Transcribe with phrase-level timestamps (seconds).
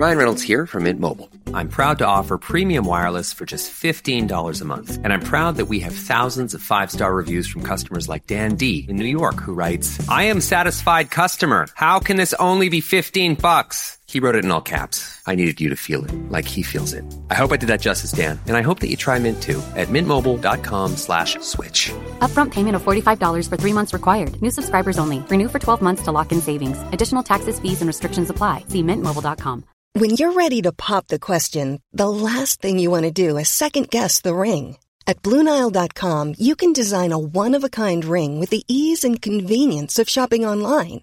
[0.00, 1.28] Ryan Reynolds here from Mint Mobile.
[1.52, 4.98] I'm proud to offer premium wireless for just $15 a month.
[5.04, 8.54] And I'm proud that we have thousands of five star reviews from customers like Dan
[8.54, 11.66] D in New York who writes, I am satisfied customer.
[11.74, 13.98] How can this only be 15 bucks?
[14.10, 15.00] He wrote it in all caps.
[15.24, 17.04] I needed you to feel it, like he feels it.
[17.30, 18.40] I hope I did that justice, Dan.
[18.48, 21.92] And I hope that you try Mint too at mintmobile.com slash switch.
[22.18, 24.34] Upfront payment of $45 for three months required.
[24.42, 25.20] New subscribers only.
[25.30, 26.82] Renew for 12 months to lock in savings.
[26.92, 28.64] Additional taxes, fees, and restrictions apply.
[28.66, 29.64] See mintmobile.com.
[29.92, 33.48] When you're ready to pop the question, the last thing you want to do is
[33.48, 34.76] second guess the ring.
[35.06, 39.22] At Bluenile.com, you can design a one of a kind ring with the ease and
[39.22, 41.02] convenience of shopping online.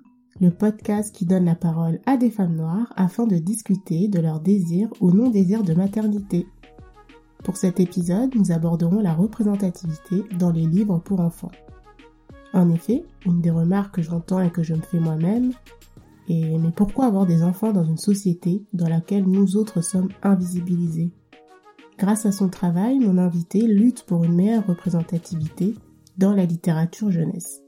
[0.41, 4.39] le podcast qui donne la parole à des femmes noires afin de discuter de leur
[4.39, 6.47] désir ou non-désir de maternité.
[7.43, 11.51] Pour cet épisode, nous aborderons la représentativité dans les livres pour enfants.
[12.53, 15.51] En effet, une des remarques que j'entends et que je me fais moi-même
[16.27, 21.11] est mais pourquoi avoir des enfants dans une société dans laquelle nous autres sommes invisibilisés?
[21.99, 25.75] Grâce à son travail, mon invité lutte pour une meilleure représentativité
[26.17, 27.61] dans la littérature jeunesse.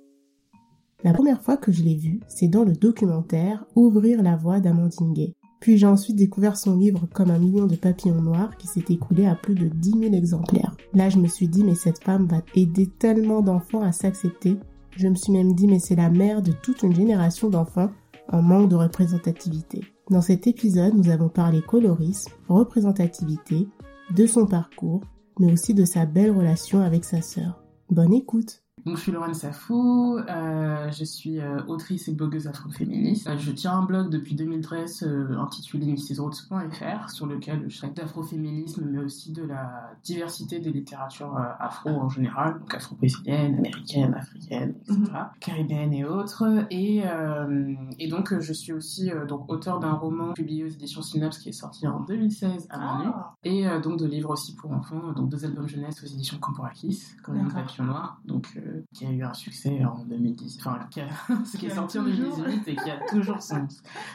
[1.04, 5.12] La première fois que je l'ai vu, c'est dans le documentaire Ouvrir la voie d'Amandine
[5.12, 5.36] Gay.
[5.60, 9.26] Puis j'ai ensuite découvert son livre Comme un million de papillons noirs qui s'est écoulé
[9.26, 10.78] à plus de 10 000 exemplaires.
[10.94, 14.58] Là, je me suis dit, mais cette femme va aider tellement d'enfants à s'accepter.
[14.96, 17.92] Je me suis même dit, mais c'est la mère de toute une génération d'enfants
[18.32, 19.82] en manque de représentativité.
[20.10, 23.68] Dans cet épisode, nous avons parlé colorisme, représentativité,
[24.16, 25.02] de son parcours,
[25.38, 27.62] mais aussi de sa belle relation avec sa sœur.
[27.90, 33.28] Bonne écoute donc, je suis Laurent Safou, euh, je suis euh, autrice et blogueuse afroféministe.
[33.28, 38.86] Euh, je tiens un blog depuis 2013 euh, intitulé mrsroads.fr sur lequel je traite d'afroféminisme
[38.90, 44.76] mais aussi de la diversité des littératures euh, afro en général, donc afro-brésilienne, américaine, africaine,
[44.82, 45.26] etc., Mhm.
[45.40, 46.66] caribéenne et autres.
[46.72, 51.38] Et, euh, et donc, je suis aussi donc auteur d'un roman publié aux éditions Synapse
[51.38, 53.12] qui est sorti en 2016 à Manu.
[53.14, 53.34] Ah.
[53.44, 57.04] Et euh, donc de livres aussi pour enfants, donc deux albums jeunesse aux éditions Camporakis,
[57.24, 61.02] comme un papillon noir, donc euh, qui a eu un succès en 2010, enfin qui,
[61.02, 61.08] a-
[61.46, 62.36] ce qui est sorti en toujours.
[62.38, 63.68] 2018 et qui a toujours son,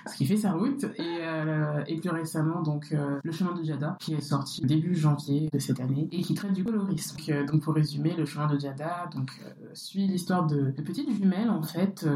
[0.07, 0.85] ce qui fait sa route.
[0.97, 4.95] Et, euh, et plus récemment donc euh, Le chemin de Djada, qui est sorti début
[4.95, 7.17] janvier de cette année et qui traite du colorisme.
[7.17, 9.31] Donc, euh, donc, pour résumer, Le chemin de Djada donc
[9.75, 12.07] suit l'histoire de, de petites jumelles en fait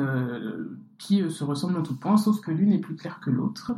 [0.99, 3.73] qui se ressemblent en tout point, sauf que l'une est plus claire que l'autre.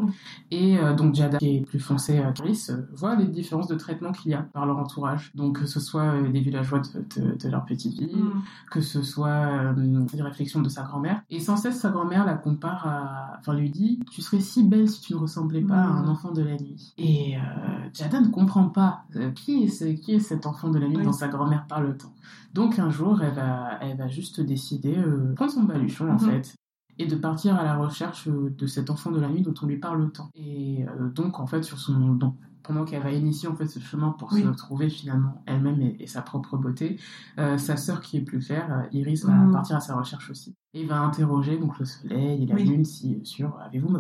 [0.51, 4.31] Et donc Jada, qui est plus foncée à Chris, voit les différences de traitement qu'il
[4.33, 5.33] y a par leur entourage.
[5.35, 8.43] Donc que ce soit des villageois de, de, de leur petite ville, Mm.
[8.71, 9.73] Que ce soit euh,
[10.13, 11.23] des réflexions de sa grand-mère.
[11.31, 13.37] Et sans cesse, sa grand-mère la compare à...
[13.41, 16.09] Enfin, lui dit «Tu serais si belle si tu ne ressemblais pas à un Mm.
[16.09, 17.41] enfant de la nuit.» Et euh,
[17.93, 20.97] Jada ne comprend pas euh, qui, est ce- qui est cet enfant de la nuit
[20.99, 21.05] Oui.
[21.05, 22.13] dont sa grand-mère parle tant.
[22.53, 26.19] Donc un jour, elle va, elle va juste décider, euh, prendre son baluchon en Mhm.
[26.21, 26.55] fait,
[26.99, 29.67] et de partir à la recherche euh, de cet enfant de la nuit dont on
[29.67, 30.29] lui parle tant.
[30.35, 30.85] Et
[31.15, 34.33] donc en fait sur son donc, pendant qu'elle va initier en fait ce chemin pour
[34.33, 34.43] Oui.
[34.43, 36.99] se trouver finalement elle-même et, et sa propre beauté,
[37.39, 39.53] euh, sa sœur qui est plus claire, euh, Iris, va Mhm.
[39.53, 42.65] partir à sa recherche aussi et va interroger donc le soleil et la Oui.
[42.65, 43.97] lune si sur avez-vous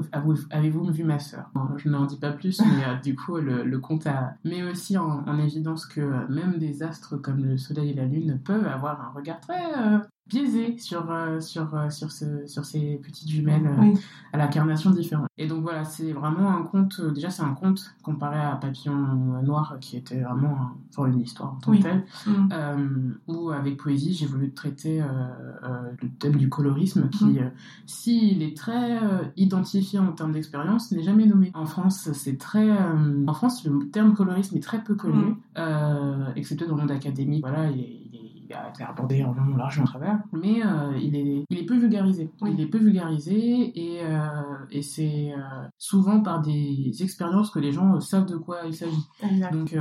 [0.51, 1.51] avez-vous vu ma sœur?
[1.77, 4.99] Je n'en dis pas plus, mais euh, du coup le, le conte a met aussi
[4.99, 8.67] en, en évidence que euh, même des astres comme le soleil et la lune peuvent
[8.67, 13.29] avoir un regard très euh, biaisé sur euh, sur euh, sur ce, sur ces petites
[13.29, 13.95] jumelles Oui.
[14.33, 15.29] à l'incarnation différente.
[15.37, 17.01] Et donc voilà, c'est vraiment un conte.
[17.13, 18.97] Déjà, c'est un conte comparé à Papillon
[19.43, 21.79] Noir, qui était vraiment enfin, une histoire en tant Oui.
[21.81, 22.05] que telle.
[22.27, 23.15] Mm.
[23.29, 25.03] Où avec poésie, j'ai voulu traiter
[26.03, 27.49] le thème du colorisme, qui, euh,
[27.87, 31.51] s'il est très euh, identifié en termes d'expérience, n'est jamais nommé.
[31.55, 32.71] En France, c'est très.
[32.71, 36.91] euh, en France, le terme colorisme est très peu connu, euh, excepté dans le monde
[36.91, 37.43] académique.
[37.47, 38.04] Voilà, il est-
[38.47, 41.65] il a été abordé en long, large en travers, mais euh, il, est, il est
[41.65, 42.31] peu vulgarisé.
[42.41, 42.51] Oui.
[42.55, 44.19] Il est peu vulgarisé et, euh,
[44.71, 49.07] et c'est euh, souvent par des expériences que les gens savent de quoi il s'agit.
[49.53, 49.77] Donc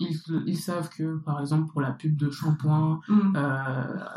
[0.00, 0.16] ils,
[0.46, 3.32] ils savent que par exemple pour la pub de shampoing, Mm.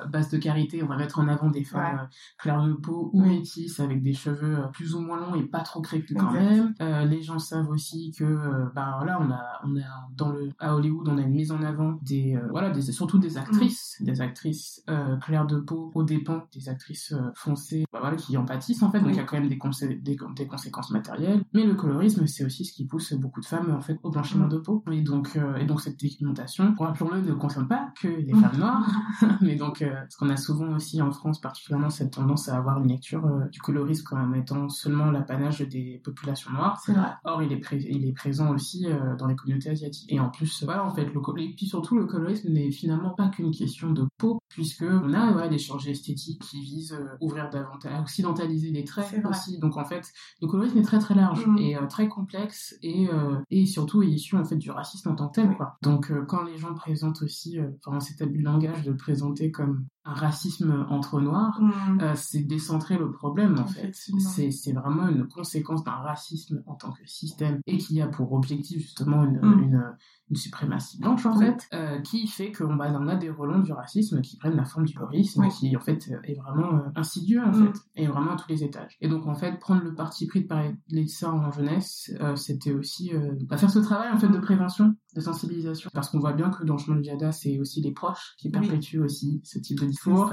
[0.10, 2.08] base de karité, on va mettre en avant des femmes Ouais.
[2.38, 3.30] claires de peau ou Oui.
[3.40, 6.52] métisses avec des cheveux plus ou moins longs et pas trop crépus quand Exact.
[6.52, 6.74] même.
[6.82, 9.84] Euh, les gens savent aussi que euh, bah voilà on a on a
[10.16, 13.18] dans le à Hollywood on a une mise en avant des euh, voilà des surtout
[13.20, 17.86] des actrices actrices, des actrices euh, claires de peau aux dépens des actrices euh, foncées,
[17.92, 19.60] bah voilà, qui en pâtissent en fait, donc il y a quand même des,
[19.96, 21.44] des, des, conséquences matérielles.
[21.54, 24.48] Mais le colorisme, c'est aussi ce qui pousse beaucoup de femmes en fait au blanchiment
[24.48, 24.84] de peau.
[24.92, 28.90] Et donc, euh, et donc cette pigmentation, rappelons-le, ne concerne pas que les femmes noires,
[29.42, 32.88] mais donc ce qu'on a souvent aussi en France, particulièrement cette tendance à avoir une
[32.88, 36.82] lecture du colorisme comme étant seulement l'apanage des populations noires.
[37.24, 38.88] Or, il est, il est présent aussi
[39.18, 40.12] dans les communautés asiatiques.
[40.12, 43.30] Et en plus, voilà, en fait, le et puis surtout, le colorisme n'est finalement pas
[43.30, 47.94] qu'une question de peau, puisque on a des chirurgies esthétiques qui visent euh, ouvrir davantage,
[47.94, 49.58] à occidentaliser les traits aussi.
[49.60, 50.06] Donc en fait,
[50.42, 51.58] le colorisme est très très large mm.
[51.58, 55.16] et euh, très complexe et, euh, et surtout est issu en fait du racisme en
[55.16, 55.56] tant que tel.
[55.56, 55.78] Quoi.
[55.82, 60.14] Donc quand les gens présentent aussi, enfin abus de langage de le présenter comme un
[60.14, 62.16] racisme entre noirs, mm.
[62.16, 63.92] c'est décentrer le problème en fait.
[63.94, 68.82] C'est vraiment une conséquence d'un racisme en tant que système et qui a pour objectif
[68.82, 69.64] justement une, mm.
[69.64, 69.84] une,
[70.32, 73.74] une suprématie blanche en fait, euh, qui fait qu'on bah, on a des relents du
[73.74, 77.52] racisme qui prennent la forme du colorisme, qui en fait est vraiment euh, insidieux en
[77.52, 77.66] mm.
[77.66, 78.98] fait, et vraiment à tous les étages.
[79.02, 82.36] Et donc en fait prendre le parti pris de parler de ça en jeunesse, euh,
[82.36, 83.12] c'était aussi
[83.42, 86.64] bah, faire ce travail en fait de prévention, de sensibilisation, parce qu'on voit bien que
[86.64, 89.86] dans le chemin de Viada, c'est aussi les proches qui perpétuent aussi ce type de
[89.86, 90.32] discours.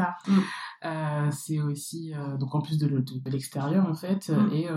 [0.84, 1.30] Mm.
[1.32, 4.52] c'est aussi donc en plus de, l'extérieur en fait, mm.
[4.52, 4.68] et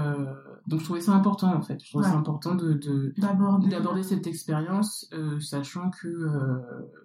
[0.67, 2.79] donc je trouvais ça important en fait, je trouvais ça important de
[3.17, 6.59] d'aborder cette expérience euh, sachant que euh,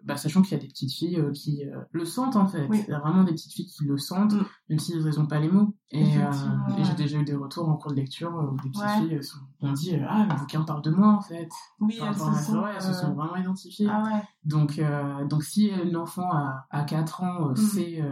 [0.04, 2.68] bah, sachant qu'il y a des petites filles euh, qui le sentent en fait.
[2.70, 4.44] Il y a vraiment des petites filles qui le sentent, mm.
[4.70, 5.74] même si elles n'ont pas les mots.
[5.90, 9.38] Et, j'ai déjà eu des retours en cours de lecture où des petites filles sont,
[9.60, 11.48] ont dit ah le bouquin parle de moi en fait.
[11.80, 13.88] Oui, elles, se sont, elles se sont vraiment identifiées.
[13.90, 14.80] Ah donc
[15.28, 17.56] donc si un enfant à, à 4 ans mm.
[17.56, 18.02] sait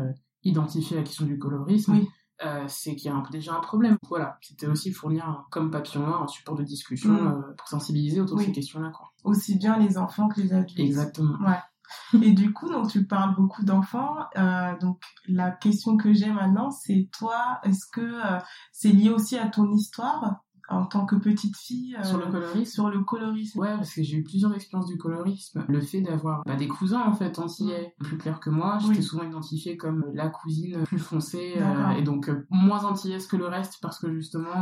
[0.44, 2.00] identifier la question du colorisme.
[2.44, 3.96] Euh, c'est qu'il y a déjà un problème.
[4.08, 7.26] Voilà, c'était aussi fournir comme papillon noir un support de discussion mm.
[7.26, 8.92] euh, pour sensibiliser autour de ces questions-là.
[9.22, 10.80] Aussi bien les enfants que les adultes.
[10.80, 11.38] Exactement.
[11.46, 12.22] Ouais.
[12.22, 14.16] Et du coup, donc tu parles beaucoup d'enfants.
[14.36, 18.20] Euh, donc la question que j'ai maintenant, c'est toi, est-ce que
[18.72, 20.42] c'est lié aussi à ton histoire?
[20.68, 22.64] En tant que petite fille sur le euh, colorisme.
[22.64, 23.60] sur le colorisme.
[23.60, 25.64] Ouais parce que j'ai eu plusieurs expériences du colorisme.
[25.68, 29.24] Le fait d'avoir bah, des cousins en fait antillais plus clair que moi j'étais souvent
[29.24, 33.78] identifiée comme la cousine plus foncée euh, et donc euh, moins antillaise que le reste
[33.82, 34.52] parce que justement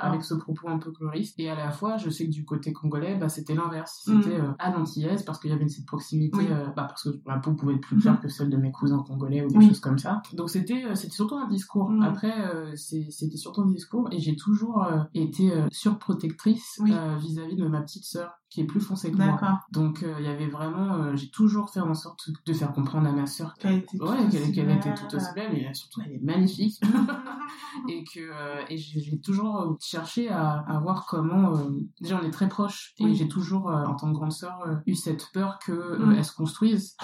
[0.00, 1.38] avec ce propos un peu coloriste.
[1.38, 4.02] Et à la fois je sais que du côté congolais bah, c'était l'inverse.
[4.06, 4.22] Mm.
[4.22, 6.46] c'était à l'antillaise parce qu'il y avait cette proximité
[6.76, 9.44] bah, parce que la peau pouvait être plus claire que celle de mes cousins congolais
[9.44, 10.22] ou des choses comme ça.
[10.32, 11.90] Donc c'était c'était surtout un discours.
[11.90, 12.02] Mm.
[12.02, 12.32] après
[12.76, 18.04] c'était surtout un discours et j'ai toujours été euh, surprotectrice euh, vis-à-vis de ma petite
[18.04, 19.60] sœur qui est plus foncée que moi.
[19.70, 23.12] Donc euh, il y avait vraiment, j'ai toujours fait en sorte de faire comprendre à
[23.12, 26.78] ma sœur qu'elle était, ouais, qu'elle, était tout aussi belle, mais surtout elle est magnifique
[27.88, 31.54] et que et j'ai toujours cherché à, à voir comment.
[32.00, 35.28] déjà on est très proches et j'ai toujours en tant que grande sœur eu cette
[35.32, 36.12] peur que mm.
[36.12, 36.96] elle se construise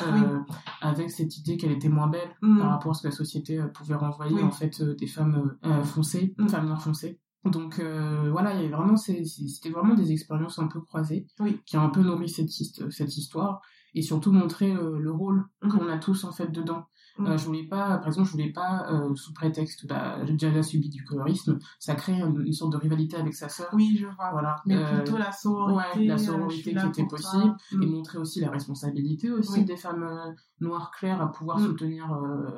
[0.82, 2.58] avec cette idée qu'elle était moins belle mm.
[2.58, 6.48] par rapport à ce que la société pouvait renvoyer en fait des femmes foncées, mm.
[6.48, 7.18] femmes noires foncées.
[7.44, 11.26] Donc euh, voilà, il y avait vraiment c'était vraiment des expériences un peu croisées
[11.64, 13.60] qui ont un peu nourri cette, cette histoire
[13.94, 15.70] et surtout montrer euh, le rôle mhm.
[15.70, 16.86] qu'on a tous en fait dedans.
[17.18, 17.26] Mhm.
[17.26, 20.88] Euh, je voulais pas, par exemple, je voulais pas sous prétexte, bah, j'ai déjà subi
[20.88, 23.68] du colorisme, ça crée une, sorte de rivalité avec sa sœur.
[23.72, 24.30] Oui, je vois.
[24.32, 24.56] Voilà.
[24.66, 27.90] Mais plutôt la sororité, ouais, la sororité qui était possible et mhm.
[27.90, 32.08] montrer aussi la responsabilité aussi des femmes noires claires à pouvoir soutenir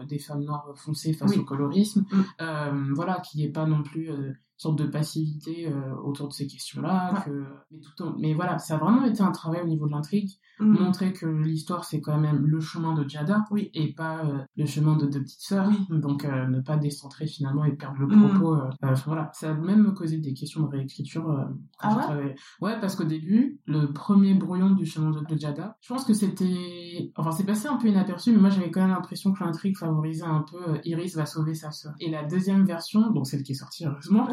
[0.09, 2.05] des femmes noires foncées face au colorisme.
[2.95, 4.11] voilà, qui est pas non plus
[4.61, 7.23] sorte de passivité euh, autour de ces questions-là.
[7.25, 7.47] Que...
[7.71, 10.29] Mais, tout mais voilà, ça a vraiment été un travail au niveau de l'intrigue.
[10.59, 10.79] Mm.
[10.79, 13.71] Montrer que l'histoire, c'est quand même le chemin de Jada oui.
[13.73, 15.71] et pas euh, le chemin de deux petites sœurs.
[15.89, 18.29] Donc, euh, ne pas décentrer finalement et perdre le mm.
[18.29, 18.59] propos.
[19.07, 21.49] voilà, ça a même me causé des questions de réécriture.
[21.79, 25.89] ah ouais Ouais, parce qu'au début, le premier brouillon du chemin de, de Jada, je
[25.89, 27.13] pense que c'était...
[27.17, 30.25] Enfin, c'est passé un peu inaperçu, mais moi, j'avais quand même l'impression que l'intrigue favorisait
[30.25, 31.95] un peu Iris va sauver sa sœur.
[31.99, 34.29] Et la deuxième version, donc celle qui est sortie heureusement,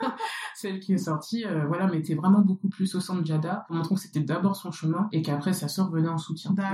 [0.54, 3.74] celle qui est sortie, euh, voilà, mettait vraiment beaucoup plus au centre de Jada, en
[3.74, 6.52] montrant que c'était d'abord son chemin et qu'après sa sœur venait en soutien.
[6.52, 6.72] Donc, euh,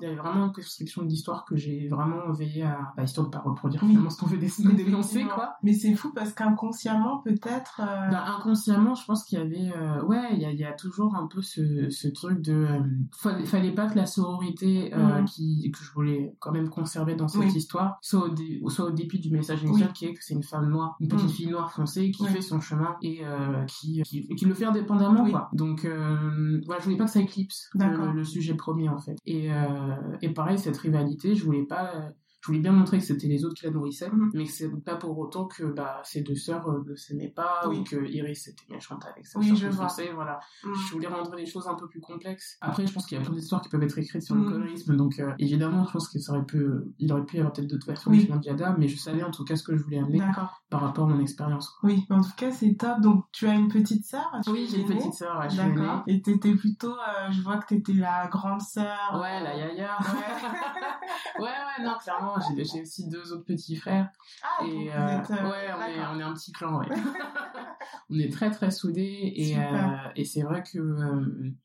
[0.00, 3.32] il y avait vraiment une construction d'histoire que j'ai vraiment veillé à, bah, histoire de
[3.32, 5.56] pas reproduire finalement ce qu'on veut dénoncer, quoi.
[5.62, 7.80] Mais c'est fou parce qu'inconsciemment, peut-être.
[7.80, 11.14] Euh, bah, inconsciemment, je pense qu'il y avait, ouais, il y a, y a, toujours
[11.16, 12.66] un peu ce, ce truc de,
[13.12, 15.24] fallait, fallait pas que la sororité mm.
[15.24, 18.28] qui que je voulais quand même conserver dans cette histoire soit
[18.62, 21.08] au, soit au dépit du message initial qui est que c'est une femme noire, une
[21.08, 21.30] petite mm.
[21.30, 25.28] fille noire foncée qui fait son chemin et euh, qui, qui, qui, le fait indépendamment
[25.28, 25.48] quoi.
[25.52, 29.16] Donc euh, voilà, je voulais pas que ça éclipse le, le, sujet premier en fait.
[29.24, 32.10] Et, euh, et pareil cette rivalité, je voulais pas
[32.46, 34.30] je voulais bien montrer que c'était les autres qui la nourrissaient, Mhm.
[34.34, 37.62] mais que c'est pas pour autant que bah, ces deux sœurs euh, ne s'aimaient pas
[37.66, 37.78] Oui.
[37.80, 40.38] ou que Iris était méchante avec sa Oui, sœur je foncée, voilà.
[40.62, 40.72] Mm.
[40.74, 42.56] Je voulais rendre les choses un peu plus complexes.
[42.60, 44.52] Après, je pense qu'il y a plein d'histoires qui peuvent être écrites sur le Mm.
[44.52, 46.64] colorisme, donc euh, évidemment, je pense qu'il aurait pu,
[47.00, 48.24] il aurait pu y avoir peut-être d'autres versions Oui.
[48.26, 50.20] du de Jada, mais je savais en tout cas ce que je voulais amener
[50.70, 51.74] par rapport à mon expérience.
[51.82, 53.00] Oui, en tout cas, c'est top.
[53.00, 55.48] Donc, tu as une petite sœur Oui, j'ai une petite sœur, ouais.
[55.56, 56.04] D'accord.
[56.06, 59.18] Et t'étais plutôt, euh, je vois que t'étais la grande sœur.
[59.20, 59.98] Ouais, la yaya.
[60.06, 61.42] Ouais.
[61.42, 64.08] ouais, ouais, non, clairement, j'ai aussi deux autres petits frères.
[64.42, 66.86] Ah, Et euh, êtes, euh, ouais, on est, on est un petit clan, ouais.
[68.10, 69.62] on est très très soudés et euh,
[70.16, 70.78] et c'est vrai que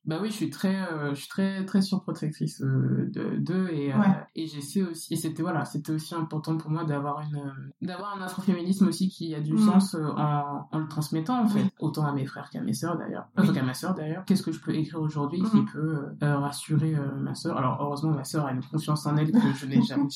[0.06, 0.76] bah oui, je suis très
[1.10, 4.06] je suis très très surprotectrice de d'eux et Ouais.
[4.36, 8.22] et j'essaie aussi et c'était voilà, c'était aussi important pour moi d'avoir une d'avoir un
[8.22, 9.58] afroféminisme aussi qui a du Mm.
[9.58, 11.70] sens en en le transmettant en fait, Oui.
[11.80, 13.52] autant à mes frères qu'à mes sœurs d'ailleurs, Oui.
[13.54, 14.24] qu'à ma sœur d'ailleurs.
[14.26, 15.66] Qu'est-ce que je peux écrire aujourd'hui qui Mhm.
[15.72, 17.58] peut rassurer ma sœur?
[17.58, 20.10] Alors heureusement ma sœur a une confiance en elle que je n'ai jamais,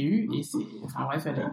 [0.00, 1.46] jamais eu et c'est enfin bref elle est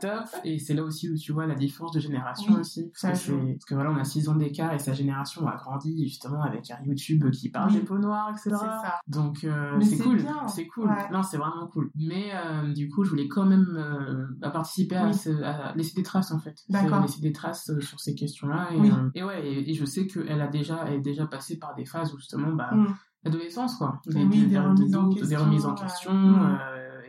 [0.00, 3.08] top et c'est là aussi où tu vois la différence de génération Oui, aussi ça
[3.08, 3.40] parce que, joue.
[3.46, 6.42] c'est- parce que voilà on a 6 ans d'écart et sa génération a grandi justement
[6.42, 7.78] avec un YouTube qui parle Oui.
[7.78, 8.94] des peaux noires etc C'est ça.
[9.08, 10.48] donc euh, c'est c'est cool bien.
[10.48, 11.10] c'est cool Ouais.
[11.12, 15.06] non c'est vraiment cool mais euh, du coup je voulais quand même euh, participer à,
[15.06, 15.14] Oui.
[15.14, 17.00] ce- à laisser des traces en fait D'accord.
[17.02, 18.90] Laisser des traces euh, sur ces questions là et, Oui.
[18.90, 21.74] euh, et ouais et, et je sais qu'elle a déjà elle est déjà passée par
[21.74, 22.86] des phases où justement bah Mm.
[23.24, 26.58] l'adolescence quoi Oui, des remises en des question, remises en question mm.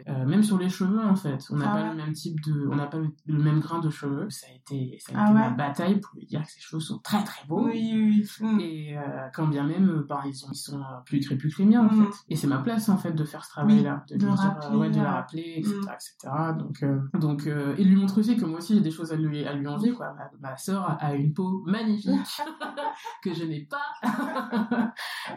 [0.08, 1.46] Euh, même sur les cheveux en fait.
[1.52, 1.90] On n'a Ah pas ouais.
[1.92, 4.30] le même type de on n'a pas le, même grain de cheveux.
[4.30, 5.40] Ça a été ça a Ah été ouais.
[5.40, 7.66] ma bataille pour lui dire que ses cheveux sont très très beaux.
[7.66, 8.64] Oui, oui, oui.
[8.64, 9.02] Et euh,
[9.34, 11.92] quand bien même euh, bah, ils, sont, ils sont plus crépus que les miens en
[11.96, 12.06] Mm.
[12.06, 12.18] fait.
[12.30, 14.42] Et c'est ma place en fait de faire ce travail là de, de lui dire,
[14.42, 15.90] rappeler, ouais, de la rappeler etc mm.
[15.94, 19.16] etc donc euh, donc et lui montrer aussi que moi aussi j'ai des choses à
[19.16, 20.14] lui à lui envier quoi.
[20.14, 22.12] Ma, ma sœur a, a une peau magnifique
[23.24, 23.82] que je n'ai pas.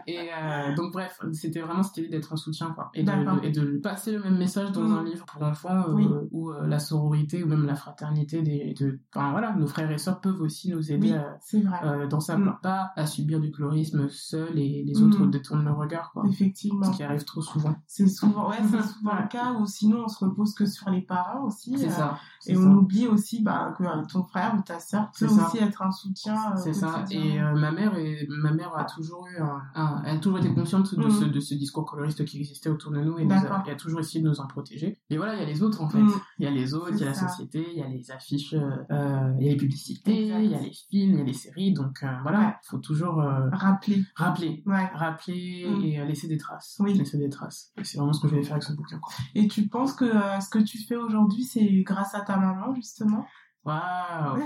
[0.07, 0.29] Et
[0.75, 2.89] donc bref c'était vraiment cette idée d'être en soutien quoi.
[2.93, 3.11] Et de,
[3.45, 4.97] et de lui passer le même message dans Mm.
[4.97, 6.07] un livre pour enfants euh, Oui.
[6.31, 9.97] où euh, la sororité ou même la fraternité des de enfin voilà nos frères et
[9.97, 11.13] sœurs peuvent aussi nous aider
[11.53, 12.43] Oui, à, euh, dans ça, Mm.
[12.43, 12.59] quoi.
[12.61, 15.03] pas à subir du colorisme seul et les Mm.
[15.05, 16.23] autres détournent le regard, quoi.
[16.29, 16.91] Effectivement.
[16.91, 17.75] Ce qui arrive trop souvent.
[17.87, 21.01] C'est souvent, ouais, c'est souvent le cas où sinon on se repose que sur les
[21.01, 21.77] parents aussi.
[21.77, 22.17] C'est euh, ça.
[22.47, 22.61] Et ça.
[22.61, 25.45] on oublie aussi bah, que ton frère ou ta sœur peut ça.
[25.47, 26.55] aussi être un soutien.
[26.57, 27.03] C'est ça.
[27.11, 30.53] Et ma mère est, ma mère a toujours eu un, un- elle a toujours été
[30.53, 31.11] consciente de, Mm.
[31.11, 33.75] ce, de ce discours coloriste qui existait autour de nous et nous a, et a
[33.75, 34.99] toujours essayé de nous en protéger.
[35.09, 35.97] Mais voilà, il y a les autres en fait.
[35.99, 36.11] Mm.
[36.39, 38.53] Il y a les autres, il y a la société, il y a les affiches,
[38.53, 38.59] euh,
[38.91, 41.33] euh, il y a les publicités, il y a les films, il y a les
[41.33, 41.73] séries.
[41.73, 42.53] Donc euh, voilà, Ouais.
[42.63, 44.03] faut toujours euh, Rappeler.
[44.15, 44.63] rappeler.
[44.65, 44.85] Ouais.
[44.93, 45.83] Rappeler Mm.
[45.83, 46.77] et laisser des traces.
[46.79, 46.93] Oui.
[46.93, 47.71] Laisser des traces.
[47.83, 48.99] C'est vraiment ce que je vais faire avec ce bouquin.
[48.99, 49.13] quoi.
[49.35, 53.25] Et tu penses que ce que tu fais aujourd'hui, c'est grâce à ta maman, justement?
[53.63, 54.39] Waouh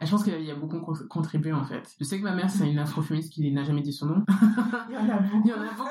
[0.00, 1.82] Je pense qu'il y a beaucoup con- contribué en fait.
[2.00, 4.24] Je sais que ma mère c'est une afroféministe qui n'a jamais dit son nom.
[4.88, 5.42] Il y en a beaucoup.
[5.44, 5.90] Il y en a beaucoup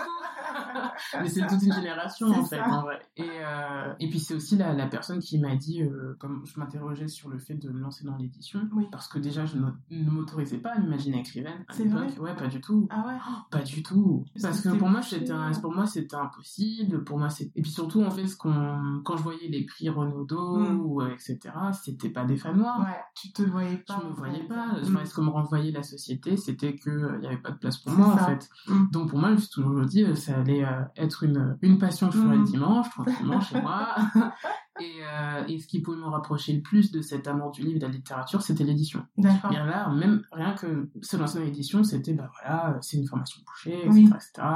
[1.22, 2.68] Mais c'est toute une génération en fait ça.
[2.70, 3.00] en vrai.
[3.18, 6.60] Et, euh, et puis c'est aussi la, la personne qui m'a dit, euh, comme je
[6.60, 8.88] m'interrogeais sur le fait de me lancer dans l'édition, Oui.
[8.92, 12.62] parce que déjà je ne, m'autorisais pas à m'imaginer écrivaine C'est vrai Ouais, pas du
[12.62, 12.88] tout.
[12.89, 13.18] Ah ouais
[13.51, 14.25] Pas du tout.
[14.34, 15.62] Parce Parce que pour moi, un- ouais.
[15.62, 17.03] pour moi, c'était impossible.
[17.03, 19.89] Pour moi, c'est, et puis surtout, en fait, ce qu'on, quand je voyais les prix
[19.89, 20.80] Renaudot, Mm.
[20.82, 21.39] ou, euh, etc.,
[21.74, 22.80] c'était pas des femmes noires.
[22.82, 24.00] Ouais, tu te voyais pas.
[24.01, 24.68] Je me voyais pas.
[24.82, 25.06] Mm.
[25.06, 27.94] Ce que me renvoyait la société, c'était que il y avait pas de place pour
[27.94, 28.50] moi, en fait.
[28.68, 28.89] Mm.
[28.92, 32.10] Donc, pour moi, je me suis toujours dit, ça allait euh, être une, une passion
[32.12, 33.96] je ferais le dimanche, tranquillement, chez moi.
[34.79, 37.75] Et, euh, et ce qui pouvait me rapprocher le plus de cet amour du livre
[37.75, 39.05] et de la littérature, c'était l'édition.
[39.20, 39.51] D'accord.
[39.51, 43.39] Bien là, même rien que se lancer dans l'édition, c'était, bah voilà, c'est une formation
[43.46, 44.05] bouchée, etc., Oui.
[44.08, 44.48] etc.,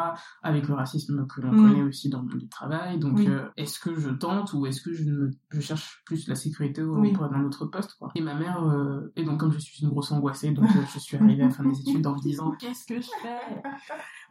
[0.41, 1.61] avec le racisme que l'on Mm.
[1.61, 2.97] connaît aussi dans le monde du travail.
[2.97, 3.27] Donc, Oui.
[3.27, 6.81] euh, est-ce que je tente ou est-ce que je, me, je cherche plus la sécurité
[6.81, 7.13] au, Oui.
[7.13, 8.09] pour un autre poste, quoi.
[8.15, 10.97] Et ma mère, euh, et donc comme je suis une grosse angoissée, donc euh, je
[10.97, 13.61] suis arrivée à la fin de mes études en me disant, qu'est-ce que je fais?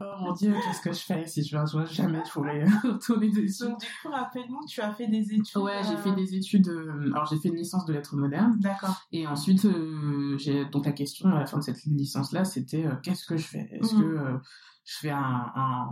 [0.00, 3.64] Oh mon dieu, qu'est-ce que je fais si je vais jamais je pourrais retourner dessus.
[3.64, 5.56] Donc, du coup, rappelle-nous, tu as fait des études.
[5.56, 6.68] Ouais, j'ai euh, fait des études.
[6.68, 8.56] euh, alors j'ai fait une licence de lettres modernes.
[8.60, 9.00] D'accord.
[9.12, 12.94] Et ensuite, euh, j'ai donc la question à la fin de cette licence-là, c'était euh,
[13.02, 13.68] qu'est-ce que je fais?
[13.72, 14.02] Est-ce Mhm.
[14.02, 14.38] que euh,
[14.84, 15.88] je fais un, un,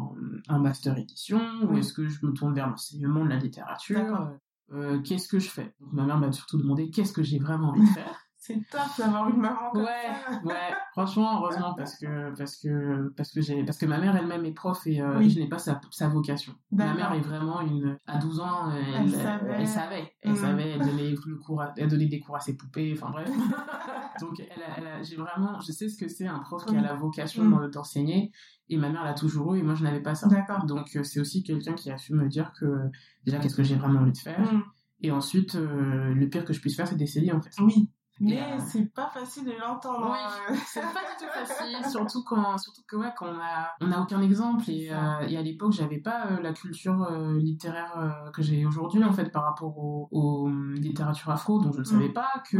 [0.49, 4.30] un master édition ou est-ce que je me tourne vers l'enseignement de la littérature?
[4.73, 5.75] Euh, Qu'est-ce que je fais?
[5.80, 8.24] Donc ma mère m'a surtout demandé qu'est-ce que j'ai vraiment envie de faire?
[8.46, 9.88] C'est top d'avoir une maman comme Ouais,
[10.28, 10.40] ça.
[10.44, 10.54] ouais,
[10.92, 14.52] franchement, heureusement parce que parce que parce que j'ai parce que ma mère elle-même est
[14.52, 15.26] prof et, euh, Oui.
[15.26, 16.52] et je n'ai pas sa, sa vocation.
[16.70, 19.54] Ma mère est vraiment une à 12 ans, elle, Elle savait.
[19.54, 20.36] elle savait, elle Mm.
[20.36, 23.30] savait, elle donnait le cours, à- elle donnait des cours à ses poupées, enfin bref.
[24.20, 26.76] Donc elle a, elle a- j'ai vraiment, je sais ce que c'est un prof qui
[26.76, 27.50] a la vocation Mm.
[27.50, 28.30] d'en- d'enseigner
[28.68, 30.28] et ma mère l'a toujours eu et moi je n'avais pas ça.
[30.28, 30.66] D'accord.
[30.66, 32.90] Donc euh, c'est aussi quelqu'un qui a su me dire que
[33.24, 34.62] déjà qu'est-ce que j'ai vraiment envie de faire Mm.
[35.00, 37.50] et ensuite euh, le pire que je puisse faire c'est d'essayer en fait.
[37.60, 37.90] Oui,
[38.21, 40.11] Mais euh, c'est pas facile de l'entendre.
[40.12, 40.54] Oui, hein.
[40.66, 44.00] c'est pas du tout facile, surtout quand, surtout que ouais, quand on a, on a
[44.00, 48.40] aucun exemple et, euh, et à l'époque j'avais pas euh, la culture euh, littéraire que
[48.42, 52.30] j'ai aujourd'hui en fait par rapport aux aux littératures afro, donc je ne savais pas
[52.49, 52.56] que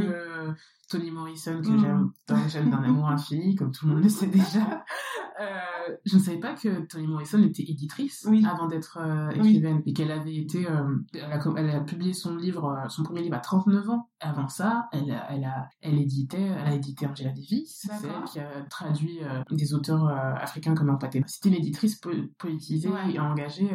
[0.49, 0.55] Oui.
[0.91, 1.79] Toni Morrison que Mm.
[1.79, 4.85] j'aime, dont j'aime d'un amour infini, comme tout le monde le sait déjà,
[5.41, 8.45] euh, je ne savais pas que Toni Morrison était éditrice Oui.
[8.49, 9.39] avant d'être euh, Oui.
[9.51, 13.03] écrivaine et qu'elle avait été, euh, elle, a, com- elle a publié son livre, son
[13.03, 14.09] premier livre à 39 ans.
[14.21, 17.81] Avant ça, elle a, elle a, elle éditait, elle a édité Angela Davis.
[17.83, 18.23] C'est D'accord.
[18.25, 19.19] elle qui a traduit
[19.51, 21.23] des auteurs africains comme Mpaté.
[21.27, 23.13] C'était une éditrice po- politisée Ouais.
[23.15, 23.69] et engagée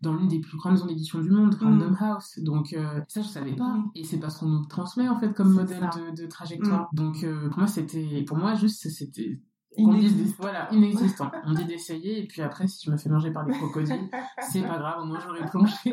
[0.00, 1.64] dans l'une des plus grandes maisons d'édition du monde, Mm.
[1.64, 2.38] Random House.
[2.42, 2.76] Donc
[3.08, 3.76] ça, je savais pas.
[3.94, 6.88] Et c'est parce qu'on nous transmet en fait comme modèle de, de trajectoire.
[6.92, 9.40] Donc euh, pour moi, c'était, pour moi juste, c'était
[9.86, 11.30] Des- voilà, inexistant.
[11.46, 14.08] On dit d'essayer, et puis après, si je me fais manger par des crocodiles,
[14.50, 15.92] c'est pas grave, au moins j'aurais plongé.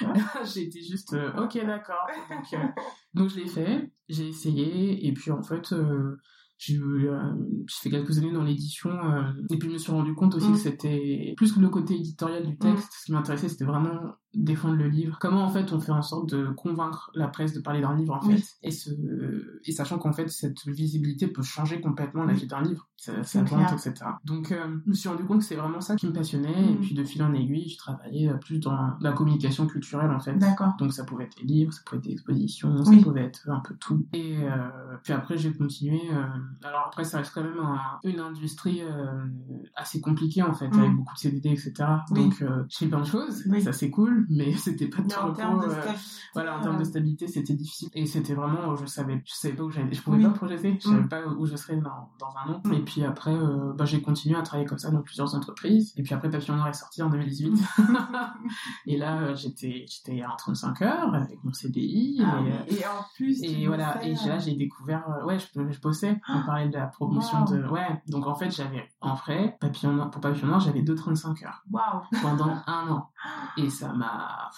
[0.54, 2.06] j'ai été juste, euh, ok, d'accord.
[2.30, 2.66] Donc, euh,
[3.14, 6.16] donc je l'ai fait, j'ai essayé, et puis en fait, euh,
[6.58, 6.78] j'ai
[7.68, 8.90] fait quelques années dans l'édition,
[9.50, 10.52] et puis je me suis rendu compte aussi Mm.
[10.52, 14.76] que c'était plus que le côté éditorial du texte, ce qui m'intéressait, c'était vraiment défendre
[14.76, 15.18] le livre.
[15.20, 18.14] Comment en fait on fait en sorte de convaincre la presse de parler d'un livre
[18.14, 18.90] en fait, et, ce,
[19.64, 23.42] et sachant qu'en fait cette visibilité peut changer complètement la vie d'un livre, ça, ça
[23.42, 23.94] vente, etc.
[24.24, 26.74] Donc euh, je me suis rendu compte que c'est vraiment ça qui me passionnait, et
[26.74, 26.80] Mm.
[26.80, 30.34] puis de fil en aiguille, je travaillais euh, plus dans la communication culturelle en fait.
[30.36, 30.74] D'accord.
[30.78, 32.98] Donc ça pouvait être des livres, ça pouvait être des expositions, Oui.
[32.98, 34.06] ça pouvait être un peu tout.
[34.12, 34.68] Et euh,
[35.02, 36.00] puis après j'ai continué.
[36.12, 36.24] euh,
[36.62, 38.82] alors après ça reste quand même un- une industrie
[39.74, 40.78] assez compliquée en fait, Mm.
[40.78, 41.72] avec beaucoup de CDD, etc.
[42.10, 42.24] Oui.
[42.24, 45.22] Donc je fais plein de choses, ça c'est cool, mais c'était pas de Mais en
[45.24, 46.00] repos, termes de euh, stabilité.
[46.34, 47.88] voilà, en termes de euh, stabilité, c'était difficile.
[47.94, 50.22] Et c'était vraiment, je savais, je savais pas où j'allais, je pouvais Oui.
[50.24, 51.08] pas me projeter, je savais Mm.
[51.08, 52.60] pas où je serais dans, dans un an.
[52.64, 52.72] Mm.
[52.74, 55.92] Et puis après, euh, bah, j'ai continué à travailler comme ça dans plusieurs entreprises.
[55.96, 57.58] Et puis après, Papillon Noir est sorti en 2018.
[58.86, 62.20] et là, euh, j'étais, j'étais à 35 heures avec mon CDI.
[62.24, 65.38] ah et, euh, Et en plus, et voilà, et euh, là j'ai découvert, euh, ouais,
[65.38, 67.52] je, je bossais, on parlait de la promotion Wow.
[67.56, 71.44] de, ouais, donc en fait j'avais, en vrai, Papillon Noir, pour Papillon Noir, j'avais 2,35
[71.44, 72.02] heures Waouh.
[72.22, 73.10] pendant un an.
[73.56, 74.50] Et ça m'a,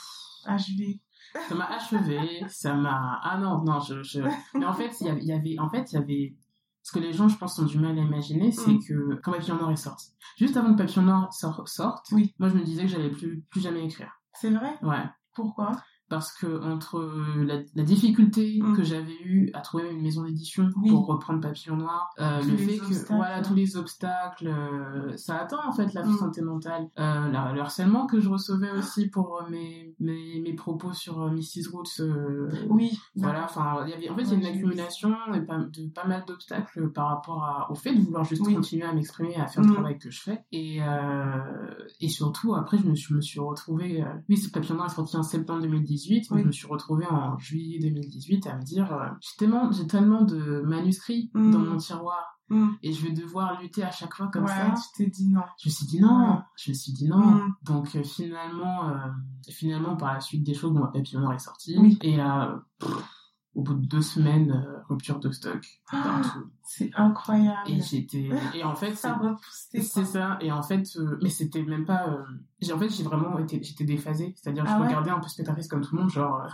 [0.47, 1.01] vais.
[1.49, 3.21] ça m'a achevé, ça m'a...
[3.23, 4.03] Ah non, non, je...
[4.03, 4.21] je...
[4.55, 5.59] Mais en fait, il y avait-.
[5.59, 6.37] En fait, il y avait...
[6.83, 8.83] Ce que les gens, je pense, ont du mal à imaginer, c'est Mm.
[8.89, 10.09] que quand Papillon Noir est sorti,
[10.39, 12.35] juste avant que Papillon Noir sor- sorte, Oui.
[12.39, 14.11] moi je me disais que j'allais plus, plus jamais écrire.
[14.33, 14.79] C'est vrai?
[14.83, 15.05] Ouais.
[15.35, 15.73] Pourquoi?
[16.09, 17.01] Parce que entre
[17.45, 18.77] la, la difficulté Mm.
[18.77, 20.89] que j'avais eue à trouver une maison d'édition Oui.
[20.91, 23.15] pour reprendre Papillon Noir, euh, le fait que obstacles.
[23.17, 26.17] voilà tous les obstacles, euh, ça atteint en fait la Mm.
[26.17, 30.55] santé mentale, euh, la- le harcèlement que je recevais aussi pour euh, mes, mes mes
[30.55, 32.01] propos sur euh, Mrs Roots.
[32.01, 32.99] euh, Oui.
[33.17, 35.11] voilà, enfin, il y avait, en fait, il y a une accumulation
[35.47, 38.55] pas- de pas mal d'obstacles par rapport à, au fait de vouloir juste Oui.
[38.55, 39.75] continuer à m'exprimer, à faire le Mhm.
[39.75, 40.45] travail que je fais.
[40.53, 44.77] Et, euh, et surtout, après, je me suis, me suis retrouvée, euh, oui, ce papillon
[44.77, 45.63] noir est sorti en septembre
[45.99, 46.43] 2018, mais Oui.
[46.43, 50.23] je me suis retrouvée en juillet 2018 à me dire, euh, j'ai tellement, j'ai tellement
[50.23, 51.51] de manuscrits Mhm.
[51.53, 52.69] dans mon tiroir Mm.
[52.83, 54.73] et je vais devoir lutter à chaque fois comme ouais, ça.
[54.97, 55.43] tu t'es dit non.
[55.63, 56.39] Je me suis dit non, Ouais.
[56.57, 57.19] je me suis dit non.
[57.19, 57.55] Mm.
[57.63, 58.95] Donc euh, finalement, euh,
[59.51, 61.77] finalement par la suite des choses, bon, Papillon est sorti.
[61.79, 61.99] Oui.
[62.03, 62.17] Et
[62.79, 62.91] pff,
[63.59, 66.49] au bout de deux semaines, euh, rupture de stock partout.
[66.63, 67.69] C'est incroyable.
[67.69, 69.19] Et j'étais, et en fait, ça
[69.73, 70.39] tes c'est ça.
[70.41, 72.09] Et en fait, euh, mais c'était même pas.
[72.09, 72.23] euh,
[72.61, 74.33] j'ai en fait, j'ai vraiment été, j'étais déphasée.
[74.37, 74.87] C'est-à-dire, Ah je ouais?
[74.87, 76.47] regardais un peu spectatrice comme tout le monde, genre.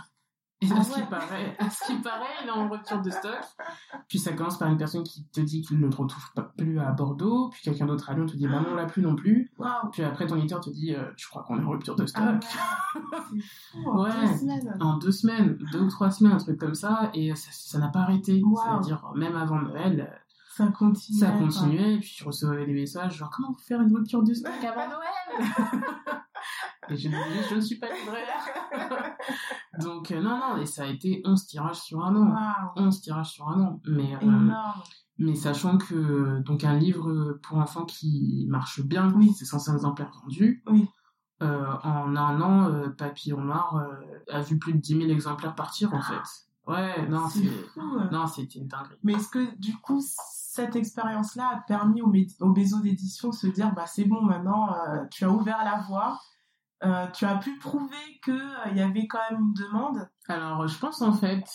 [0.65, 3.09] Et Ah à ce qui paraît, à ce qui paraît, il est en rupture de
[3.09, 3.39] stock.
[4.07, 6.79] Puis ça commence par une personne qui te dit qu'il ne le retrouve pas plus
[6.79, 7.49] à Bordeaux.
[7.51, 9.51] Puis quelqu'un d'autre à Lyon te dit, bah non, on l'a plus non plus.
[9.91, 12.23] Puis après, ton éditeur te dit, euh, je crois qu'on est en rupture de stock.
[12.25, 12.39] Ah ouais.
[13.71, 13.89] Fou.
[13.89, 14.11] En Ouais.
[14.11, 14.77] deux semaines.
[14.79, 17.99] En deux semaines, deux ou trois semaines, un truc comme ça, et ça n'a pas
[17.99, 18.41] arrêté.
[18.43, 18.55] Wow.
[18.57, 20.21] C'est-à-dire, même avant Noël,
[20.55, 21.19] Ça continue.
[21.19, 24.33] ça continuait, et puis je recevais des messages genre, comment vous faire une rupture de
[24.33, 24.53] stock?
[24.63, 25.45] Avant Noël
[26.89, 28.45] Et je me disais, je ne suis pas libraire.
[29.81, 32.31] Donc, euh, non, non, et ça a été 11 tirages sur un an.
[32.75, 32.87] Waouh.
[32.87, 33.81] 11 tirages sur un an.
[33.87, 34.49] Mais, euh,
[35.17, 39.33] mais sachant que, donc, un livre pour enfants qui marche bien, Oui.
[39.37, 40.63] c'est 105 exemplaires vendus.
[40.67, 40.87] Oui.
[41.43, 43.83] Euh, en un an, Papillon Noir
[44.31, 46.21] a vu plus de 10 000 exemplaires partir, en fait.
[46.67, 47.81] Ouais, non, C'est fou.
[48.11, 48.97] Non, c'était une dinguerie.
[49.03, 53.35] Mais est-ce que du coup cette expérience-là a permis aux, mé- aux maisons d'édition de
[53.35, 56.19] se dire bah c'est bon maintenant euh, tu as ouvert la voie,
[56.85, 60.09] euh, tu as pu prouver que euh, y avait quand même une demande?
[60.27, 61.45] Alors, je pense en fait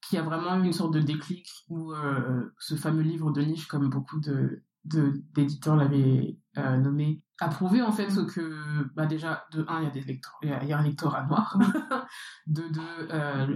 [0.00, 3.42] qu'il y a vraiment eu une sorte de déclic où euh, ce fameux livre de
[3.42, 9.66] niche, comme beaucoup de d'éditeurs l'avaient nommé, a prouvé en fait que bah déjà de
[9.68, 11.58] un il y a des lecteurs, il y a, il y a un lectorat noir,
[12.46, 13.08] de deux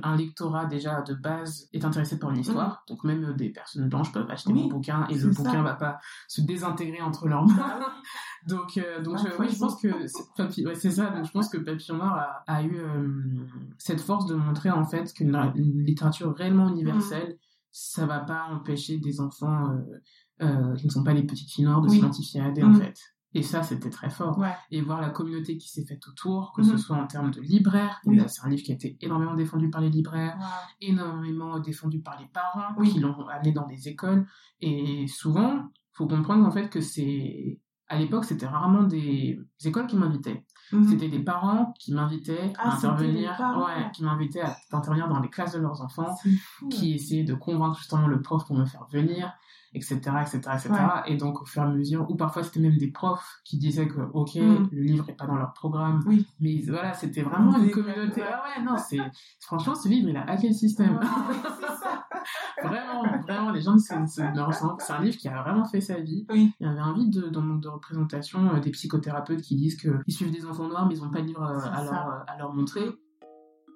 [0.03, 4.13] un lectorat déjà de base est intéressé par une histoire, donc même des personnes blanches
[4.13, 5.43] peuvent acheter Oui, mon bouquin et le ça.
[5.43, 7.81] bouquin va pas se désintégrer entre leurs mains.
[8.49, 11.11] Donc, euh, donc Ah, euh, oui, je pense que c'est ouais, ça.
[11.11, 13.47] Donc, je pense que Papillon Noir a, a eu euh,
[13.79, 17.37] cette force de montrer en fait qu'une une littérature réellement universelle,
[17.71, 19.69] ça va pas empêcher des enfants
[20.77, 21.97] qui ne sont pas des petites filles noires de Oui.
[21.97, 22.81] s'identifier à des, en Mhm.
[22.81, 22.99] fait.
[23.35, 24.37] Et ça, c'était très fort.
[24.39, 24.53] Ouais.
[24.71, 27.99] Et voir la communauté qui s'est faite autour, que ce soit en termes de libraires.
[28.05, 28.21] Oui.
[28.27, 30.45] C'est un livre qui a été énormément défendu par les libraires Wow.
[30.83, 32.91] énormément défendu par les parents Oui.
[32.91, 34.27] qui l'ont amené dans des écoles.
[34.61, 37.59] Et souvent, faut comprendre en fait que c'est
[37.93, 40.45] à l'époque, c'était rarement des écoles qui m'invitaient.
[40.73, 40.85] Mhm.
[40.89, 45.21] C'était des parents qui m'invitaient Ah, à c'était intervenir, ouais, qui m'invitaient à intervenir dans
[45.21, 46.17] les classes de leurs enfants,
[46.59, 46.69] fou.
[46.69, 49.33] qui essayaient de convaincre justement le prof pour me faire venir,
[49.75, 50.71] etc., etc., etc.
[50.71, 51.13] Ouais.
[51.13, 53.87] Et donc au fur et à mesure, ou parfois c'était même des profs qui disaient
[53.89, 54.69] que ok, Mhm.
[54.73, 56.27] le livre est pas dans leur programme, Oui.
[56.41, 58.23] mais voilà, c'était vraiment une communauté.
[58.23, 58.99] Ah ouais, non, c'est
[59.41, 60.99] franchement ce livre il a hacké le système.
[63.53, 63.57] Ça.
[63.57, 64.23] les gens c'est c'est
[64.79, 66.27] c'est un livre qui a vraiment fait sa vie.
[66.31, 66.53] Oui.
[66.61, 69.57] Il y avait un vide de, dans le manque de représentation euh, des psychothérapeutes qui
[69.57, 71.77] disent qu'ils suivent des enfants noirs mais ils n'ont pas de livre euh, C'est à
[71.77, 71.85] ça.
[71.85, 72.87] leur, euh, à leur montrer.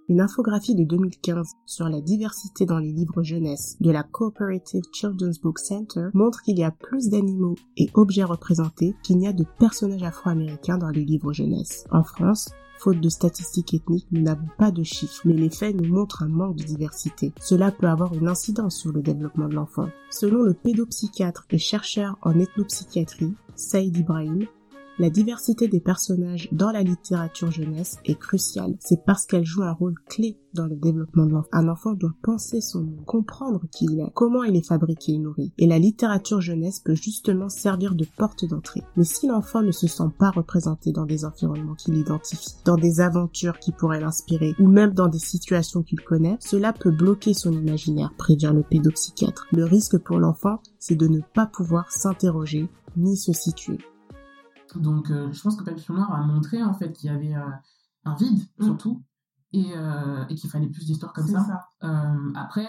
[0.09, 5.41] Une infographie de 2015 sur la diversité dans les livres jeunesse de la Cooperative Children's
[5.41, 9.45] Book Center montre qu'il y a plus d'animaux et objets représentés qu'il n'y a de
[9.59, 11.87] personnages afro-américains dans les livres jeunesse.
[11.91, 15.93] En France, faute de statistiques ethniques, nous n'avons pas de chiffres, mais les faits nous
[15.93, 17.33] montrent un manque de diversité.
[17.41, 19.89] Cela peut avoir une incidence sur le développement de l'enfant.
[20.11, 24.47] Selon le pédopsychiatre et chercheur en ethnopsychiatrie, Saïd Ibrahim,
[24.99, 28.77] la diversité des personnages dans la littérature jeunesse est cruciale.
[28.81, 31.49] C'est parce qu'elle joue un rôle clé dans le développement de l'enfant.
[31.53, 35.19] Un enfant doit penser son monde, comprendre qui il est, comment il est fabriqué et
[35.19, 35.53] nourri.
[35.59, 38.83] Et la littérature jeunesse peut justement servir de porte d'entrée.
[38.97, 43.01] Mais si l'enfant ne se sent pas représenté dans des environnements qui l'identifient, dans des
[43.01, 47.53] aventures qui pourraient l'inspirer, ou même dans des situations qu'il connaît, cela peut bloquer son
[47.53, 49.47] imaginaire, prévient le pédopsychiatre.
[49.53, 53.79] Le risque pour l'enfant, c'est de ne pas pouvoir s'interroger ni se situer.
[54.75, 57.49] Donc euh, je pense que Papillon Noir a montré en fait qu'il y avait euh,
[58.05, 58.65] un vide Mm.
[58.65, 59.03] surtout
[59.53, 61.45] et, euh, et qu'il fallait plus d'histoires comme ça.
[61.81, 61.89] ça.
[62.35, 62.69] Après,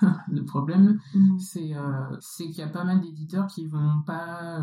[0.28, 1.38] le problème Mhm.
[1.38, 1.72] c'est
[2.20, 4.60] c'est qu'il y a pas mal d'éditeurs qui vont pas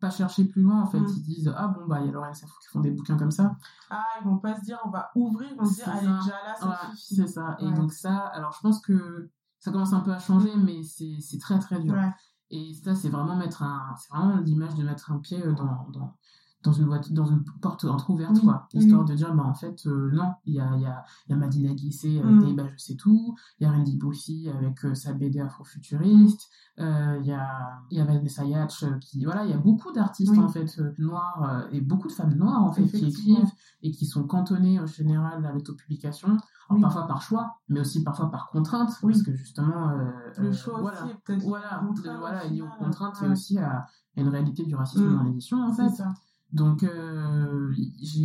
[0.00, 1.06] pas chercher plus loin en fait Mm.
[1.16, 3.30] ils disent ah bon bah il y a Laurent Safou qui font des bouquins comme
[3.30, 3.56] ça
[3.90, 6.04] Ah, ils vont pas se dire, on va ouvrir, ils vont se dire, C'est elle
[6.04, 6.18] est ça.
[6.22, 7.14] déjà là, ça Ouais, suffit.
[7.16, 10.50] c'est ça et donc ça alors je pense que ça commence un peu à changer
[10.56, 12.10] mais c'est c'est très très dur Ouais.
[12.50, 16.14] Et ça c'est vraiment mettre un c'est vraiment l'image de mettre un pied dans dans
[16.62, 18.66] dans une voiture, dans une porte entrouverte, Oui, quoi.
[18.72, 18.80] oui.
[18.80, 21.32] Histoire de dire, bah, en fait, euh, non, il y a, il y, a, y
[21.34, 22.44] a Madina Guissé avec Mm.
[22.46, 26.48] des bah, je sais tout, il y a Randy Boussy avec euh, sa BD afrofuturiste,
[26.78, 29.58] euh, il y a, il y a Vanessa Yatch euh, qui, voilà, il y a
[29.58, 30.38] beaucoup d'artistes, Oui.
[30.38, 33.52] en fait, euh, noirs, euh, et beaucoup de femmes noires, en fait, qui écrivent
[33.82, 36.38] et qui sont cantonnées, en général, à l'autopublication.
[36.70, 36.80] Alors, Oui.
[36.82, 39.12] parfois par choix, mais aussi parfois par contrainte, Oui.
[39.12, 42.44] parce que justement, euh, Le euh, choix voilà, aussi peut-être voilà, aux de- contraintes, voilà,
[42.46, 43.32] lié aux contraintes et Ouais.
[43.32, 43.86] aussi à, à
[44.20, 45.16] une réalité du racisme Mm.
[45.16, 45.90] dans l'édition, en fait.
[45.90, 46.08] ça.
[46.54, 47.72] Donc, euh,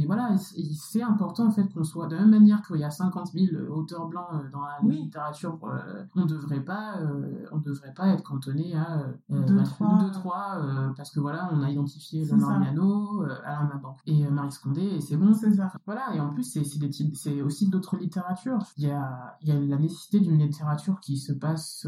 [0.06, 3.32] voilà, c'est important en fait qu'on soit de la même manière qu'il y a 50
[3.34, 5.02] 000 auteurs blancs euh, dans la Oui.
[5.04, 9.00] littérature, euh, on devrait pas, euh, on devrait pas être cantonné à
[9.32, 9.98] euh, Deux, bah, trois.
[10.00, 10.62] deux, trois,
[10.96, 12.24] parce que voilà, on a identifié.
[12.32, 15.34] Miano, euh, Alain Mabank et Marie Scondé et c'est bon.
[15.34, 15.72] C'est ça.
[15.86, 18.60] Voilà, et en plus, c'est, des aussi d'autres littératures.
[18.78, 21.88] Il y a, il y a la nécessité d'une littérature qui se passe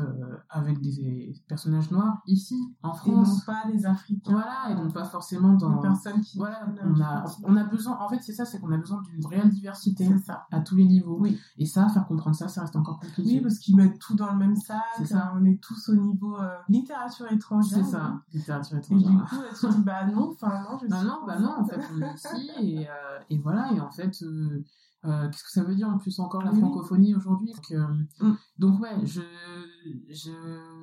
[0.49, 3.45] avec des personnages noirs ici, en Et non France.
[3.45, 4.31] pas les Africains.
[4.31, 5.75] Voilà, et donc pas forcément dans.
[5.75, 6.30] Les personnes qui.
[6.37, 9.25] Voilà, on a, on a besoin, en fait, c'est ça, c'est qu'on a besoin d'une
[9.25, 10.45] réelle diversité ça.
[10.51, 11.17] à tous les niveaux.
[11.19, 11.39] Oui.
[11.57, 13.35] Et ça, faire comprendre ça, ça reste encore compliqué.
[13.35, 14.81] Oui, parce qu'ils mettent tout dans le même sac.
[15.05, 15.27] Ça.
[15.35, 17.77] euh, On est tous au niveau euh, littérature étrangère.
[17.83, 19.29] c'est ça, littérature Et du étrangère.
[19.29, 21.79] coup, tu dis, bah non, enfin non, je Bah suis non, bah non, en fait,
[21.93, 24.63] on est ici, et, euh, et voilà, et en fait, euh,
[25.05, 26.59] euh, qu'est-ce que ça veut dire en plus encore la Oui.
[26.59, 27.53] francophonie aujourd'hui?
[27.53, 27.87] Donc, euh,
[28.27, 28.35] Mm.
[28.59, 29.21] donc ouais, je,
[30.09, 30.31] je,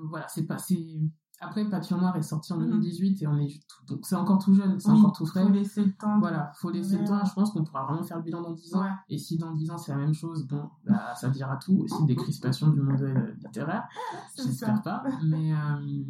[0.08, 1.00] voilà, c'est pas, c'est,
[1.40, 2.66] après, Papillon Noir est sorti en Mhm.
[2.70, 5.42] 2018, et on est, tout- donc c'est encore tout jeune, c'est Oui, encore tout frais.
[5.44, 6.18] Faut laisser le temps.
[6.18, 7.24] Voilà, faut laisser le temps.
[7.24, 8.82] Je pense qu'on pourra vraiment faire le bilan dans 10 ans.
[8.82, 8.90] Ouais.
[9.08, 12.04] Et si dans 10 ans c'est la même chose, bon, bah, ça dira tout aussi
[12.06, 13.88] des crispations du monde euh, littéraire.
[14.36, 15.02] J'espère pas.
[15.24, 15.58] Mais, euh,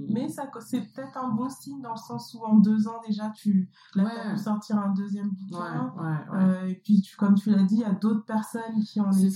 [0.08, 3.30] Mais ça, c'est peut-être un bon signe dans le sens où en deux ans déjà,
[3.30, 4.32] tu là, Ouais.
[4.32, 5.92] pu sortir un deuxième bouquin.
[5.96, 6.16] ouais, ouais.
[6.40, 9.10] Euh, et puis, tu- comme tu l'as dit, il y a d'autres personnes qui en
[9.10, 9.30] écrivent.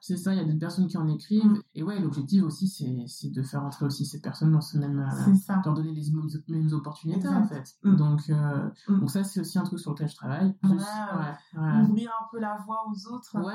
[0.00, 1.44] c'est ça, il y a des personnes qui en écrivent.
[1.44, 1.62] Mm.
[1.74, 2.68] Et ouais, l'objectif aussi,
[3.06, 4.98] c'est de faire entrer aussi ces personnes dans ce même.
[5.00, 5.60] euh, ça.
[5.64, 7.36] leur donner les mêmes, mêmes opportunités, Exact.
[7.36, 7.64] en fait.
[7.84, 7.96] Mm.
[7.96, 9.00] Donc, euh, Mm.
[9.00, 10.52] donc ça, c'est aussi un truc sur lequel je travaille.
[10.62, 10.76] Plus, Ouais.
[10.78, 11.82] ouais, ouais.
[11.88, 13.36] Ouvrir un peu la voie aux autres.
[13.44, 13.54] Ouais,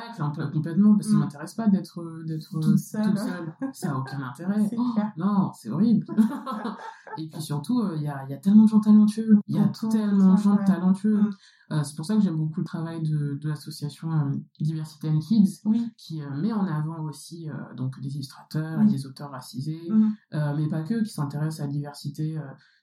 [0.54, 1.20] complètement, parce que ça Mm.
[1.22, 3.14] m'intéresse pas d'être d'être Toute seule.
[3.74, 4.70] Ça a aucun intérêt.
[4.80, 6.06] Oh, non, c'est horrible.
[7.18, 9.40] Et puis surtout, euh, il y, a, y a tellement de gens talentueux.
[9.48, 11.24] Il y a Autour, tellement de gens talentueux.
[11.72, 15.20] Euh, c'est pour ça que j'aime beaucoup le travail de, de l'association euh, Diversity and
[15.20, 15.92] Kids, Oui.
[15.98, 18.88] qui euh, met en avant aussi euh, donc des illustrateurs, Oui.
[18.92, 19.92] des auteurs racisés,
[20.34, 22.38] euh, mais pas que, qui s'intéressent à diversité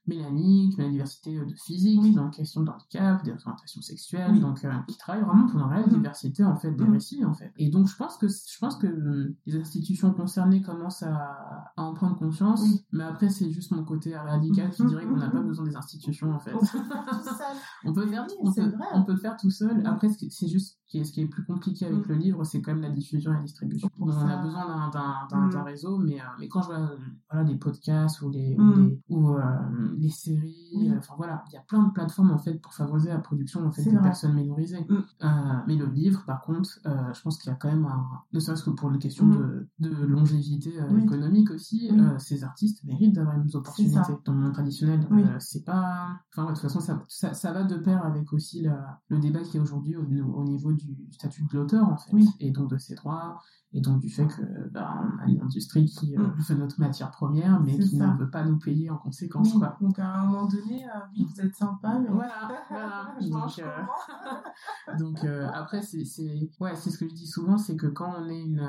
[0.08, 4.60] euh, met la diversité de physique, dans la question de handicap, des orientations sexuelles, donc
[4.88, 7.52] qui travaille vraiment pour une réelle diversité en fait des récits en fait.
[7.56, 11.94] Et donc je pense que je pense que les institutions concernées commencent à, à en
[11.94, 15.66] prendre conscience, mais après c'est juste mon côté radical qui dirait qu'on n'a pas besoin
[15.66, 16.54] des institutions en fait.
[17.84, 18.76] On peut faire tout seul.
[18.94, 19.86] on, peut, le faire tout seul.
[19.86, 22.90] Après c'est juste ce qui est plus compliqué avec le livre, c'est quand même la
[22.90, 23.88] diffusion et la distribution.
[23.98, 26.90] on a besoin d'un réseau, mais mais quand je vois
[27.30, 28.56] voilà des podcasts ou les
[29.08, 32.74] ou les, les séries, enfin voilà, il y a plein de plateformes en fait pour
[32.74, 34.86] favoriser la production en fait des personnes minorisées.
[35.66, 38.64] mais le livre par contre, je pense qu'il y a quand même un ne serait-ce
[38.64, 43.96] que pour les questions de, de longévité économique aussi, ces artistes méritent d'avoir une opportunité.
[44.24, 45.06] Dans le monde traditionnel,
[45.38, 46.20] c'est pas.
[46.32, 49.40] Enfin, de toute façon, ça, ça, ça, va de pair avec aussi la, le débat
[49.40, 52.78] qui est aujourd'hui au, au, niveau du statut de l'auteur, en fait, et donc de
[52.78, 53.38] ses droits,
[53.72, 57.60] et donc du fait que bah, on a une industrie qui fait notre matière première,
[57.60, 59.52] mais qui ne veut pas nous payer en conséquence.
[59.52, 59.78] Quoi.
[59.86, 63.14] Donc à un moment donné, oui, vous êtes sympa, mais voilà, voilà.
[63.20, 63.62] donc,
[64.98, 66.02] donc après, c'est
[66.58, 68.68] ouais, c'est ce que je dis souvent, c'est que quand on est une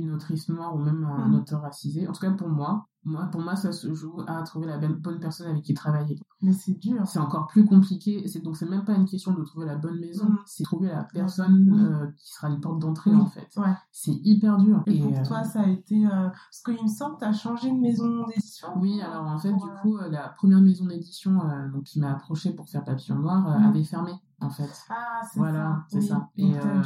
[0.00, 1.34] une autrice noire ou même un mmh.
[1.34, 2.08] auteur racisé.
[2.08, 5.18] En tout cas, pour moi, moi, pour moi, ça se joue à trouver la bonne
[5.18, 6.18] personne avec qui travailler.
[6.42, 7.06] Mais c'est dur.
[7.06, 8.26] C'est encore plus compliqué.
[8.28, 10.38] C'est donc c'est même pas une question de trouver la bonne maison, mmh.
[10.46, 13.48] c'est trouver la personne euh, qui sera une porte d'entrée en fait.
[13.56, 13.74] Ouais.
[13.92, 14.82] C'est hyper dur.
[14.86, 16.28] Et, pour euh, toi, ça a été euh...
[16.28, 18.68] parce qu'il me semble que tu as changé de maison d'édition.
[18.76, 21.38] Oui, alors en fait, du coup, euh, la première maison d'édition
[21.72, 24.70] donc qui m'a approché pour faire Papillon Noir avait fermé en fait.
[24.88, 26.28] Ah, c'est voilà, c'est ça.
[26.36, 26.82] Et euh,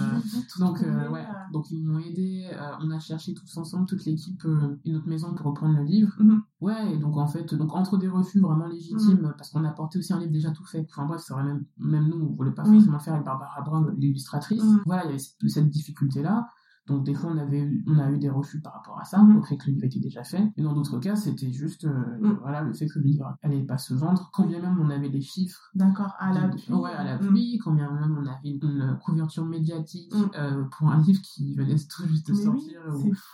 [0.59, 2.49] donc, euh, ouais, donc ils m'ont aidé.
[2.53, 4.43] Euh, on a cherché tous ensemble, toute l'équipe,
[4.85, 6.12] une autre maison pour reprendre le livre.
[6.19, 6.43] Mhm.
[6.61, 9.35] Ouais, et donc en fait, donc entre des refus vraiment légitimes, mhm.
[9.37, 10.87] parce qu'on a porté aussi un livre déjà tout fait.
[10.91, 13.95] Enfin bref, c'est vrai même, même nous, on voulait pas forcément faire avec Barbara Brown,
[13.99, 14.65] l'illustratrice.
[14.65, 14.83] Mhm.
[14.87, 16.49] Voilà, il y avait cette, cette difficulté-là.
[16.87, 19.38] Donc des fois on avait on a eu des refus par rapport à ça, mm-hmm.
[19.38, 20.53] au fait que le livre était déjà fait.
[20.57, 22.38] Et dans d'autres cas c'était juste euh, mm.
[22.40, 25.09] voilà le fait que le livre allait pas se vendre, quand bien même on avait
[25.09, 25.71] les chiffres.
[25.75, 26.75] D'accord à la pluie.
[26.75, 27.27] Ouais à la mm.
[27.27, 30.31] pluie, quand bien même on avait une couverture médiatique mm.
[30.37, 32.81] euh, pour un livre qui venait tout juste de sortir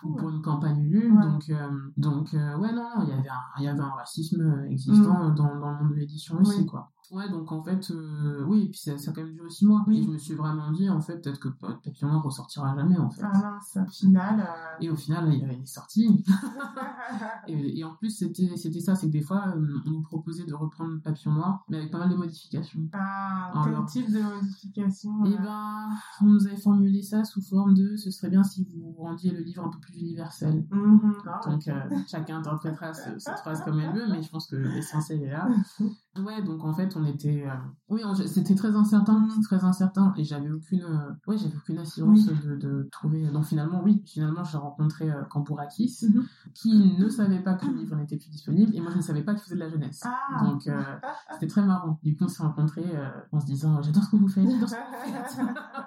[0.05, 1.11] ou, pour une campagne lue.
[1.11, 5.31] Donc euh, donc ouais non il y avait un, il y avait un racisme existant
[5.31, 6.91] dans, dans le monde de l'édition aussi quoi.
[7.11, 9.65] Ouais, donc en fait, euh, oui, et puis ça, ça, a quand même duré six
[9.67, 9.83] mois.
[9.87, 10.01] Oui.
[10.01, 13.09] Et je me suis vraiment dit, en fait, peut-être que Papillon Noir ressortira jamais, en
[13.09, 13.23] fait.
[13.25, 14.41] Ah mince, au final.
[14.41, 14.83] Euh...
[14.83, 16.23] Et au final, il, est sorti.
[17.49, 20.45] et, et, en plus, c'était c'était ça, c'est que des fois, euh, on nous proposait
[20.45, 22.81] de reprendre Papillon Noir, mais avec pas mal de modifications.
[22.93, 25.89] Ah, quel Alors, type de modifications Eh ben,
[26.21, 29.41] on nous avait formulé ça sous forme de ce serait bien si vous rendiez le
[29.41, 30.67] livre un peu plus universel.
[30.71, 31.51] Mm -hmm.
[31.51, 35.49] Donc, chacun interprétera cette phrase comme elle veut, mais je pense que l'essentiel est là.
[36.19, 37.45] Ouais, donc en fait, on était.
[37.47, 37.55] Euh...
[37.89, 39.43] Oui, c'était très incertain, mm.
[39.43, 40.83] très incertain, et j'avais aucune.
[40.83, 41.13] Euh...
[41.27, 42.49] Ouais, j'avais aucune assurance oui.
[42.49, 43.27] de, de, trouver.
[43.29, 46.25] Donc finalement, oui, finalement, j'ai rencontré euh, Campourakis, mm -hmm.
[46.55, 49.23] qui ne savait pas que le livre n'était plus disponible, et moi, je ne savais
[49.23, 50.03] pas qu'il faisait de la jeunesse.
[50.05, 50.45] Ah.
[50.45, 50.83] Donc euh,
[51.33, 51.99] c'était très marrant.
[52.03, 54.69] Du coup, on s'est rencontrés euh, en se disant J'adore ce que vous faites, j'adore
[54.69, 55.39] ce que vous faites.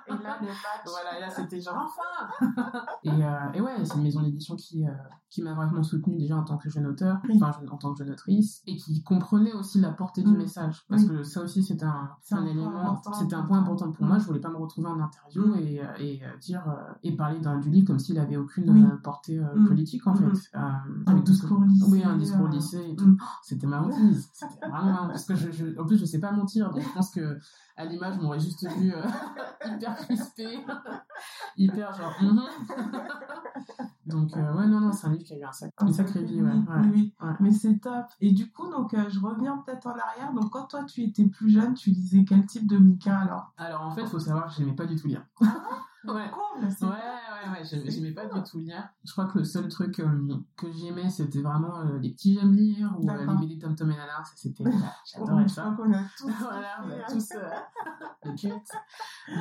[0.07, 0.85] et là, le match.
[0.85, 2.11] Voilà, là, c'était genre enfin
[3.03, 4.85] et, euh, et, ouais, c'est une maison d'édition qui,
[5.29, 8.11] qui m'a vraiment soutenue déjà en tant que jeune auteur, enfin, en tant que jeune
[8.11, 10.85] autrice, et qui comprenait aussi la portée du message.
[10.89, 14.17] Parce que ça aussi, c'est un, un, un élément, c'était un point important pour moi.
[14.19, 16.63] Je voulais pas me retrouver en interview et, et dire,
[17.03, 18.85] et parler du livre comme s'il avait aucune oui.
[19.03, 20.25] portée politique, en fait.
[20.53, 21.85] un discours lycée.
[21.89, 23.17] Oui, un discours lycée et tout.
[23.43, 24.29] C'était ma hantise.
[24.33, 26.71] C'était vraiment Parce que je, je, en plus, je sais pas mentir.
[26.71, 27.37] Donc, je pense que,
[27.77, 29.01] à l'image, on m'aurait juste vu euh,
[29.65, 30.59] hyper crispé,
[31.57, 32.15] hyper genre.
[32.21, 33.87] Mm -hmm.
[34.11, 36.23] donc, euh, ouais, non, non, c'est un livre qui a eu un, sac, un sacré
[36.23, 36.51] vie, ouais.
[36.51, 37.13] Oui, oui.
[37.21, 37.33] ouais.
[37.39, 38.05] mais c'est top.
[38.19, 40.33] Et du coup, donc, euh, je reviens peut-être en arrière.
[40.33, 43.53] Donc, quand toi, tu étais plus jeune, tu lisais quel type de bouquin alors?
[43.57, 45.25] Alors, en fait, il faut savoir que je n'aimais pas du tout lire.
[46.05, 46.31] Ouais.
[46.31, 48.89] Cool, ouais, ouais, ouais, j'aimais pas du tout lire.
[49.03, 52.53] Je crois que le seul truc euh, que j'aimais, c'était vraiment euh, les petits j'aime
[52.53, 54.23] lire ou euh, les BD Tom Tom et Nana.
[54.23, 54.63] Ça, c'était,
[55.13, 55.73] j'adorais ça.
[55.75, 57.33] Qu'on a tous, voilà, on a tous
[58.23, 58.71] le culte.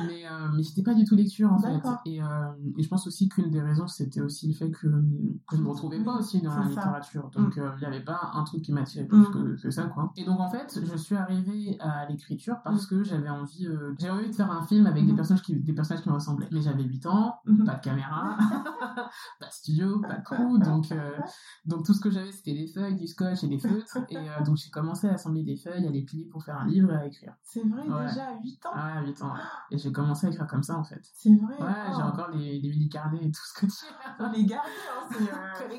[0.07, 1.81] Mais, mais j'étais pas du tout lecture, en fait.
[2.05, 4.87] Et, et je pense aussi qu'une des raisons, c'était aussi le fait que,
[5.47, 7.29] que je me retrouvais pas aussi dans la littérature.
[7.31, 7.77] Donc, il mm.
[7.81, 9.31] y avait pas un truc qui m'attirait plus mm.
[9.31, 10.11] que, que, ça, quoi.
[10.15, 12.89] Et donc, en fait, je suis arrivée à l'écriture parce mm.
[12.89, 16.03] que j'avais envie, j'avais envie de faire un film avec des personnages qui, des personnages
[16.03, 18.37] qui me ressemblaient mais j'avais 8 ans, pas de caméra,
[19.39, 21.17] pas de studio, pas de crew, donc, euh,
[21.65, 24.43] donc tout ce que j'avais c'était des feuilles, du scotch et des feutres, et euh,
[24.43, 26.97] donc j'ai commencé à assembler des feuilles, à les plier pour faire un livre et
[26.97, 27.33] à écrire.
[27.43, 28.07] C'est vrai, ouais.
[28.07, 29.39] déjà à 8 ans Ouais, à 8 ans, ouais.
[29.71, 31.01] Et j'ai commencé à écrire comme ça en fait.
[31.13, 31.93] C'est vrai Ouais, oh.
[31.95, 33.85] j'ai encore les, les mini carnets et tout ce que tu
[34.17, 35.71] Faut les garder, hein, c'est euh...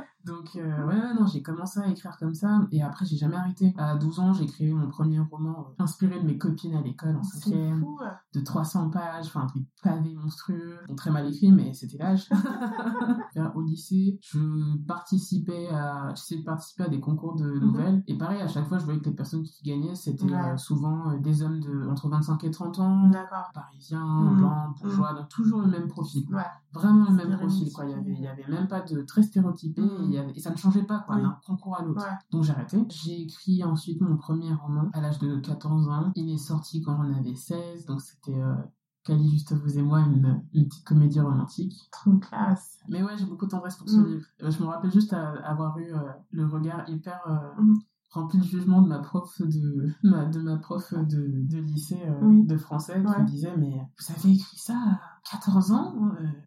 [0.26, 3.74] Donc, euh, ouais, non, j'ai commencé à écrire comme ça, et après, j'ai jamais arrêté.
[3.78, 7.16] À 12 ans, j'ai créé mon premier roman euh, inspiré de mes copines à l'école
[7.16, 7.98] en cinquième, fou.
[8.34, 12.28] de 300 pages, enfin, un truc pavé monstrueux, Bon, très mal écrit, mais c'était l'âge.
[13.54, 18.40] Au lycée, je participais à, j'essayais de participer à des concours de nouvelles, et pareil,
[18.40, 20.30] à chaque fois, je voyais que les personnes qui gagnaient, c'était Mhm.
[20.32, 20.50] Ouais.
[20.52, 23.50] euh, souvent des hommes de entre 25 et 30 ans, D'accord.
[23.54, 24.36] parisiens, Mhm.
[24.38, 26.26] blancs, bourgeois, donc toujours le même profil.
[26.30, 26.42] Ouais.
[26.72, 27.84] Vraiment le même profil, quoi.
[27.86, 30.32] Il y avait, il y avait même pas de très stéréotypé, et, il y avait-
[30.32, 31.22] et ça ne changeait pas, quoi, Oui.
[31.22, 32.02] d'un concours à l'autre.
[32.04, 32.16] Ouais.
[32.30, 32.84] Donc j'ai arrêté.
[32.90, 36.12] J'ai écrit ensuite mon premier roman à l'âge de 14 ans.
[36.14, 38.54] Il est sorti quand j'en avais 16, donc c'était euh,
[39.02, 41.88] Cali, juste vous et moi, une, une petite comédie romantique.
[41.90, 42.78] Trop classe.
[42.88, 44.06] Mais ouais, j'ai beaucoup de tendresse pour ce Mhm.
[44.06, 44.26] livre.
[44.42, 45.98] Euh, Je me rappelle juste à- avoir eu euh,
[46.30, 47.78] le regard hyper euh, Mhm.
[48.10, 51.06] rempli de jugement de ma prof de ma, de ma prof de,
[51.48, 52.44] de lycée euh, Oui.
[52.44, 53.22] de français qui Ouais.
[53.22, 55.94] me disait mais vous avez écrit ça 14 ans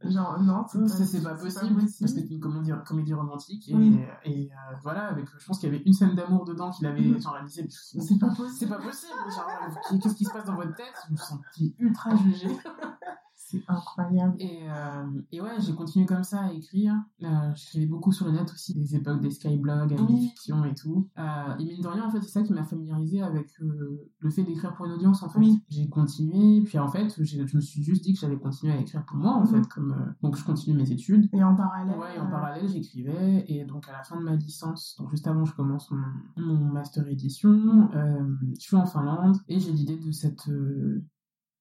[0.04, 3.76] Euh, Genre, non, c'est pas, c'est possible parce que c'était une comédie, comédie romantique et,
[3.76, 4.00] Oui.
[4.26, 7.02] et euh, voilà avec je pense qu'il y avait une scène d'amour dedans qu'il avait
[7.02, 7.22] Mhm.
[7.22, 8.50] genre disait C'est pas possible.
[8.58, 9.48] c'est pas possible genre
[9.94, 10.94] euh, qu'est-ce qui se passe dans votre tête?
[11.08, 12.48] Je me sentais ultra jugée
[13.54, 14.36] C'est incroyable.
[14.39, 16.96] et, euh, et ouais, j'ai continué comme ça à écrire.
[17.24, 20.16] Euh, J'écrivais beaucoup sur le net aussi, des époques des skyblogs, avec Oui.
[20.22, 21.08] des fictions et tout.
[21.20, 24.30] Euh, et mine de rien, en fait, c'est ça qui m'a familiarisé avec euh, le
[24.30, 25.39] fait d'écrire pour une audience, en fait.
[25.39, 25.60] Oui.
[25.70, 29.06] J'ai continué, puis en fait, je me suis juste dit que j'allais continuer à écrire
[29.06, 29.66] pour moi, en fait.
[29.68, 31.30] comme euh, Donc, je continue mes études.
[31.34, 31.98] Et en parallèle.
[31.98, 35.28] Ouais, et en parallèle, j'écrivais, et donc à la fin de ma licence, donc juste
[35.28, 35.98] avant que je commence mon,
[36.38, 40.50] mon master édition, euh, je suis en Finlande, et j'ai l'idée de cette...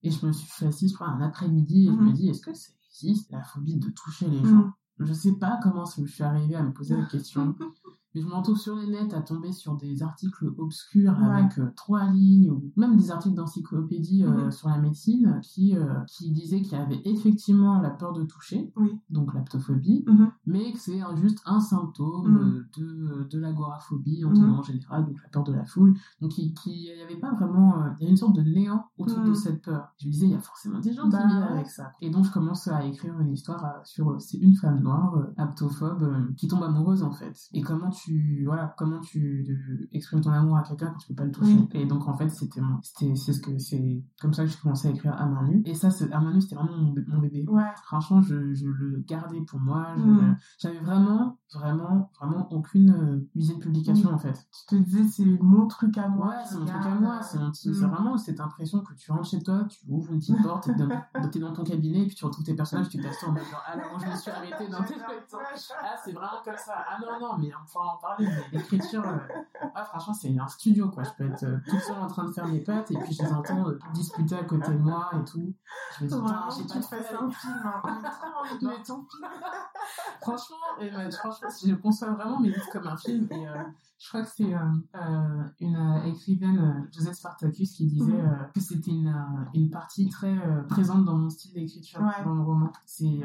[0.03, 2.07] et je me suis assise, je crois, un après-midi, et je Mhm.
[2.09, 4.47] me dis, est-ce que ça existe, la phobie de toucher les Mhm.
[4.51, 4.73] gens?
[4.99, 7.55] Je sais pas comment je suis arrivée à me poser la question,
[8.15, 11.27] mais je me retrouve sur les nets à tomber sur des articles obscurs Ouais.
[11.27, 14.51] avec euh, trois lignes, ou même des articles d'encyclopédie euh, Mhm.
[14.53, 18.73] sur la médecine, qui, euh, qui disaient qu'il y avait effectivement la peur de toucher,
[18.77, 18.91] Oui.
[19.11, 20.31] donc l'aptophobie, Mhm.
[20.47, 25.29] mais que c'est juste un symptôme euh, de, de l'agoraphobie en, en général, donc la
[25.29, 25.95] peur de la foule.
[26.21, 29.35] Donc il n'y avait pas vraiment, il y a une sorte de néant autour de
[29.35, 29.89] cette peur.
[29.99, 31.93] Je me disais, il y a forcément des gens Bah qui vivent avec ça.
[32.01, 36.49] Et donc je commence à écrire une histoire sur, c'est une femme noire, aptophobe, qui
[36.49, 37.37] tombe amoureuse en fait.
[37.53, 38.02] Et comment tu,
[38.45, 41.53] voilà, comment tu euh, exprimes ton amour à quelqu'un quand tu peux pas le toucher.
[41.55, 41.69] Oui.
[41.73, 42.61] Et donc en fait c'était,
[43.15, 45.63] c'est ce que, c'est comme ça que j'ai commencé à écrire à main nue.
[45.67, 47.45] Et ça, à main nue, c'était vraiment mon, bé- mon bébé.
[47.49, 47.63] Ouais.
[47.85, 49.95] Franchement, je, je le gardais pour moi.
[49.97, 50.37] Mm.
[50.59, 54.15] J'avais vraiment, vraiment, vraiment aucune euh, visée de publication Oui.
[54.15, 54.47] en fait.
[54.69, 56.29] Tu te disais, c'est mon truc à moi.
[56.29, 57.21] Ouais, c'est mon truc à moi.
[57.35, 57.73] euh, C'est mm.
[57.73, 61.49] vraiment cette impression que tu rentres chez toi, tu ouvres une petite porte, t'es dans,
[61.49, 63.75] dans ton cabinet, et puis tu retrouves tes personnages, tu t'assois en mode genre, ah
[63.99, 64.95] je me suis arrêté dans tes.
[65.01, 66.75] Ah, c'est vraiment comme ça.
[66.89, 68.27] Ah non, non, mais pourra en parler.
[68.27, 69.17] mais L'écriture, euh,
[69.75, 71.03] ah, franchement, c'est un studio quoi.
[71.05, 73.23] Je peux être euh, toute seule en train de faire mes pattes, et puis je
[73.23, 75.55] les entends euh, discuter à côté de moi et tout.
[75.99, 77.17] Je me dis, putain, Vraiment, j'ai pas feuille.
[77.21, 77.53] un film.
[77.65, 78.03] hein.
[78.63, 79.29] Mettre ton film.
[80.21, 83.27] Franchement, et, euh, franchement, je conçois vraiment mes livres comme un film.
[83.31, 83.63] Et euh,
[83.99, 88.49] je crois que c'est euh, une écrivaine, Joseph Spartacus, qui disait Mhm.
[88.55, 89.15] que c'était une,
[89.55, 90.35] une partie très
[90.69, 92.25] présente dans mon style d'écriture, Ouais.
[92.25, 92.71] dans le roman.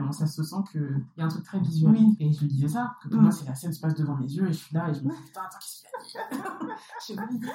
[0.01, 1.91] On- ça se sent qu'il y a un truc très visuel.
[1.91, 2.15] Oui.
[2.19, 3.23] Et je lui disais ça, que pour Mhm.
[3.23, 5.21] moi, c'est la scène se passe devant mes yeux, et là, et je me dis,
[5.25, 6.67] putain, attends, qu'est-ce qu'il a dit
[7.07, 7.47] J'ai pas idée.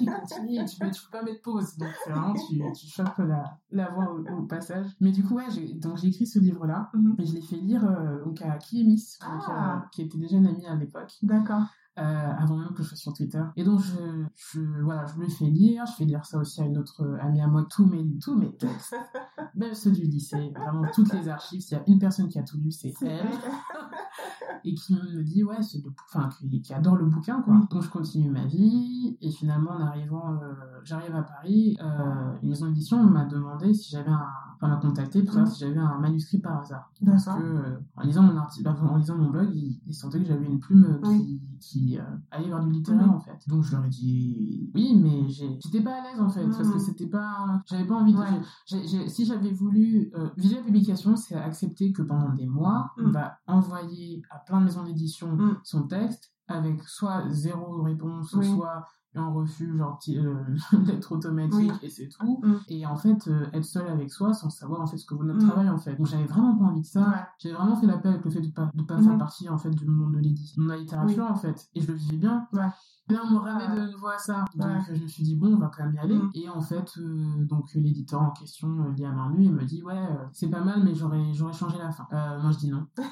[0.00, 1.76] Il continue, et tu tu peux pas mettre pause.
[1.76, 4.86] Donc, vraiment, tu, tu chopes la, la voix au, au passage.
[5.00, 6.90] Mais du coup, ouais, j'ai, donc j'ai écrit ce livre-là.
[6.94, 7.16] Mhm.
[7.18, 9.84] Et je l'ai fait lire euh, donc à Kiemis, Ah.
[9.92, 11.62] qui était déjà une amie à l'époque, D'accord.
[11.98, 13.42] Euh, avant même que je sois sur Twitter.
[13.56, 16.64] Et donc je, je voilà, je lui fais lire, je fais lire ça aussi à
[16.64, 18.94] une autre amie à moi, tous mes tous mes textes,
[19.54, 21.60] même ceux du lycée, vraiment toutes les archives.
[21.60, 23.26] S'il y a une personne qui a tout lu, c'est elle.
[24.64, 27.54] et qui me dit ouais c'est le enfin qui, qui adore le bouquin quoi.
[27.70, 29.16] Donc je continue ma vie.
[29.20, 30.52] Et finalement en arrivant euh,
[30.84, 35.22] j'arrive à Paris euh, une maison d'édition m'a demandé si j'avais un enfin m'a contacté
[35.22, 35.54] pour savoir Mhm.
[35.54, 39.16] si j'avais un manuscrit par hasard parce que euh, en lisant mon article en lisant
[39.16, 41.42] mon blog il, il sentait que j'avais une plume euh, qui, Oui.
[41.60, 43.14] qui euh, allait vers du littéraire Mhm.
[43.14, 46.44] en fait donc je leur ai dit oui mais j'étais pas à l'aise en fait
[46.46, 46.78] parce que Mhm.
[46.80, 49.08] c'était pas j'avais pas envie de Ouais.
[49.08, 53.12] si j'avais voulu euh, Visual Publication, c'est accepter que pendant des mois, on Mm.
[53.12, 55.58] va envoyer à plein de maisons d'édition Mm.
[55.64, 58.46] son texte avec soit zéro réponse, Oui.
[58.54, 58.86] soit
[59.18, 60.34] un refus, genre euh,
[60.86, 61.70] lettre automatique Oui.
[61.82, 62.40] et c'est tout.
[62.42, 62.54] Mm.
[62.68, 65.24] Et en fait, euh, être seul avec soi sans savoir en fait ce que vaut
[65.24, 65.48] notre Mm.
[65.48, 65.94] travail en fait.
[65.96, 67.00] Donc j'avais vraiment pas envie de ça.
[67.00, 67.24] Ouais.
[67.38, 69.58] J'avais vraiment fait la paix avec le fait de pas de pas faire partie en
[69.58, 71.68] fait du monde de l'édition, de la littérature en fait.
[71.74, 72.46] Et je le vivais bien.
[72.52, 72.68] Ouais.
[73.08, 74.44] Et on me ramait de nouveau à ça.
[74.56, 74.80] Donc, Ouais.
[74.96, 76.16] je me suis dit, bon, on va quand même y aller.
[76.16, 76.30] Mm.
[76.34, 79.94] Et en fait, euh, donc, l'éditeur en question, euh, main nue, il me dit, ouais,
[79.96, 82.08] euh, c'est pas mal, mais j'aurais, j'aurais changé la fin.
[82.12, 82.86] Euh, moi, je dis non.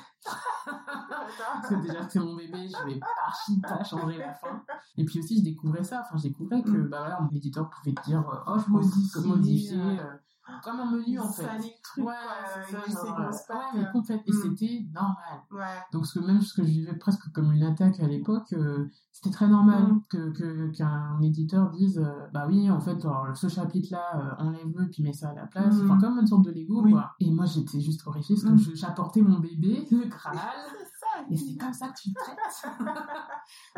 [1.69, 4.63] Que déjà, c'est mon bébé, je vais archi pas changer la fin.
[4.97, 6.03] Et puis aussi, je découvrais ça.
[6.05, 6.89] Enfin, je découvrais que, Mm.
[6.89, 9.99] bah voilà, mon éditeur pouvait te dire, oh, je pense Modifier,
[10.47, 10.59] que ouais.
[10.63, 11.43] comme un menu en fait.
[11.99, 14.23] Ouais, ouais, complète.
[14.27, 14.35] Et Mm.
[14.43, 15.17] c'était normal.
[15.51, 15.61] Ouais.
[15.93, 18.89] Donc, ce que même ce que je vivais presque comme une attaque à l'époque, euh,
[19.13, 20.03] c'était très normal Mm.
[20.09, 24.89] que que- qu'un éditeur dise euh, Bah oui, en fait, alors, ce chapitre-là, euh, enlève-le,
[24.91, 25.75] puis mets ça à la place.
[25.77, 25.85] Mm.
[25.91, 26.93] Enfin, comme une sorte de Lego, Oui.
[26.93, 27.13] quoi.
[27.21, 28.59] Et moi, j'étais juste horrifiée parce que Mm.
[28.59, 30.35] je- j'apportais mon bébé, le Graal.
[31.31, 32.73] Et c'est comme ça que tu traites.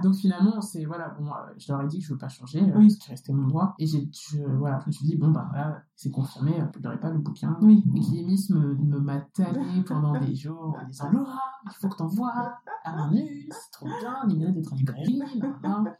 [0.02, 2.60] Donc finalement, c'est voilà, bon, euh, je leur ai dit que je veux pas changer,
[2.62, 2.88] euh, Oui.
[2.88, 3.74] qui restait mon droit.
[3.78, 6.70] Et j'ai, je, voilà, je me suis dit bon bah voilà, c'est confirmé, euh, je
[6.72, 7.56] publierai pas le bouquin.
[7.62, 7.84] Oui.
[7.94, 11.96] Et Clémis me, me m'a tanné pendant des jours en disant Laura, il faut que
[11.96, 12.32] t'envoies
[12.84, 15.20] à nue, c'est trop bien, il mérite d'être en librairie.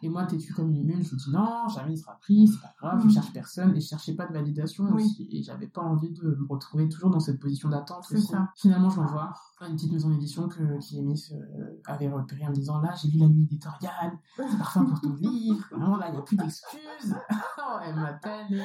[0.03, 2.61] Et moi, têtu comme une mule, je lui dis non, jamais il sera pris, c'est
[2.61, 5.03] pas grave, je cherche personne et je cherchais pas de validation Oui.
[5.05, 5.29] aussi.
[5.33, 8.27] Et j'avais pas envie de me retrouver toujours dans cette position d'attente C'est aussi.
[8.29, 8.51] ça.
[8.57, 12.55] Finalement, je l'envoie à une petite maison d'édition que Clémis euh, avait repéré en me
[12.55, 16.13] disant là, j'ai lu la nuit éditoriale, c'est parfait pour ton livre, vraiment là, il
[16.13, 17.15] n'y a plus d'excuses.
[17.69, 18.63] Oh, elle m'a tanné.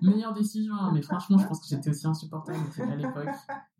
[0.00, 3.28] Meilleure décision, hein, mais franchement, je pense que j'étais aussi insupportable à l'époque.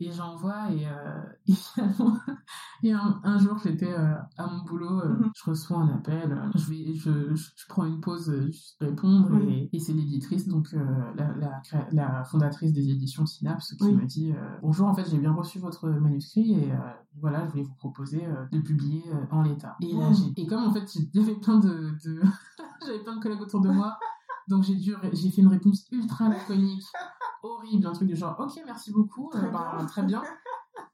[0.01, 2.17] Et j'envoie et, euh, et finalement,
[2.83, 5.31] et un, un jour, j'étais euh, à mon boulot, euh, Mhm.
[5.33, 9.69] je reçois un appel, je, vais, je, je, je prends une pause, juste répondre, Oui.
[9.73, 11.63] et, et c'est l'éditrice, donc la,
[11.93, 13.95] la, fondatrice des éditions Synapse, qui Oui.
[13.95, 16.73] me dit Bonjour, en fait, j'ai bien reçu votre manuscrit et
[17.21, 19.77] voilà, je voulais vous proposer euh, de publier euh, en l'état.
[19.81, 22.23] Et là, j'ai- et comme en fait, j'avais plein de, de...
[22.87, 23.99] j'avais plein de collègues autour de moi,
[24.49, 26.85] donc j'ai dû, j'ai fait une réponse ultra laconique,
[27.43, 29.87] horrible, un truc du genre, ok, merci beaucoup, euh, Très ben, bien.
[29.87, 30.23] très bien.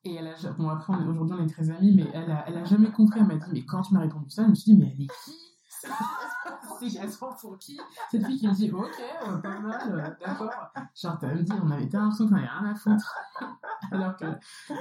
[0.04, 2.64] Et elle a, bon après, aujourd'hui on est très amis, mais elle a, elle a
[2.64, 4.78] jamais compris, elle m'a dit, mais quand tu m'as répondu ça, je me suis dit,
[4.80, 5.36] mais elle est qui?
[6.80, 7.78] C'est pour qui
[8.10, 8.88] Cette fille qui me dit, ok,
[9.28, 10.50] euh, pas mal, euh, d'accord.
[10.94, 13.14] Genre, t'as même dit, on avait l'impression qu'on avait rien à foutre.
[13.90, 14.24] Alors que,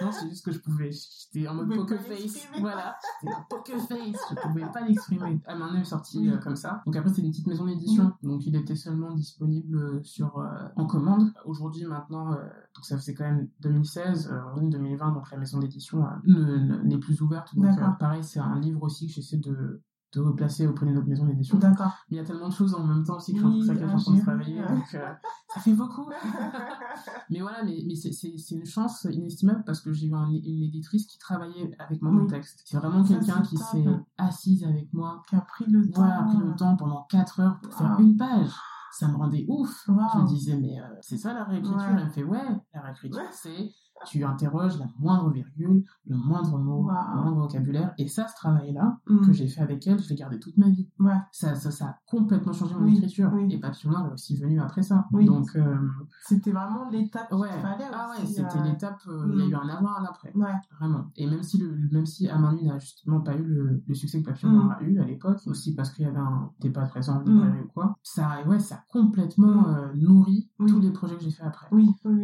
[0.04, 2.48] non, c'est juste que je pouvais, j'étais en mode poker face.
[2.60, 5.42] Voilà, j'étais en poker face, je pouvais pas l'exprimer.
[5.46, 6.30] Elle m'en est sortie Oui.
[6.30, 6.82] euh, comme ça.
[6.86, 10.44] Donc après, c'est une petite maison d'édition, donc il était seulement disponible sur,
[10.76, 11.34] en commande.
[11.46, 16.06] Aujourd'hui, maintenant, donc ça faisait quand même 2016, euh, aujourd'hui 2020, donc la maison d'édition
[16.26, 17.54] ne- ne- n'est plus ouverte.
[17.56, 17.98] Donc D'accord.
[18.00, 19.82] pareil, c'est un livre aussi que j'essaie de
[20.14, 21.58] de replacer auprès de notre maison d'édition.
[21.58, 21.94] D'accord.
[22.10, 23.84] Mais il y a tellement de choses en même temps aussi que Oui, je suis
[23.84, 25.14] en train de travailler, donc euh,
[25.54, 26.10] ça fait beaucoup.
[27.30, 30.30] mais voilà, mais, mais c'est- c'est c'est une chance inestimable parce que j'ai eu un-
[30.30, 32.28] une éditrice qui travaillait avec moi mon Oui.
[32.28, 32.62] texte.
[32.66, 33.66] C'est vraiment Ça, quelqu'un c'est qui top.
[33.72, 33.86] s'est
[34.18, 36.02] assise avec moi, Qui a pris le temps.
[36.02, 38.50] voilà, pris le temps pendant 4 heures pour faire une page.
[38.94, 39.88] Ça me rendait ouf.
[39.88, 40.00] Wow.
[40.14, 41.78] Je me disais, mais euh, c'est ça la réécriture?
[41.78, 41.86] Ouais.
[41.98, 42.44] Elle me fait, ouais,
[42.74, 43.28] la réécriture, Ouais.
[43.32, 43.72] c'est
[44.06, 46.94] tu interroges la moindre virgule, le moindre mot, Wow.
[47.16, 47.94] le moindre vocabulaire.
[47.98, 49.26] Et ça, ce travail-là, Mm.
[49.26, 51.14] que j'ai fait avec elle, je l'ai gardé toute ma vie Ouais.
[51.32, 53.30] ça, ça, ça a complètement changé mon Oui, écriture.
[53.34, 53.48] oui.
[53.54, 55.06] Et Papillon Noir est aussi venu après ça.
[55.12, 55.26] Oui.
[55.26, 55.76] Donc, euh,
[56.24, 57.50] C'était vraiment l'étape ouais.
[57.62, 59.52] fallait Ah ouais, c'était euh, l'étape, euh, il y a mm.
[59.52, 60.32] eu un avant, un après.
[60.36, 60.54] Ouais.
[60.80, 61.06] Vraiment.
[61.16, 64.52] Et même si, le, même si n'a justement pas eu le, le succès que Papillon
[64.52, 64.56] Mm.
[64.56, 67.96] Noir a eu à l'époque, aussi parce qu'il y avait un, pas présent ou quoi,
[68.04, 71.68] ça, ouais, ça a complètement euh, nourri tous les projets que j'ai fait après.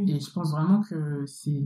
[0.08, 1.57] Et je pense vraiment que c'est.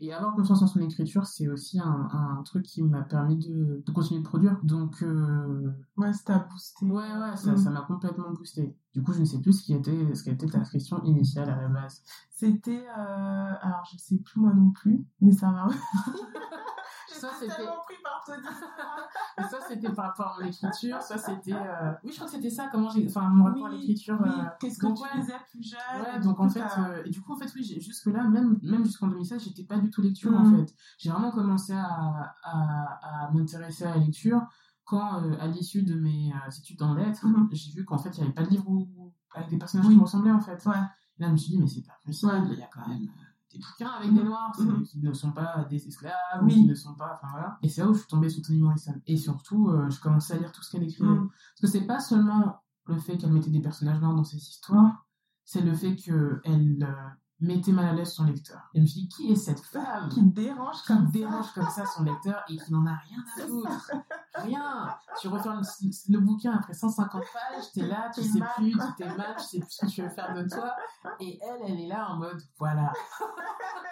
[0.00, 3.82] Et avoir confiance en son écriture, c'est aussi un, un truc qui m'a permis de,
[3.84, 4.58] de continuer de produire.
[4.62, 6.86] Donc, euh, Ouais, c'était à booster.
[6.86, 7.56] Ouais, ouais, ça Mm.
[7.58, 8.74] ça m'a complètement boosté.
[8.94, 11.50] Du coup, je ne sais plus ce qui était, ce qui était ta question initiale
[11.50, 12.02] à la base.
[12.30, 15.68] C'était, euh, alors je sais plus moi non plus, mais ça va.
[17.14, 19.48] Ça, c'était- tellement pris par ton histoire.
[19.50, 21.52] soit c'était par rapport à mon écriture, soit c'était.
[21.54, 23.06] euh, Oui, je crois que c'était ça, comment j'ai.
[23.08, 24.18] Enfin, mon rapport à l'écriture.
[24.22, 24.28] oui.
[24.30, 25.36] euh, Qu'est-ce que donc, tu ouais.
[25.50, 28.24] plus jeune Ouais, donc en fait, euh, et du coup, en fait, oui, j'ai- jusque-là,
[28.24, 30.66] même, même jusqu'en 2016, j'étais pas du tout lecture, en Mhm.
[30.66, 30.74] fait.
[30.98, 34.42] J'ai vraiment commencé à, à, à m'intéresser à la lecture
[34.84, 37.48] quand, à l'issue de mes études en lettres, Mhm.
[37.52, 39.92] j'ai vu qu'en fait, il n'y avait pas de livre où- avec des personnages Oui.
[39.94, 40.64] qui me ressemblaient, en fait.
[40.66, 40.72] Ouais.
[41.18, 43.06] Là, je me suis dit, mais c'est pas possible, il y a quand même
[43.52, 44.82] des bouquins avec des noirs, Mhm.
[44.84, 46.54] qui ne sont pas des esclaves, ou Oui.
[46.54, 47.58] qui ne sont pas, enfin voilà.
[47.62, 48.94] Et c'est là où je suis tombée sur Toni Morrison.
[49.06, 51.08] Et surtout, euh, je commençais à lire tout ce qu'elle écrivait.
[51.10, 51.28] Mm.
[51.28, 55.06] Parce que c'est pas seulement le fait qu'elle mettait des personnages noirs dans ses histoires,
[55.44, 56.40] c'est le fait qu'elle
[56.82, 57.08] euh,
[57.40, 58.70] mettait mal à l'aise son lecteur.
[58.74, 61.12] Et je me suis dit, qui est cette femme qui dérange qui comme ça.
[61.12, 63.92] dérange comme ça son lecteur et qui n'en a rien à foutre?
[64.34, 64.96] Rien.
[65.20, 68.48] Tu refermes le, le bouquin après 150 pages, t'es là, tu sais mal.
[68.56, 70.74] plus, tu t'es mal, tu sais plus ce que tu veux faire de toi.
[71.18, 72.92] Et elle, elle est là en mode, voilà.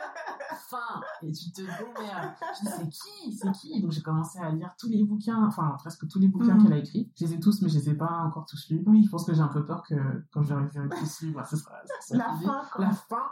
[0.56, 1.00] Fin.
[1.22, 2.32] Et tu te démerdes.
[2.56, 3.32] Je dis, c'est qui?
[3.36, 3.82] C'est qui?
[3.82, 6.62] Donc j'ai commencé à lire tous les bouquins, enfin presque tous les bouquins Mhm.
[6.64, 7.10] qu'elle a écrits.
[7.16, 8.82] Je les ai tous, mais je les ai pas encore tous lus.
[8.86, 9.04] Oui.
[9.04, 9.94] Je pense que j'ai un peu peur que
[10.32, 12.44] quand je les aurai tous bah, ce sera, ce sera La fini.
[12.46, 12.62] fin.
[12.78, 13.22] La fin.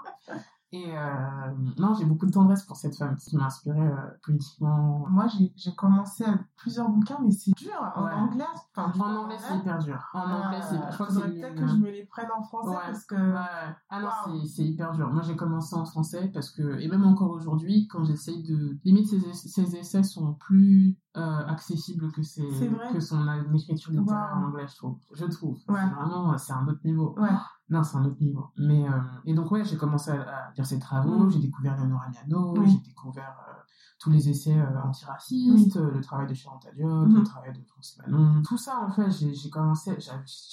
[0.73, 3.95] Et euh, non, j'ai beaucoup de tendresse pour cette femme qui m'a inspiré euh,
[4.25, 5.07] politiquement.
[5.09, 7.71] Moi, j'ai commencé à plusieurs bouquins, mais c'est dur.
[7.95, 8.13] En Ouais.
[8.13, 8.45] anglais,
[8.77, 10.03] enfin, En anglais, c'est hyper dur.
[10.13, 10.75] En anglais, c'est.
[10.77, 11.41] Je crois que faudrait c'est.
[11.41, 12.77] peut-être que je me les prenne en français Ouais.
[12.85, 13.15] parce que.
[13.15, 13.75] Ouais.
[13.91, 14.09] Ah non,
[14.47, 15.09] c'est- hyper dur.
[15.13, 19.09] Moi, j'ai commencé en français parce que, et même encore aujourd'hui, quand j'essaye de, limite,
[19.09, 22.43] ces, essais- ces essais sont plus euh, accessibles que, C'est
[22.93, 24.45] que son écriture littéraire Waouh.
[24.45, 24.99] en anglais, je trouve.
[25.15, 25.57] Je trouve.
[25.69, 25.87] Ouais.
[25.95, 27.15] Vraiment, c'est un autre niveau.
[27.19, 27.31] Ouais.
[27.69, 28.47] Non, c'est un autre niveau.
[28.57, 28.93] Mais, euh,
[29.25, 31.31] et donc, ouais, j'ai commencé à, à lire ses travaux, Mm.
[31.31, 32.71] j'ai découvert Leonora Miano, Oui.
[32.71, 33.53] j'ai découvert euh,
[33.99, 37.99] tous les essais euh, antiracistes, euh, le travail de Charlotte Diop, le travail de Francis
[37.99, 38.43] Manon.
[38.43, 39.97] Tout ça, en fait, j'ai commencé,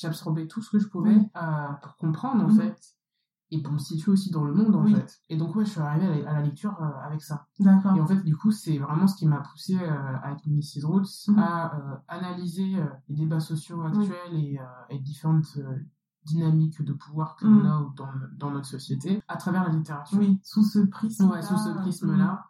[0.03, 2.75] absorbé tout ce que je pouvais euh, pour comprendre, en fait,
[3.51, 4.95] et pour me situer aussi dans le monde, en Oui.
[4.95, 5.19] fait.
[5.29, 7.45] Et donc, ouais, je suis arrivée à la, à la lecture avec ça.
[7.59, 7.95] D'accord.
[7.95, 10.83] Et en fait, du coup, c'est vraiment ce qui m'a poussé avec Mrs.
[10.85, 12.75] Roots à analyser
[13.07, 14.59] les débats sociaux actuels et,
[14.89, 15.59] et différentes
[16.25, 20.17] dynamiques de pouvoir que l'on a dans, dans notre société à travers la littérature.
[20.19, 21.29] Oui, sous ce prisme.
[21.29, 22.45] Ouais, sous ce prisme-là.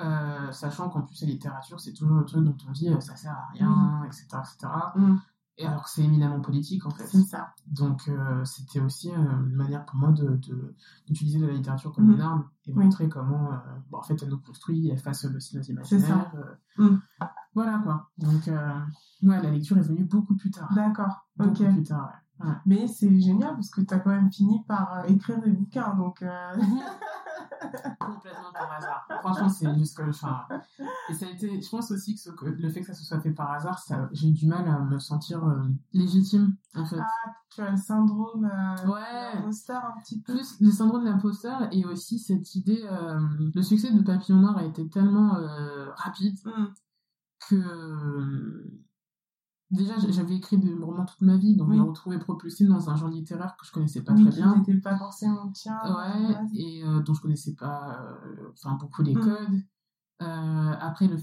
[0.00, 3.16] euh, sachant qu'en plus la littérature c'est toujours le truc dont on dit euh, ça
[3.16, 5.18] sert à rien etc etc Mhm.
[5.56, 7.52] et alors que c'est éminemment politique en fait C'est ça.
[7.66, 10.76] donc euh, c'était aussi euh, une manière pour moi de de-
[11.08, 12.84] d'utiliser la littérature comme une arme et Oui.
[12.84, 13.50] montrer comment
[13.90, 16.32] bon, en fait elle nous construit, elle fasse aussi nos imaginaires.
[16.78, 17.00] Mhm.
[17.56, 18.08] Voilà quoi.
[18.18, 20.72] Donc ouais, la lecture est venue beaucoup plus tard.
[20.76, 21.26] D'accord.
[21.36, 22.06] Beaucoup plus tard.
[22.06, 22.18] Ouais.
[22.40, 22.52] Ouais.
[22.66, 25.94] Mais c'est génial parce que tu as quand même fini par euh, écrire des bouquins.
[25.94, 26.52] Donc, euh,
[27.98, 29.08] Complètement par hasard.
[29.20, 30.46] Franchement, c'est juste que enfin,
[31.08, 33.04] et ça a été je pense aussi que, ce- que le fait que ça se
[33.04, 35.62] soit fait par hasard, ça j'ai eu du mal à me sentir euh,
[35.92, 36.98] légitime en fait.
[37.00, 39.32] ah, tu as le syndrome euh, Ouais.
[39.32, 40.34] de l'imposteur un petit peu.
[40.34, 42.84] plus le syndrome de l'imposteur et aussi cette idée
[43.54, 45.36] le succès de Papillon Noir a été tellement
[45.96, 46.68] rapide Mhm.
[47.48, 48.70] que
[49.70, 51.76] déjà j'avais écrit des romans toute ma vie donc Oui.
[51.76, 54.36] je me retrouvais propulsée dans un genre littéraire que je connaissais pas oui, très qui
[54.38, 55.78] bien n'était pas forcément le tien.
[55.84, 56.60] ouais Vas-y.
[56.62, 59.20] et euh, dont je connaissais pas euh, enfin beaucoup les Mm.
[59.20, 59.62] codes
[60.20, 61.16] Euh, après le,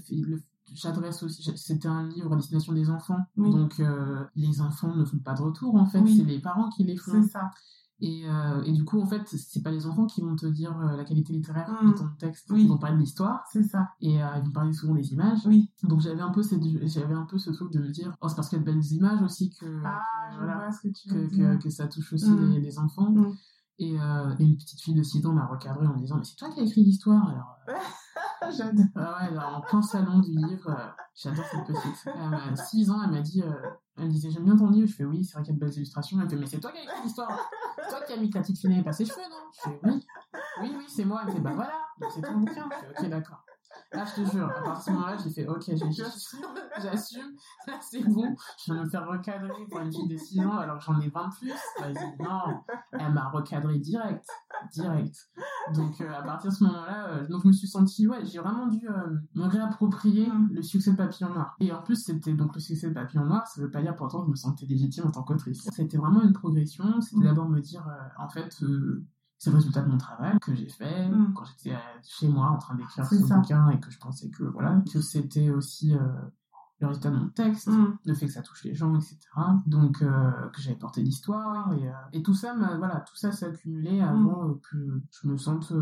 [0.72, 3.50] j'adresse aussi c'était un livre à destination des enfants Oui.
[3.50, 3.82] donc
[4.34, 7.22] les enfants ne font pas de retour en fait c'est les parents qui les font
[7.22, 7.50] C'est ça.
[8.00, 10.78] Et, euh, et du coup, en fait, c'est pas les enfants qui vont te dire
[10.80, 11.90] euh, la qualité littéraire Mm.
[11.90, 12.46] de ton texte.
[12.50, 12.62] Oui.
[12.64, 13.88] Ils vont parler de l'histoire C'est ça.
[14.00, 15.38] et euh, ils vont parler souvent des images.
[15.46, 15.70] Oui.
[15.82, 18.36] Donc j'avais un peu cette, j'avais un peu ce truc de me dire, oh, c'est
[18.36, 20.82] parce qu'il y a de belles images aussi que, Ah, que, je voilà, vois ce
[20.82, 21.58] que tu que, veux que, dire.
[21.58, 22.50] que ça touche aussi Mm.
[22.52, 23.10] les, les enfants.
[23.10, 23.34] Mm.
[23.78, 26.36] Et, et une petite fille de 6 ans m'a recadré en me disant, mais c'est
[26.36, 27.56] toi qui as écrit l'histoire alors.
[28.56, 28.84] J'adore.
[28.94, 30.74] ah ouais, alors, en plein salon du livre,
[31.14, 32.06] j'adore cette petite.
[32.30, 33.42] M'a 6 ans, elle m'a dit,
[33.98, 34.88] elle disait, j'aime bien ton livre.
[34.88, 36.18] Je fais, oui, c'est vrai qu'il y a de belles illustrations.
[36.20, 37.50] Elle fait, mais c'est toi qui as écrit l'histoire.
[37.76, 39.36] C'est toi qui as mis que la petite fille n'avait pas ses cheveux, non?
[39.52, 40.06] Je fais, oui.
[40.62, 41.20] Oui, oui, c'est moi.
[41.22, 42.68] Elle me fait, bah voilà, c'est ton bouquin.
[42.70, 43.44] Je fais, ok, d'accord.
[43.96, 45.76] Là, je te jure, à partir de ce moment-là, j'ai fait, ok, j'ai-
[46.82, 47.36] j'assume,
[47.66, 48.34] là, c'est bon.
[48.66, 51.08] Je de me faire recadrer pour une fille de 6 ans alors que j'en ai
[51.08, 51.52] 20 de plus.
[51.80, 52.62] Vas-y, non.
[52.92, 54.26] Elle m'a recadré direct,
[54.72, 55.16] direct.
[55.74, 58.38] Donc, euh, à partir de ce moment-là, euh, donc je me suis sentie, ouais, j'ai
[58.38, 60.50] vraiment dû euh, me réapproprier Mm.
[60.52, 61.56] le succès de Papillon Noir.
[61.60, 64.20] Et en plus, c'était donc le succès de Papillon Noir, ça veut pas dire pourtant
[64.20, 65.66] que je me sentais légitime en tant qu'autrice.
[65.72, 67.00] C'était vraiment une progression.
[67.00, 67.24] C'était Mm.
[67.24, 68.62] d'abord me dire, euh, en fait,
[69.38, 71.34] c'est le résultat de mon travail que j'ai fait Mm.
[71.34, 73.36] quand j'étais euh, chez moi en train d'écrire ce ça.
[73.36, 75.98] bouquin et que je pensais que voilà que c'était aussi euh,
[76.80, 77.96] le résultat de mon texte Mm.
[78.04, 79.16] le fait que ça touche les gens etc
[79.66, 83.46] donc euh, que j'avais porté l'histoire et, euh, et tout ça voilà tout ça s'est
[83.46, 85.72] accumulé avant que je me sente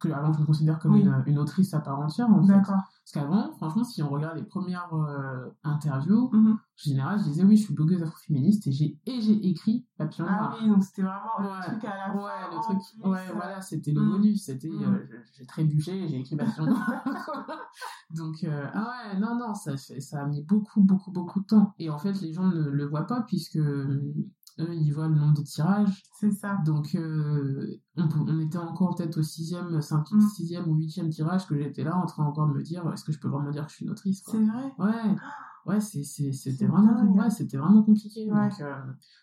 [0.00, 1.00] que avant que je me considère comme Oui.
[1.02, 2.82] une, une autrice à part entière en fait D'accord.
[3.04, 6.52] Parce qu'avant franchement si on regarde les premières euh, interviews Mhm.
[6.52, 10.26] en général je disais oui je suis blogueuse afro-féministe et j'ai et j'ai écrit Papillon
[10.28, 12.50] Ah oui, donc c'était vraiment le truc à la Ouais, fin.
[12.56, 14.10] le truc, plus, ouais, euh, voilà, c'était le Mm.
[14.10, 14.82] bonus, c'était, Mm.
[14.82, 17.04] euh, j'ai trébuché, j'ai écrit Papillon Noir.
[18.10, 21.46] Donc, euh, ah ouais, non, non, ça, fait- ça a mis beaucoup, beaucoup, beaucoup de
[21.46, 21.74] temps.
[21.78, 23.58] Et en fait, les gens ne le voient pas puisque
[24.60, 26.02] eux, ils voient le nombre de tirages.
[26.18, 26.58] C'est ça.
[26.64, 30.28] Donc, euh, on, était encore peut-être au sixième, cinquième, Mm.
[30.30, 33.12] sixième ou huitième tirage que j'étais là en train encore de me dire, est-ce que
[33.12, 34.22] je peux vraiment dire que je suis une autrice.
[34.26, 34.72] C'est vrai.
[34.78, 35.16] Ouais,
[35.66, 38.30] ouais, c'était vraiment, ouais, c'était vraiment compliqué.
[38.30, 38.48] Ouais.
[38.48, 38.74] Donc, euh,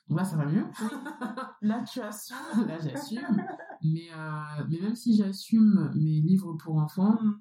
[0.09, 0.65] donc là, ça va mieux.
[1.61, 2.65] Là, tu assumes.
[2.67, 3.37] Là, j'assume.
[3.83, 7.35] mais, euh, mais même si j'assume mes livres pour enfants, Mm.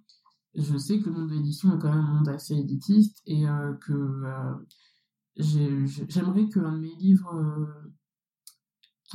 [0.57, 3.49] je sais que le monde de l'édition est quand même un monde assez élitiste et
[3.49, 4.23] euh, que
[5.37, 7.33] j'ai- j'ai- j'aimerais que l'un de mes livres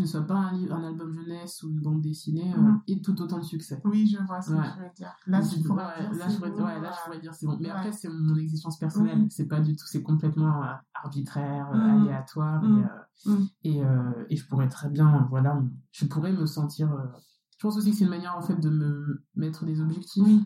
[0.03, 2.81] ne soit pas un, livre, un album jeunesse ou une bande dessinée euh, Mhm.
[2.87, 3.81] ait tout autant de succès.
[3.85, 4.57] Oui, je vois ce Ouais.
[4.57, 5.15] que tu veux dire.
[5.27, 7.19] Là, tu pourrais Ouais, dire là, c'est je pourrais, bon, ouais, là, je euh, pourrais
[7.19, 7.57] dire c'est bon.
[7.59, 9.19] Mais après, c'est mon existence personnelle.
[9.21, 9.27] Oui.
[9.31, 12.01] C'est pas du tout, c'est complètement euh, arbitraire, euh, Mhm.
[12.01, 12.63] aléatoire.
[12.63, 16.91] Et, euh, et, euh, et je pourrais très bien, voilà, je pourrais me sentir.
[16.91, 17.05] euh,
[17.57, 20.23] je pense aussi que c'est une manière, en fait, de me mettre des objectifs.
[20.23, 20.43] Oui.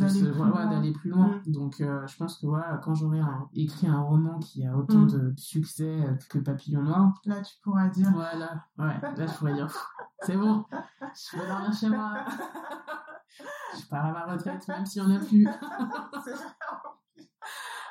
[0.00, 0.66] D'aller plus voilà, loin.
[0.70, 1.40] d'aller plus loin.
[1.46, 1.52] Mm.
[1.52, 3.20] Donc, euh, je pense que voilà, quand j'aurai
[3.54, 5.10] écrit un roman qui a autant Mm.
[5.10, 8.10] de succès euh, que Papillon Noir, Là, tu pourras dire.
[8.12, 9.68] voilà, ouais, là, je pourrais dire,
[10.22, 12.24] c'est bon, je peux dormir chez moi.
[13.78, 15.48] je pars à ma retraite, même s'il n'y en a plus.
[16.24, 16.34] C'est.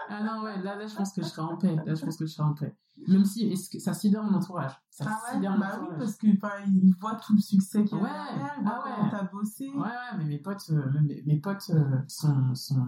[0.09, 1.75] Ah non, ouais, là, là, je pense que je serai en paix.
[1.85, 2.75] Là, je pense que je serai en paix.
[3.07, 4.73] Même si que ça sidère mon entourage.
[4.89, 8.01] Ça Ah ouais, bah oui, parce que enfin, ils voient tout le succès qu'il y
[8.01, 9.09] a Ouais, derrière, ils ah ouais.
[9.11, 9.69] t'as bossé.
[9.73, 12.85] Ouais, ouais, mais mes potes, euh, mes, mes potes euh, sont, sont,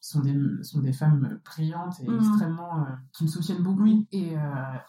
[0.00, 2.18] sont des, sont des femmes brillantes et Mhm.
[2.18, 2.80] extrêmement.
[2.80, 3.84] euh, qui me soutiennent beaucoup.
[3.84, 4.06] Oui.
[4.12, 4.34] Et,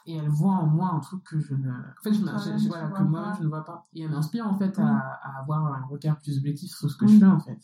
[0.07, 1.69] et elles voient en moi un truc que je ne.
[1.71, 3.33] En fait, je, voilà, que moi, pas.
[3.37, 3.87] je ne vois pas.
[3.93, 4.83] Et elles m'inspirent, en fait, Oui.
[4.83, 7.59] à, à avoir un regard plus objectif sur ce que je fais, en fait.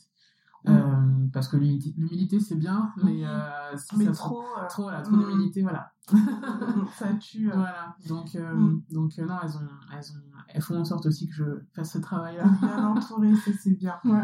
[0.65, 0.73] Oui.
[0.73, 3.25] Euh, parce que l'humilité, l'humilité, c'est bien, mais Oui.
[3.77, 3.99] si Mm.
[3.99, 4.43] Mais ça se- trop.
[4.43, 5.19] euh, trop, voilà, trop mm.
[5.29, 5.90] d'humilité, voilà.
[6.97, 7.51] ça tue.
[7.51, 8.83] euh, Voilà, donc, euh, Mm.
[8.91, 11.43] donc euh, non, elles, ont, elles, ont, elles font en sorte aussi que je
[11.75, 12.43] fasse ce travail-là.
[12.61, 13.99] bien entouré, ça c'est bien.
[14.05, 14.23] Ouais.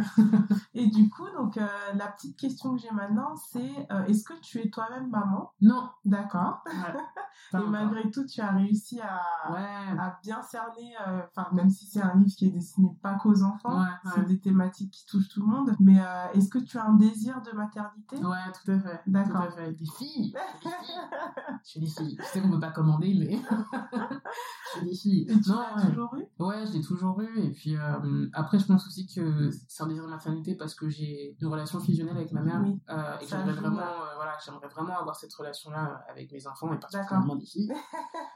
[0.74, 4.60] Et du coup, donc euh, la petite question que j'ai maintenant, c'est est-ce que tu
[4.60, 5.52] es toi-même maman?
[5.62, 6.64] Non, D'accord.
[6.66, 7.60] ouais.
[7.62, 9.22] Et malgré tout, tu as réussi à,
[9.52, 10.94] Ouais, à bien cerner,
[11.30, 14.92] enfin même si c'est un livre qui est destiné pas qu'aux enfants, c'est des thématiques
[14.92, 15.76] qui touchent tout le monde.
[15.80, 15.98] Mais
[16.34, 18.18] est-ce que tu as un désir de maternité?
[18.18, 19.02] Ouais, tout à fait.
[19.08, 19.48] D'accord.
[19.48, 19.72] Tout à fait.
[19.74, 20.32] Des filles.
[20.34, 20.72] Des filles.
[21.68, 22.16] Je suis des filles.
[22.18, 23.38] Je sais qu'on peut pas commander, mais.
[23.38, 25.22] je suis des filles.
[25.30, 25.90] Et tu non, l'as ouais.
[25.90, 26.24] toujours eu?
[26.42, 27.40] Ouais, je l'ai toujours eu.
[27.42, 30.88] Et puis euh, après, je pense aussi que c'est un désir de maternité parce que
[30.88, 32.62] j'ai une relation fusionnelle avec ma mère.
[32.64, 32.80] Oui.
[32.90, 36.72] Euh, et que j'aimerais vraiment, euh, voilà, j'aimerais vraiment avoir cette relation-là avec mes enfants
[36.74, 37.74] et particulièrement des filles.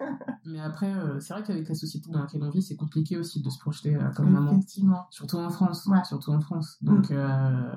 [0.45, 3.49] Mais après, c'est vrai qu'avec la société dans laquelle on vit, c'est compliqué aussi de
[3.49, 4.51] se projeter comme maman.
[4.51, 5.07] Effectivement.
[5.09, 5.85] Surtout en France.
[5.85, 6.03] Ouais.
[6.03, 6.75] Surtout en France.
[6.81, 7.75] Donc, euh,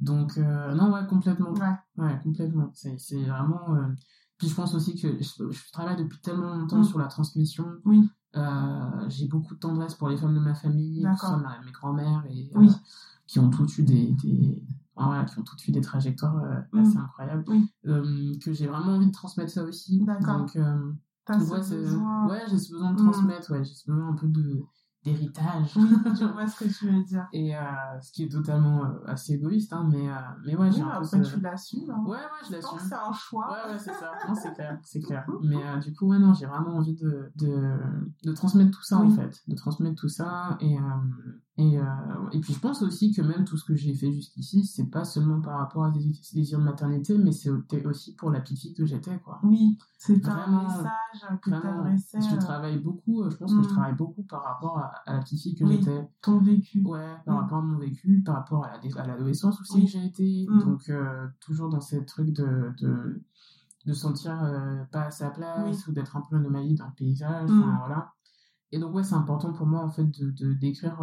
[0.00, 1.52] donc euh, non, ouais, complètement.
[1.52, 1.76] Ouais.
[2.04, 2.72] Ouais, complètement.
[2.74, 3.76] C'est c'est vraiment.
[3.76, 3.86] euh,
[4.40, 6.84] Puis je pense aussi que je, je travaille depuis tellement longtemps Mm.
[6.84, 7.66] sur la transmission.
[7.84, 8.08] Oui.
[8.36, 11.02] Euh, J'ai beaucoup de tendresse pour les femmes de ma famille,
[11.42, 12.66] ma- mes grands-mères, et, euh,
[13.26, 14.62] qui ont toutes eu des, des,
[14.96, 16.78] voilà, qui ont toutes eu des trajectoires euh, Mm.
[16.80, 17.44] assez incroyables.
[17.48, 18.38] Oui.
[18.42, 20.02] Que j'ai vraiment envie de transmettre ça aussi.
[20.06, 20.38] D'accord.
[20.38, 23.04] Donc, ouais, ouais, j'ai ce besoin de Mm.
[23.12, 24.62] transmettre, ouais, j'ai ce besoin un peu de
[25.04, 25.76] d'héritage.
[25.76, 25.88] Oui,
[26.18, 27.26] je vois ce que tu veux dire.
[27.32, 27.60] Et euh,
[28.00, 31.00] ce qui est totalement euh, assez égoïste, hein, mais, euh, mais ouais, j'ai Oui, un
[31.00, 31.34] peu après, ce...
[31.34, 31.90] tu l'assumes.
[31.90, 32.04] Hein.
[32.06, 32.78] Ouais, ouais, je l'assume.
[32.78, 33.46] c'est un choix.
[33.50, 34.12] Ouais, ouais, c'est ça.
[34.28, 35.26] Non, c'est clair, c'est clair.
[35.42, 37.78] Mais du coup, ouais, non, j'ai vraiment envie de, de,
[38.24, 39.40] de transmettre tout ça, en fait.
[39.48, 40.56] De transmettre tout ça.
[40.60, 40.76] Et,
[41.62, 41.84] et, euh,
[42.32, 45.04] et puis, je pense aussi que même tout ce que j'ai fait jusqu'ici, c'est pas
[45.04, 48.58] seulement par rapport à des des désirs de maternité, mais c'était aussi pour la petite
[48.60, 49.40] fille que j'étais, quoi.
[49.42, 53.64] Oui, c'est un message que t'adressais, je euh, travaille beaucoup, euh, je pense que Mm.
[53.64, 55.76] je travaille beaucoup par rapport à, à la petite fille que Oui.
[55.78, 56.08] j'étais.
[56.22, 56.82] ton vécu.
[56.84, 57.38] Ouais, par Mm.
[57.40, 59.84] rapport à mon vécu, par rapport à la l'adolescence aussi Oui.
[59.84, 60.46] que j'ai été.
[60.48, 60.58] Mm.
[60.60, 63.22] Donc, euh, toujours dans ces trucs de, de,
[63.86, 67.50] de sentir euh, pas à sa place ou d'être un peu anomalie dans le paysage.
[67.50, 67.60] Mm.
[67.62, 68.12] enfin, voilà.
[68.72, 71.02] Et donc, ouais, c'est important pour moi, en fait, de, d'écrire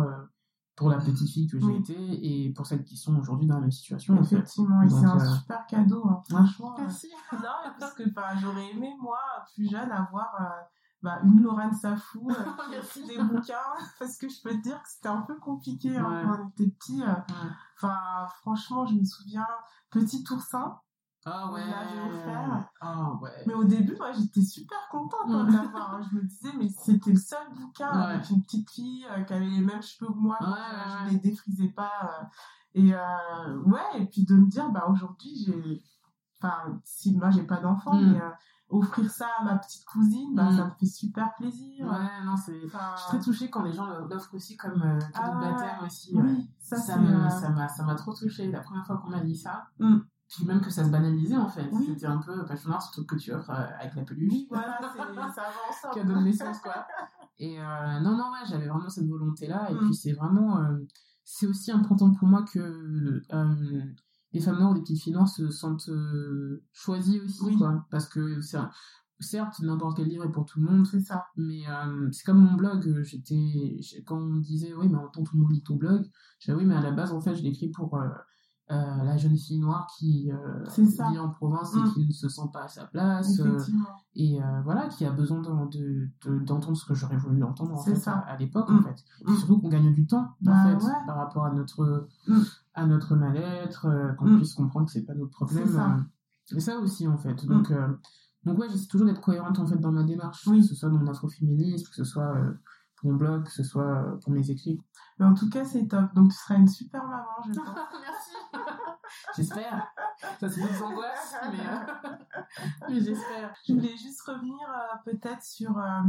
[0.78, 1.78] pour la petite fille que j'ai Oui.
[1.78, 1.96] été
[2.46, 4.36] et pour celles qui sont aujourd'hui dans la même situation, en fait.
[4.36, 6.76] Effectivement, et c'est un euh, super cadeau, hein, franchement.
[6.78, 7.10] euh, Merci.
[7.34, 9.18] Non, parce que bah, j'aurais aimé, moi,
[9.54, 10.64] plus jeune, avoir euh,
[11.02, 13.58] bah, une Lorraine Safou euh, qui des bouquins,
[14.00, 16.68] parce que je peux te dire que c'était un peu compliqué hein, quand on était
[16.70, 17.02] petit.
[17.04, 17.14] euh.
[17.76, 17.98] Enfin,
[18.42, 19.48] franchement, je me souviens,
[19.90, 20.80] petit oursin,
[21.30, 21.62] Ah On ouais.
[21.62, 22.70] l'avait offert.
[22.82, 23.32] Ah ouais.
[23.46, 25.48] mais au début, moi, j'étais super contente hein, Mm.
[25.52, 25.94] de l'avoir.
[25.96, 26.02] hein.
[26.10, 28.14] Je me disais, mais c'était le seul bouquin Ouais.
[28.14, 31.04] avec une petite fille euh, qui avait les mêmes cheveux que moi, donc euh, je
[31.06, 31.12] ouais.
[31.12, 31.92] les défrisais pas.
[32.22, 32.24] euh.
[32.76, 35.84] et ouais, et puis de me dire, bah aujourd'hui, j'ai.
[36.40, 38.12] Enfin, si moi, j'ai pas d'enfant, Mm.
[38.14, 38.22] mais
[38.70, 40.58] offrir ça à ma petite cousine, bah, Mm.
[40.58, 41.86] ça me fait super plaisir.
[41.88, 42.60] Ouais, non, c'est.
[42.66, 45.40] Enfin, Je suis très touchée quand les gens l'offrent aussi comme euh, cadeau Ah de
[45.52, 46.16] baptême aussi.
[46.16, 46.22] ouais.
[46.24, 49.68] Oui, ça, ça m'a ça m'a trop touchée la première fois qu'on m'a dit ça
[49.80, 49.98] Mm.
[50.30, 51.86] Puis même que ça se banalisait en fait Oui.
[51.88, 54.78] c'était un peu passion noire surtout que tu offres euh, avec la peluche Oui, voilà,
[54.82, 55.28] c'est- ça va
[55.70, 55.94] ensemble.
[55.96, 56.86] cadeau de naissance quoi
[57.40, 59.80] et euh, non non ouais j'avais vraiment cette volonté là et Mm.
[59.86, 60.78] puis c'est vraiment euh,
[61.24, 62.60] c'est aussi important pour moi que
[63.34, 63.84] euh,
[64.34, 65.90] les femmes noires ou les petites filles noires se sentent
[66.74, 67.58] choisies aussi Oui.
[67.58, 68.70] quoi parce que un-
[69.20, 71.26] certes n'importe quel livre est pour tout le monde C'est ça.
[71.38, 71.62] mais
[72.12, 75.42] c'est comme mon blog, j'étais quand on me disait oui mais en temps tout le
[75.42, 76.06] monde lit ton blog,
[76.40, 77.98] j'ai dit oui mais à la base en fait je l'écris pour
[78.70, 81.94] euh, la jeune fille noire qui euh, vit en province et Mm.
[81.94, 83.58] qui ne se sent pas à sa place euh,
[84.16, 87.74] et euh, voilà qui a besoin d'en- de de- d'entendre ce que j'aurais voulu entendre
[87.76, 88.14] en fait ça.
[88.14, 88.78] à, à l'époque Mm.
[88.78, 89.04] en fait.
[89.28, 89.36] Et Mm.
[89.38, 90.92] surtout qu'on gagne du temps Bah, en fait ouais.
[91.06, 92.42] par rapport à notre Mm.
[92.74, 94.38] à notre mal-être, euh, qu'on Mm.
[94.38, 95.66] puisse comprendre que c'est pas notre problème.
[95.66, 95.96] C'est ça.
[95.96, 97.46] euh, et ça aussi en fait.
[97.46, 97.88] Donc euh,
[98.46, 100.60] donc ouais, j'essaie toujours d'être cohérente en fait dans ma démarche, Oui.
[100.62, 102.54] que ce soit dans mon afroféminisme, que ce soit euh,
[102.98, 104.82] pour mon blog, que ce soit pour mes écrits.
[105.20, 106.14] Mais en tout cas, c'est top.
[106.16, 107.68] Donc, tu seras une super maman, je pense.
[109.38, 109.88] J'espère.
[110.40, 112.12] Ça c'est des angoisses, mais, euh,
[112.90, 113.54] mais j'espère.
[113.68, 115.78] Je voulais juste revenir euh, peut-être sur...
[115.78, 116.02] euh,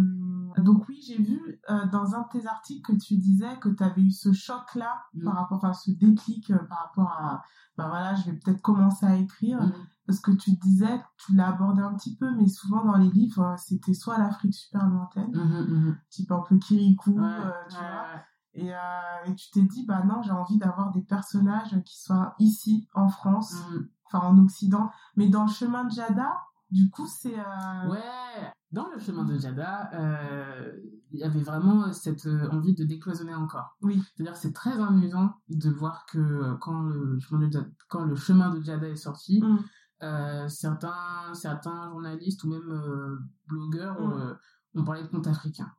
[0.63, 1.61] Donc oui, j'ai vu
[1.93, 5.25] dans un de tes articles que tu disais que tu avais eu ce choc-là Mm.
[5.25, 7.43] par rapport, enfin ce déclic par rapport à,
[7.77, 9.61] ben voilà, je vais peut-être commencer à écrire.
[9.63, 9.73] Mm.
[10.07, 13.55] Parce que tu disais, tu l'as abordé un petit peu, mais souvent dans les livres,
[13.59, 15.99] c'était soit l'Afrique super lointaine, Mhm, mhm.
[16.09, 17.29] type un peu Kirikou, Ouais,
[17.69, 17.89] tu ouais, vois.
[17.91, 18.21] ouais.
[18.59, 18.79] Et, euh,
[19.27, 23.09] et tu t'es dit, bah non, j'ai envie d'avoir des personnages qui soient ici, en
[23.09, 23.89] France, Mhm.
[24.07, 24.91] enfin en Occident.
[25.17, 26.37] Mais dans le chemin de Jada,
[26.71, 27.39] Du coup, c'est.
[27.39, 30.71] Euh, ouais, dans le chemin de Jada, euh,
[31.13, 33.79] il y avait vraiment cette envie de décloisonner encore.
[33.81, 34.03] Oui.
[34.15, 38.15] C'est-à-dire que c'est très amusant de voir que quand le chemin de Jada, quand le
[38.15, 40.49] chemin de Jada est sorti, mm.
[40.51, 44.37] certains, certains journalistes ou même blogueurs mm.
[44.75, 45.73] ont parlé de compte africain.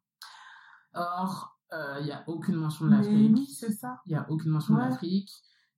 [0.95, 3.31] Or, il n'y a aucune mention de l'Afrique.
[3.33, 4.01] Oui, c'est ça.
[4.05, 5.31] Il n'y a aucune mention de l'Afrique.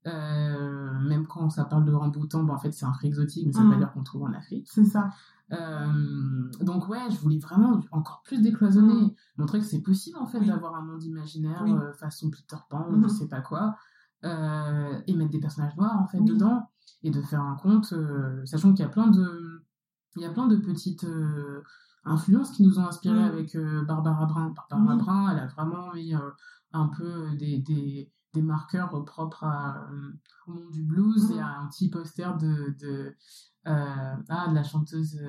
[0.07, 3.53] Euh, même quand ça parle de ramboutan, ben en fait c'est un fruit exotique, mais
[3.53, 4.67] ça veut pas dire qu'on trouve en Afrique.
[4.71, 5.11] C'est ça.
[5.51, 9.13] Euh, donc ouais, je voulais vraiment encore plus décloisonner, mm.
[9.37, 13.03] montrer que c'est possible en fait d'avoir un monde imaginaire euh, façon Peter Pan ou
[13.03, 13.75] je sais pas quoi,
[14.23, 16.67] et mettre des personnages noirs en fait dedans
[17.03, 17.93] et de faire un conte,
[18.45, 19.63] sachant qu'il y a plein de,
[20.15, 21.05] il y a plein de petites
[22.03, 24.53] influences qui nous ont inspiré avec Barbara Brun.
[24.69, 26.13] Barbara Brun, elle a vraiment mis
[26.73, 30.11] un peu des, des des marqueurs propres euh,
[30.47, 31.27] au monde du blues.
[31.29, 33.15] Il y a un petit poster de, de,
[33.67, 35.21] euh, ah, de la chanteuse.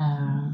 [0.00, 0.50] Euh,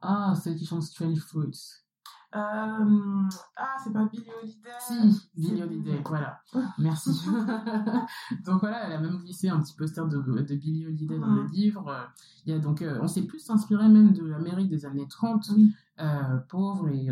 [0.00, 1.84] ah, celle qui chante Strange Fruits.
[2.32, 4.70] Euh, ah, c'est pas Billy Holiday.
[4.78, 6.40] Si, Billy Holiday, voilà.
[6.78, 7.10] Merci.
[8.46, 11.46] donc voilà, elle a même glissé un petit poster de, de Billy Holiday dans le
[11.46, 12.08] livre.
[12.46, 15.50] Il y a donc, euh, on s'est plus inspiré même de l'Amérique des années 30,
[15.98, 17.08] euh, pauvre, et,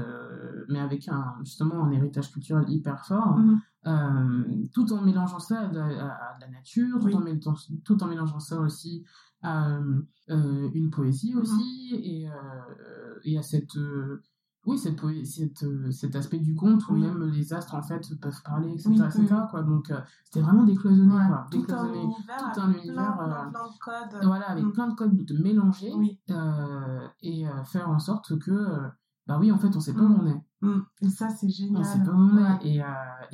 [0.69, 3.41] mais avec un, justement un héritage culturel hyper fort,
[3.85, 4.71] mm-hmm.
[4.71, 7.55] tout en mélangeant ça à de, la nature, tout, en,
[7.85, 9.05] tout en mélangeant ça aussi
[9.43, 9.81] à
[10.29, 11.39] une poésie mm-hmm.
[11.41, 12.29] aussi, et,
[13.25, 13.77] et à cette
[14.69, 18.43] oui, cette, cette, euh, cet aspect du conte où même les astres en fait peuvent
[18.43, 19.09] parler, etc.
[19.51, 19.63] quoi.
[19.63, 21.47] Donc euh, c'était vraiment décloisonné, quoi.
[21.51, 24.25] Tout un univers, tout un univers plein, plein, de codes.
[24.25, 24.73] Voilà, avec mm.
[24.73, 25.91] plein de codes de mélanger
[26.31, 28.53] euh, et faire en sorte que,
[29.27, 30.43] bah oui, en fait, on sait pas où on est.
[30.61, 30.81] Mm.
[31.01, 31.81] Et ça, c'est génial.
[31.81, 32.67] On sait pas où on est.
[32.67, 32.83] Et,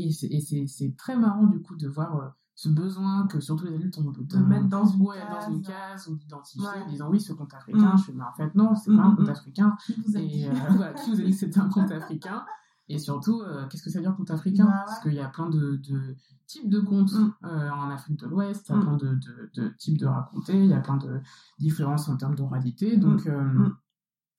[0.07, 4.13] et c'est très marrant du coup de voir ce besoin que surtout les adultes ont
[4.13, 6.09] de, mettre dans une ouais, case, dans une case.
[6.09, 7.99] ou d'identifier en disant oui ce compte africain mm.
[7.99, 9.77] je fais mais en fait non c'est pas un compte africain.
[9.85, 12.45] Qui vous a et euh, voilà, qui vous a dit que c'était un compte africain.
[12.89, 14.67] Et surtout euh, qu'est-ce que ça veut dire compte africain?
[14.67, 17.33] Bah parce qu'il y a plein de, de types de contes mm.
[17.45, 18.67] euh, en Afrique de l'Ouest.
[18.69, 19.19] Il y a plein de,
[19.55, 20.57] de, types de racontés.
[20.57, 21.21] Il y a plein de
[21.59, 22.97] différences en termes d'oralité.
[22.99, 23.29] Donc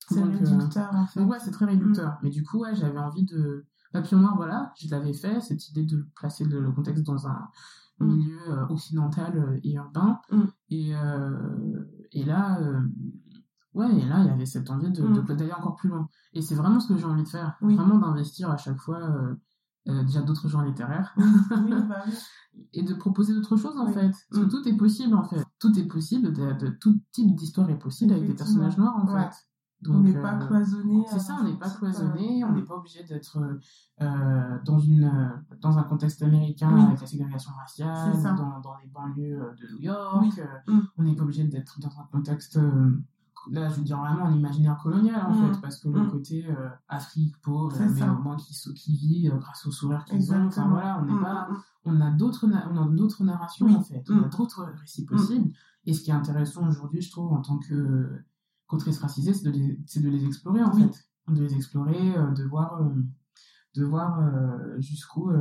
[0.08, 2.16] c'est réducteur en fait donc ouais c'est très réducteur.
[2.22, 5.84] Mais du coup ouais j'avais envie de Papillon Noir voilà je l'avais fait cette idée
[5.84, 7.48] de placer le contexte dans un
[7.98, 8.06] Mm.
[8.06, 10.20] milieu euh, occidental euh, et urbain.
[10.30, 10.42] Mm.
[10.70, 12.60] Et, euh, et là,
[13.74, 15.36] ouais, et là, il y avait cette envie de, mm.
[15.36, 16.08] d'aller encore plus loin.
[16.32, 17.56] Et c'est vraiment ce que j'ai envie de faire.
[17.60, 19.00] Vraiment d'investir à chaque fois
[19.86, 21.14] déjà d'autres genres littéraires.
[21.88, 22.04] Bah
[22.72, 24.12] et de proposer d'autres choses, en fait.
[24.30, 25.44] Parce que tout est possible, en fait.
[25.58, 29.30] Tout est possible, de, tout type d'histoire est possible avec des personnages noirs, en fait
[29.84, 31.04] on n'est pas euh, cloisonné.
[31.10, 33.38] C'est ça, on n'est pas cloisonné, on n'est pas obligé d'être
[34.00, 38.88] euh, dans, une, euh, dans un contexte américain avec la ségrégation raciale, dans, dans les
[38.88, 40.40] banlieues de New York.
[40.66, 40.78] Mm.
[40.98, 42.58] On n'est pas obligé d'être dans un contexte,
[43.50, 45.54] là je veux dire vraiment en imaginaire colonial en mm.
[45.54, 46.10] fait, parce que le mm.
[46.10, 46.46] côté
[46.88, 50.46] Afrique pauvre, mais au moins qui, qui vit grâce au sourire qu'ils ont.
[50.46, 51.48] Enfin voilà, on n'est pas,
[51.84, 55.50] on a d'autres, on a d'autres narrations en fait, on a d'autres récits possibles.
[55.88, 58.24] Et ce qui est intéressant aujourd'hui, je trouve, en tant que
[58.66, 62.44] qu'autrice racisée, c'est de, les, de les explorer en fait, de les explorer, euh, de
[62.44, 62.90] voir, euh,
[63.74, 65.32] de voir euh, jusqu'où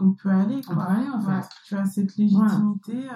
[0.00, 0.62] on peut aller.
[0.62, 0.76] Quoi.
[0.76, 1.48] On peut aller en fait.
[1.64, 3.08] tu as cette légitimité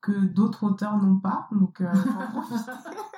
[0.00, 1.82] que d'autres auteurs n'ont pas, donc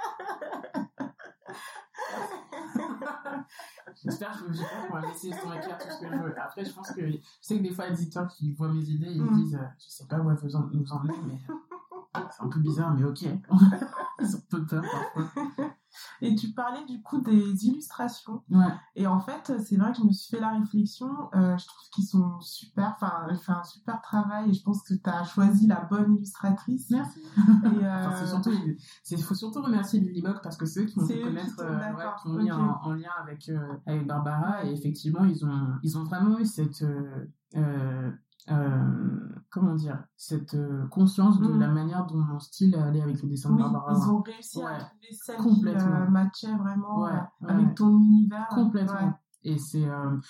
[4.05, 6.39] J'espère que je vais pas laisser ton écrire tout ce que je veux.
[6.39, 9.11] Après, je pense que je sais que des fois, les éditeurs qui voient mes idées,
[9.11, 9.43] ils me mm.
[9.43, 11.39] disent, je sais pas où elles veulent nous emmener, mais
[12.15, 13.23] c'est un peu bizarre, mais ok.
[14.21, 15.45] Ils ont peu peur parfois.
[16.21, 18.43] Et tu parlais du coup des illustrations.
[18.51, 18.67] Ouais.
[18.95, 21.09] Et en fait, c'est vrai que je me suis fait la réflexion.
[21.35, 22.95] Euh, je trouve qu'ils sont super.
[22.97, 26.15] Enfin, elle fait un super travail et je pense que tu as choisi la bonne
[26.15, 26.91] illustratrice.
[26.91, 27.21] Merci.
[27.21, 28.09] Et euh...
[28.09, 28.53] enfin, surtout,
[29.11, 31.95] il faut surtout remercier Lily Bock parce que c'est eux qui m'ont fait connaître, euh,
[31.95, 34.65] ouais, qui m'ont mis en, en, lien avec, euh, avec Barbara.
[34.65, 36.85] Et effectivement, ils ont, ils ont vraiment eu cette.
[38.51, 41.61] Euh, comment dire, cette euh, conscience de mm.
[41.61, 43.93] la manière dont mon style allait avec le dessin de Barbara.
[43.93, 46.07] Ils ont réussi à trouver celle complètement.
[46.07, 48.49] qui matchait vraiment euh, avec ton univers.
[48.51, 49.19] Complètement.
[49.45, 49.87] Et c'est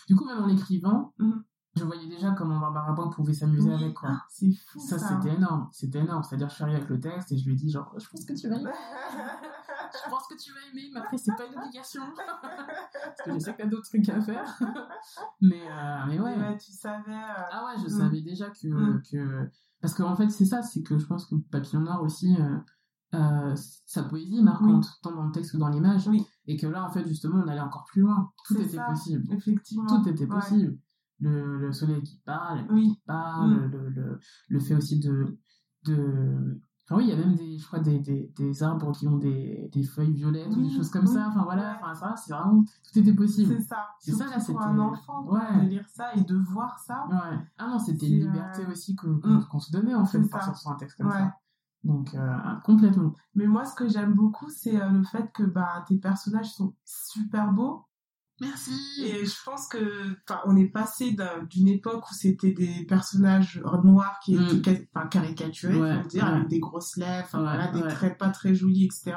[0.07, 1.33] du coup même en écrivant, mm.
[1.77, 4.11] je voyais déjà comment Barbara Brown pouvait s'amuser avec quoi.
[4.12, 4.99] Ah, c'est fou ça.
[4.99, 6.23] Ça c'était énorme, c'était énorme.
[6.23, 8.25] C'est-à-dire je suis arrivée avec le texte et je lui ai dit genre je pense
[8.25, 8.71] que tu vas aimer.
[9.93, 12.03] je pense que tu vas aimer, mais après c'est pas une obligation
[12.43, 14.61] parce que je sais que t'as d'autres trucs à faire.
[15.41, 15.62] mais
[16.09, 16.59] mais ouais.
[16.59, 17.12] tu savais.
[17.12, 17.99] Ah ouais, je mm.
[17.99, 19.03] savais déjà que mm.
[19.11, 22.36] que parce qu'en en fait c'est ça, c'est que je pense que Papillon Noir aussi.
[23.14, 23.55] Euh,
[23.86, 26.26] sa poésie marquante, tant dans le texte que dans l'image, oui.
[26.47, 28.30] et que là, en fait, justement, on allait encore plus loin.
[28.47, 29.24] Tout était possible.
[29.32, 29.86] Effectivement.
[29.86, 30.76] Tout était possible
[31.20, 33.70] le, le soleil qui parle, qui parle, mm.
[33.70, 35.39] le, le, le, fait aussi de,
[35.84, 36.61] de
[36.91, 39.18] Enfin, oui, il y a même des, je crois, des, des, des arbres qui ont
[39.18, 41.26] des, des feuilles violettes ou des choses comme oui, ça.
[41.28, 41.76] Enfin, voilà, ouais.
[41.82, 43.57] enfin, ça, c'est vraiment, tout était possible.
[43.59, 43.89] C'est ça.
[44.01, 45.64] C'est ça, là, pour c'était- un enfant, quoi, Ouais.
[45.64, 47.07] de lire ça et de voir ça.
[47.11, 47.39] Ouais.
[47.59, 49.45] Ah non, c'était une liberté euh, aussi qu'on mm.
[49.51, 50.28] qu'on se donnait, en fait, ça.
[50.30, 51.36] partir sur un texte comme ça.
[51.84, 53.12] Donc, euh, complètement.
[53.34, 56.72] Mais moi, ce que j'aime beaucoup, c'est euh, le fait que bah, tes personnages sont
[56.86, 57.84] super beaux.
[58.41, 58.72] Merci.
[59.05, 59.78] Et je pense que,
[60.28, 64.49] enfin, on est passé d'un- d'une époque où c'était des personnages noirs qui Mm.
[64.57, 66.30] étaient enfin, caricaturés, Ouais, faut dire, ouais.
[66.30, 67.89] avec des grosses lèvres, enfin, Ouais, voilà, des ouais.
[67.89, 69.16] traits pas très jolis, etc.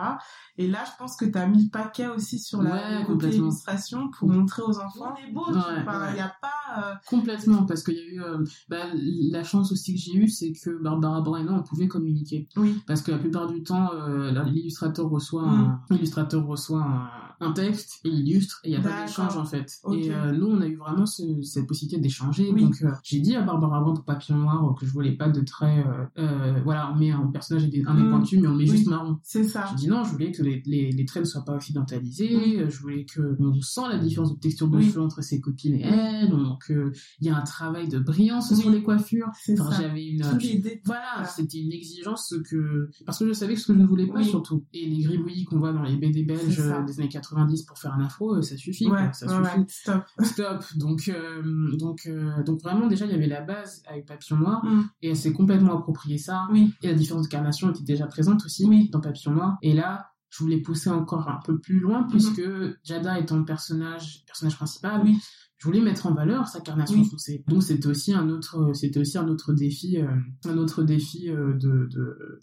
[0.58, 4.10] Et là, je pense que tu as mis le paquet aussi sur la côté illustration
[4.10, 5.16] pour montrer aux enfants.
[5.18, 6.14] On est beau, Ouais, il ouais.
[6.14, 6.50] n'y a pas.
[6.78, 10.28] euh, Complètement, parce qu'il y a eu euh, bah, la chance aussi que j'ai eue,
[10.30, 12.48] c'est que Barbara Breno, on pouvait communiquer.
[12.56, 15.60] Oui, Parce que la plupart du temps, euh, l'illustrateur reçoit, Mm.
[15.60, 17.10] un, l'illustrateur reçoit un,
[17.42, 19.80] un texte et il illustre et il n'y a pas d'échange en fait.
[19.94, 22.50] Et euh, nous, on a eu vraiment ce- cette possibilité d'échanger.
[22.54, 22.62] Oui.
[22.64, 25.30] Donc euh, j'ai dit à Barbara Brand pour Papillon Noir euh, que je voulais pas
[25.30, 25.86] de traits.
[26.18, 28.10] euh, voilà, on met un personnage avec des- un nez Mm.
[28.12, 28.70] pointu, mais on met Oui.
[28.78, 29.18] juste marron.
[29.24, 29.66] c'est ça.
[29.72, 32.80] J'ai dit non, je voulais que les, les, les traits ne soient pas occidentalisés, je
[32.80, 36.30] voulais que on sent la différence de texture de cheveux entre ses copines et elle,
[36.30, 39.28] donc il y a un travail de brillance sur les coiffures.
[39.42, 39.82] C'est Enfin, ça.
[39.82, 40.82] j'avais une détails.
[40.86, 41.28] voilà, Voilà.
[41.28, 44.26] c'était une exigence que parce que je savais ce que je ne voulais pas Oui.
[44.26, 44.64] surtout.
[44.74, 48.04] Et les gribouillis qu'on voit dans les BD belges des années 90 pour faire un
[48.04, 49.60] afro, euh, ça suffit, quoi, Ouais, ça ouais, suffit.
[49.60, 50.04] ouais, stop.
[50.24, 50.64] Stop.
[50.78, 51.42] Donc euh,
[51.78, 54.84] donc euh, donc vraiment déjà il y avait la base avec Papillon Noir Mm.
[55.02, 56.48] et elle s'est complètement approprié ça.
[56.52, 58.90] Oui, Et la différence de carnation était déjà présente aussi Oui.
[58.92, 59.58] dans Papillon Noir.
[59.62, 62.42] Et là, je voulais pousser encore un peu plus loin, puisque
[62.84, 65.18] Jada étant le personnage, personnage principal, oui,
[65.58, 67.06] je voulais mettre en valeur sa carnation Oui.
[67.10, 67.44] foncée.
[67.48, 70.08] Donc c'était aussi un autre, c'était aussi un autre défi, euh,
[70.46, 72.40] un autre défi de, de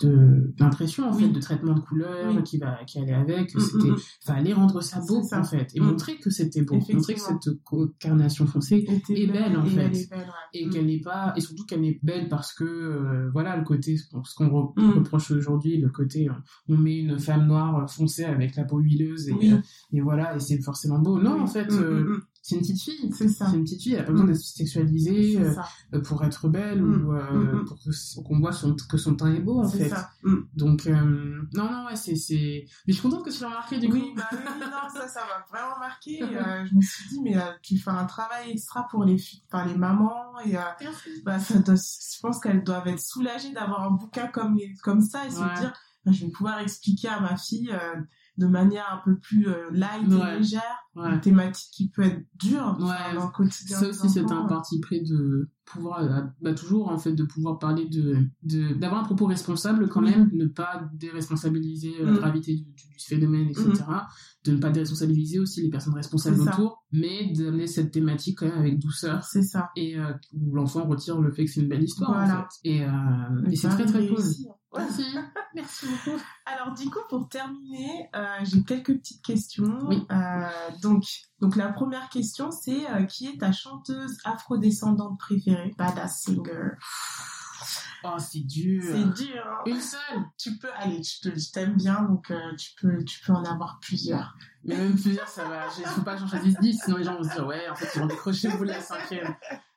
[0.00, 1.24] de d'impression en Oui.
[1.24, 2.42] fait de traitement de couleur Oui.
[2.44, 5.40] qui va qui allait avec Mm, c'était mm, fallait rendre ça beau ça.
[5.40, 5.84] en fait et Mm.
[5.86, 7.50] montrer que c'était beau montrer que cette
[7.98, 9.76] carnation foncée était est belle, en et fait.
[9.76, 10.24] belle, ouais.
[10.54, 10.70] et Mm.
[10.70, 14.04] qu'elle n'est pas et surtout qu'elle est belle parce que euh, voilà le côté ce
[14.36, 16.28] qu'on re- reproche aujourd'hui le côté
[16.68, 19.52] on, on met une femme noire foncée avec la peau huileuse et, Oui.
[19.52, 19.58] euh,
[19.92, 22.20] et voilà et c'est forcément beau non en fait euh.
[22.48, 23.46] C'est une petite fille C'est ça.
[23.50, 27.06] c'est une petite fille elle a pas besoin d'être sexualisée euh, pour être belle Mm.
[27.06, 27.64] ou euh, Mm, mm.
[27.66, 30.10] pour que- qu'on voit son, que son teint est beau en C'est fait ça.
[30.54, 30.92] Donc euh,
[31.54, 34.00] non non ouais c'est c'est mais je suis contente que tu l'aies remarqué du Oui,
[34.00, 36.22] coup bah oui, non, ça, ça m'a vraiment marqué.
[36.22, 39.42] Euh, je me suis dit, mais euh, tu fais un travail extra pour les, filles-
[39.50, 40.60] enfin, les mamans et euh,
[41.24, 45.00] bah, ça doit- je pense qu'elles doivent être soulagées d'avoir un bouquin comme, les, comme
[45.00, 45.34] ça et Ouais.
[45.34, 45.72] se dire,
[46.04, 48.00] bah, je vais pouvoir expliquer à ma fille euh,
[48.38, 50.36] de manière un peu plus euh, light Ouais.
[50.36, 50.62] et légère
[50.94, 51.12] Ouais.
[51.14, 53.14] une thématique qui peut être dure enfin, Ouais.
[53.14, 53.76] dans le quotidien.
[53.78, 54.44] ça aussi enfants.
[54.44, 58.74] un parti pris de pouvoir euh, bah, toujours en fait de pouvoir parler de de-
[58.74, 60.10] d'avoir un propos responsable quand Oui.
[60.10, 62.16] même ne pas déresponsabiliser euh, la Mm.
[62.16, 63.74] gravité du, du- du phénomène etc
[64.44, 68.46] de ne pas déresponsabiliser aussi les personnes responsables C'est autour mais d'amener cette thématique quand
[68.46, 69.70] même avec douceur C'est ça.
[69.76, 72.40] et euh, où l'enfant retire le fait que c'est une belle histoire Voilà.
[72.40, 74.52] en fait et, euh, et c'est très très cool hein.
[74.76, 75.04] Merci
[75.54, 79.78] merci beaucoup Alors du coup, pour terminer, euh, j'ai quelques petites questions.
[79.88, 80.06] Oui.
[80.10, 80.48] Euh,
[80.82, 81.04] donc,
[81.40, 85.74] donc la première question, c'est euh, qui est ta chanteuse afrodescendante préférée?
[85.78, 86.72] Badass singer.
[88.04, 89.42] oh c'est dur C'est dur.
[89.46, 89.62] hein.
[89.66, 93.78] une seule Tu peux, allez, je t'aime bien, donc tu peux, tu peux en avoir
[93.80, 94.34] plusieurs.
[94.64, 95.66] Mais même plusieurs, ça va.
[95.78, 97.74] Il faut pas que j'en choisisse 10, sinon les gens vont se dire, ouais, en
[97.74, 99.34] fait, ils vont décrocher vous la cinquième.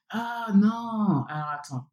[0.10, 1.88] Ah non Alors attends.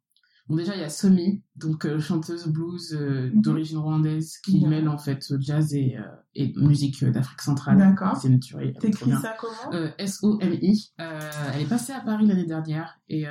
[0.47, 3.41] Bon, déjà, il y a Somi, donc euh, chanteuse blues euh, Mhm.
[3.41, 6.01] d'origine rwandaise, qui mêle en fait jazz et, euh,
[6.35, 7.77] et musique d'Afrique centrale.
[7.77, 8.17] D'accord.
[8.17, 8.73] C'est une tuerie.
[8.79, 9.73] T'écris ça comment?
[9.73, 10.91] Euh, S-O-M-I.
[11.01, 11.19] Euh,
[11.53, 13.25] elle est passée à Paris l'année dernière et,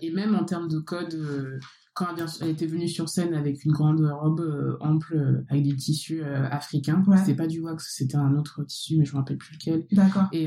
[0.00, 1.60] et même en termes de code,
[1.92, 6.22] quand elle, elle était venue sur scène avec une grande robe ample avec des tissus
[6.22, 7.18] africains, Ouais.
[7.18, 9.86] c'était pas du wax, c'était un autre tissu, mais je me rappelle plus lequel.
[9.92, 10.24] D'accord.
[10.32, 10.46] Et,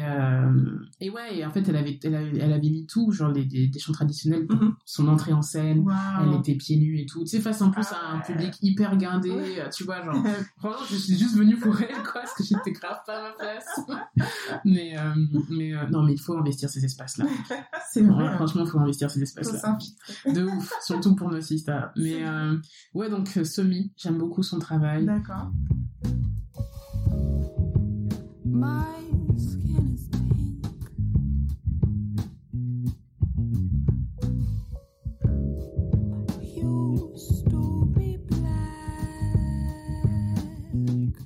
[0.99, 3.45] et ouais, et en fait, elle avait, elle avait, elle avait mis tout, genre des,
[3.45, 4.73] des chants traditionnels pour Mhm.
[4.85, 5.85] son entrée en scène.
[6.23, 7.12] Elle était pieds nus et tout.
[7.21, 8.25] Tu sais, face en plus Ah à un ouais.
[8.25, 9.59] public hyper guindé, Ouais.
[9.61, 10.15] euh, tu vois, genre,
[10.57, 13.31] Franchement, je suis juste venue pour elle, quoi, parce que j'étais grave pas à ma
[13.31, 13.65] place.
[14.65, 15.13] mais, euh,
[15.49, 17.25] mais euh, non, mais il faut investir ces espaces-là.
[17.91, 18.23] c'est vrai.
[18.23, 18.35] Ouais, hein.
[18.35, 19.77] franchement, il faut investir ces espaces-là.
[20.33, 21.91] De ouf, surtout pour nos sisters.
[21.95, 22.57] Mais euh,
[22.93, 25.05] ouais, donc Somi, j'aime beaucoup son travail.
[25.05, 25.51] D'accord.
[28.45, 29.02] My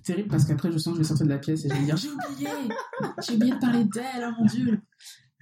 [0.07, 1.79] Terrible parce qu'après, je sens que je vais sortir de la pièce et je vais
[1.81, 2.49] me dire, j'ai oublié,
[3.27, 4.79] j'ai oublié de parler d'elle, oh mon dieu.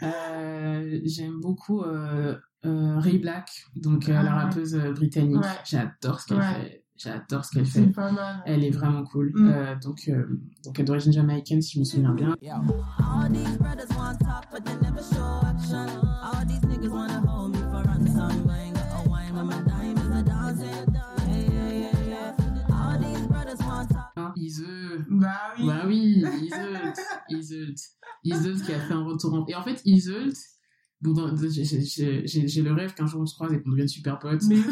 [0.03, 2.35] Euh, j'aime beaucoup euh,
[2.65, 4.43] euh, Ray Black, donc euh, Ah la ouais.
[4.43, 5.37] rappeuse britannique.
[5.41, 5.49] Ouais.
[5.65, 6.53] J'adore ce qu'elle Ouais.
[6.53, 6.81] fait.
[6.97, 7.87] J'adore ce qu'elle fait.
[7.87, 8.41] pas mal.
[8.45, 9.31] Elle est vraiment cool.
[9.35, 9.49] Mm.
[9.49, 10.25] Euh, donc, euh,
[10.63, 12.35] donc elle est d'origine jamaïcaine, si je me souviens bien.
[24.45, 25.05] Iseult.
[25.09, 25.65] Bah oui.
[25.65, 26.23] Bah oui,
[27.29, 27.75] Iseult.
[28.23, 28.63] Iseult.
[28.63, 29.45] Qui a fait un retour en.
[29.47, 30.33] Et en fait, Iseult,
[31.01, 34.43] j'ai le rêve qu'un jour on se croise et qu'on devienne super potes.
[34.47, 34.63] Mais oui,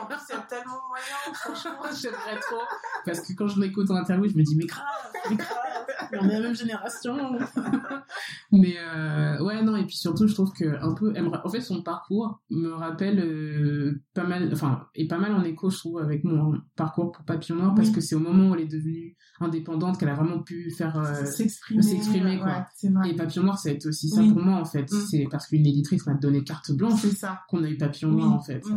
[0.00, 2.62] en plus, c'est tellement moyen, franchement, j'aimerais trop.
[3.04, 4.84] Parce que quand je l'écoute en interview, je me dis, mais grave,
[5.30, 5.69] mais grave.
[6.20, 7.16] on est la même génération.
[8.52, 11.46] mais euh, ouais, non, et puis surtout, je trouve que un peu, elle me ra-
[11.46, 15.70] en fait, son parcours me rappelle euh, pas mal, enfin, est pas mal en écho,
[15.70, 17.94] je trouve, avec mon parcours pour Papillon Noir, parce Oui.
[17.94, 20.96] que c'est au moment où elle est devenue indépendante qu'elle a vraiment pu faire.
[20.98, 22.38] euh, S'exprimer.
[22.38, 22.66] quoi.
[22.82, 24.32] Ouais, et Papillon Noir, ça a été aussi ça Oui.
[24.32, 24.90] pour moi, en fait.
[24.90, 24.96] Mm.
[25.10, 27.40] C'est parce qu'une éditrice m'a donné carte blanche C'est ça.
[27.48, 28.16] qu'on a eu Papillon Oui.
[28.22, 28.60] Noir, en fait.
[28.60, 28.70] Tout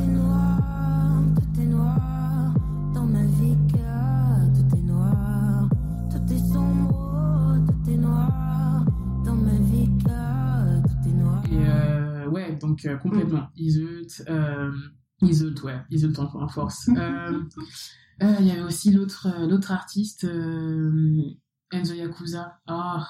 [0.00, 0.37] est noir,
[12.68, 13.48] donc euh, complètement.
[13.56, 14.70] Iseult, euh,
[15.22, 16.88] Iseult, ouais, Iseult en, en force.
[18.20, 21.22] Euh, euh, Il y avait aussi l'autre euh, l'autre artiste, euh,
[21.72, 23.06] Enzo Yakuza, ah,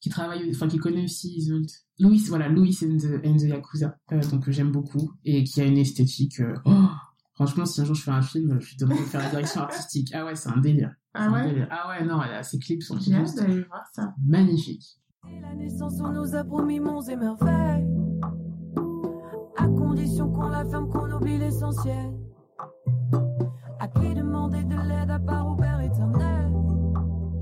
[0.00, 1.66] qui travaille, enfin qui connaît aussi Iseult.
[2.00, 5.78] Louis, voilà, Louis Enzo, Enzo Yakuza, euh, donc que j'aime beaucoup et qui a une
[5.78, 6.40] esthétique.
[6.40, 6.88] euh, oh,
[7.34, 9.60] franchement, si un jour je fais un film, je lui demande de faire la direction
[9.62, 10.10] artistique.
[10.12, 10.92] Ah ouais, c'est un délire.
[11.14, 11.48] Ah ouais?
[11.48, 11.68] délire.
[11.70, 14.14] Ah ouais, non, elle a, ses clips sont juste voir ça.
[14.26, 14.98] magnifiques.
[15.42, 17.86] La naissance, on nous a promis monts et merveilles.
[20.18, 22.12] Qu'on la ferme, qu'on oublie l'essentiel.
[23.78, 26.52] À qui demander de l'aide à part au Père éternel?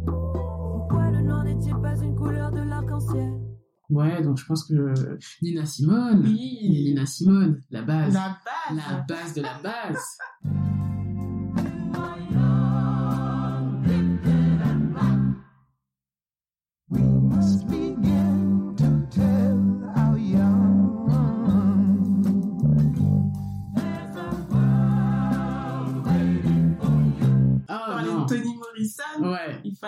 [0.05, 3.33] Pourquoi le noir n'est-il pas une couleur de l'arc-en-ciel?
[3.89, 4.93] Ouais, donc je pense que
[5.43, 6.85] Nina Simone, Oui.
[6.87, 8.13] Nina Simone, la base.
[8.13, 8.77] La base.
[8.77, 10.19] La base de la base.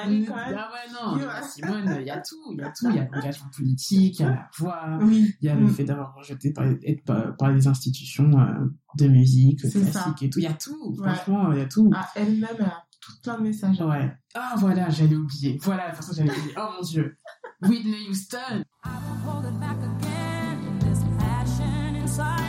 [0.02, 0.56] Fallait quand même.
[0.58, 1.16] Ah ouais, non.
[1.26, 1.42] Ouais.
[1.48, 2.88] Simone, il y a tout, il y a tout.
[2.90, 5.34] Il y a l'engagement politique, il y a la voix, Oui.
[5.40, 5.70] il y a le Mm.
[5.70, 10.14] fait d'avoir rejeté par, être par, par les institutions euh, de musique, classique ça.
[10.22, 10.38] et tout.
[10.38, 10.94] Il y a tout.
[10.98, 11.14] Ouais.
[11.14, 11.90] Franchement, il y a tout.
[11.94, 13.80] Ah, elle-même, elle a tout plein de messages.
[13.80, 14.12] Ouais.
[14.34, 15.58] Ah voilà, j'allais oublier.
[15.62, 16.54] Voilà, de toute façon, j'allais oublier.
[16.56, 17.16] Oh mon dieu.
[17.62, 18.62] Whitney Houston.
[18.84, 20.78] I won't hold it back again.
[20.80, 22.47] There's passion inside.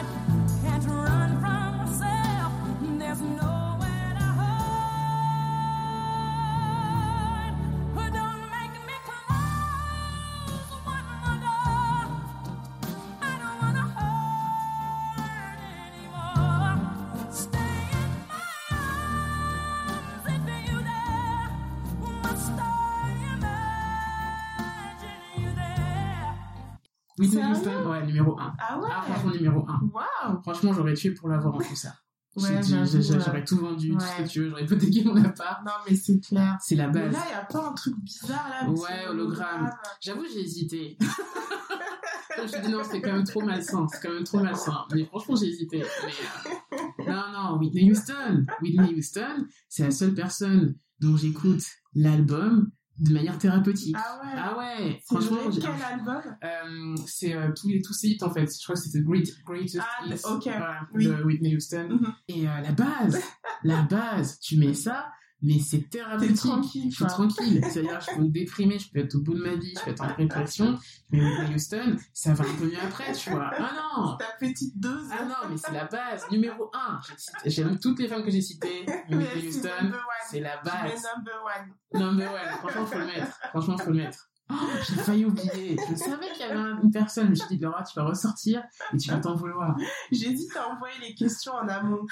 [27.20, 28.54] Whitney Sérieux Houston, ouais, numéro 1.
[28.60, 28.88] Ah ouais.
[28.92, 29.82] Ah, franchement, numéro 1.
[29.94, 30.42] Waouh.
[30.42, 32.04] Franchement, j'aurais tué pour l'avoir en concert.
[32.36, 32.62] Ouais.
[32.64, 35.66] J'aurais tout vendu, tout ce que tu veux, j'aurais hypothéqué mon appart.
[35.66, 36.56] Non, mais c'est clair.
[36.62, 37.14] C'est la Mais base.
[37.14, 38.70] là, il y a pas un truc bizarre là.
[38.70, 39.70] Ouais, hologramme.
[40.00, 40.98] J'avoue, j'ai hésité.
[42.38, 43.86] je me suis dit non, c'est quand même trop malsain.
[43.92, 44.86] C'est quand même trop malsain.
[44.94, 45.84] Mais franchement, j'ai hésité.
[46.06, 48.46] Mais, euh, Non, non, Whitney Houston.
[48.62, 51.64] Whitney Houston, c'est la seule personne dont j'écoute
[51.96, 53.96] l'album de manière thérapeutique.
[53.98, 54.32] Ah ouais.
[54.36, 56.22] Ah ouais, C'est franchement, j'ai- quel album?
[56.44, 58.48] Euh, c'est euh, tous les tous ces hits en fait.
[58.48, 60.44] Je crois que c'était Great Greatest Ah, Hits ok.
[60.44, 61.06] voilà, Oui.
[61.08, 61.88] de Whitney Houston.
[61.90, 62.14] Mhm.
[62.28, 63.22] Et euh, la base,
[63.64, 65.12] la base, tu mets ça,
[65.42, 66.36] mais c'est T'es thérapeutique.
[66.36, 67.62] tranquille, Je suis tranquille.
[67.64, 69.92] C'est-à-dire, je peux me déprimer, je peux être au bout de ma vie, je peux
[69.92, 70.78] être en dépression.
[71.12, 73.52] Mais Whitney Houston, ça va un peu mieux après, tu vois.
[73.58, 74.18] Ah non!
[74.18, 75.08] Ta petite dose.
[75.12, 76.26] Ah non, mais c'est la base.
[76.32, 77.00] Numéro 1.
[77.46, 78.86] J'aime toutes les femmes que j'ai citées.
[79.10, 80.28] Whitney c'est Houston, number one.
[80.30, 80.84] c'est la base.
[80.84, 82.16] mets number one.
[82.18, 83.40] Mais ouais, franchement, faut le mettre.
[83.50, 84.29] Franchement, faut le mettre.
[84.52, 84.56] Oh,
[84.88, 85.78] j'ai failli oublier.
[85.90, 87.36] Je savais qu'il y avait un- une personne.
[87.36, 89.76] Je dit, Laura, tu vas ressortir et tu vas t'en vouloir.
[90.12, 92.06] J'hésite à envoyer les questions en amont.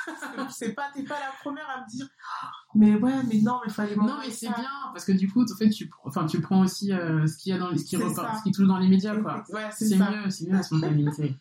[0.50, 2.08] C'est pas, t'es pas la première à me dire.
[2.76, 5.56] Mais ouais, mais non, mais fallait Non, mais c'est bien parce que du coup, en
[5.58, 8.38] fait, tu, enfin, tu prends aussi euh, ce qu'il y a dans ce qui repart,
[8.38, 9.44] ce qui touche dans les médias, quoi.
[9.50, 11.36] Ouais, c'est mieux, c'est mieux la spontanéité.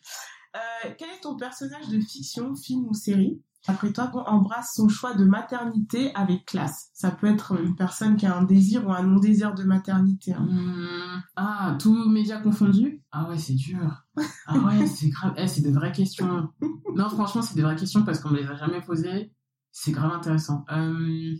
[0.55, 3.39] Euh, quel est ton personnage de fiction, film ou série?
[3.69, 6.89] Après toi, qu'on embrasse son choix de maternité avec classe.
[6.93, 10.33] Ça peut être une personne qui a un désir ou un non-désir de maternité.
[10.33, 10.47] hein.
[10.49, 13.01] Hum, ah, tous médias confondus?
[13.11, 14.03] Ah ouais, c'est dur.
[14.45, 15.33] Ah ouais, c'est grave.
[15.37, 16.49] Eh, c'est des vraies questions.
[16.95, 19.33] Non, franchement, c'est des vraies questions parce qu'on me les a jamais posées.
[19.71, 20.65] C'est grave intéressant.
[20.71, 21.35] Euh,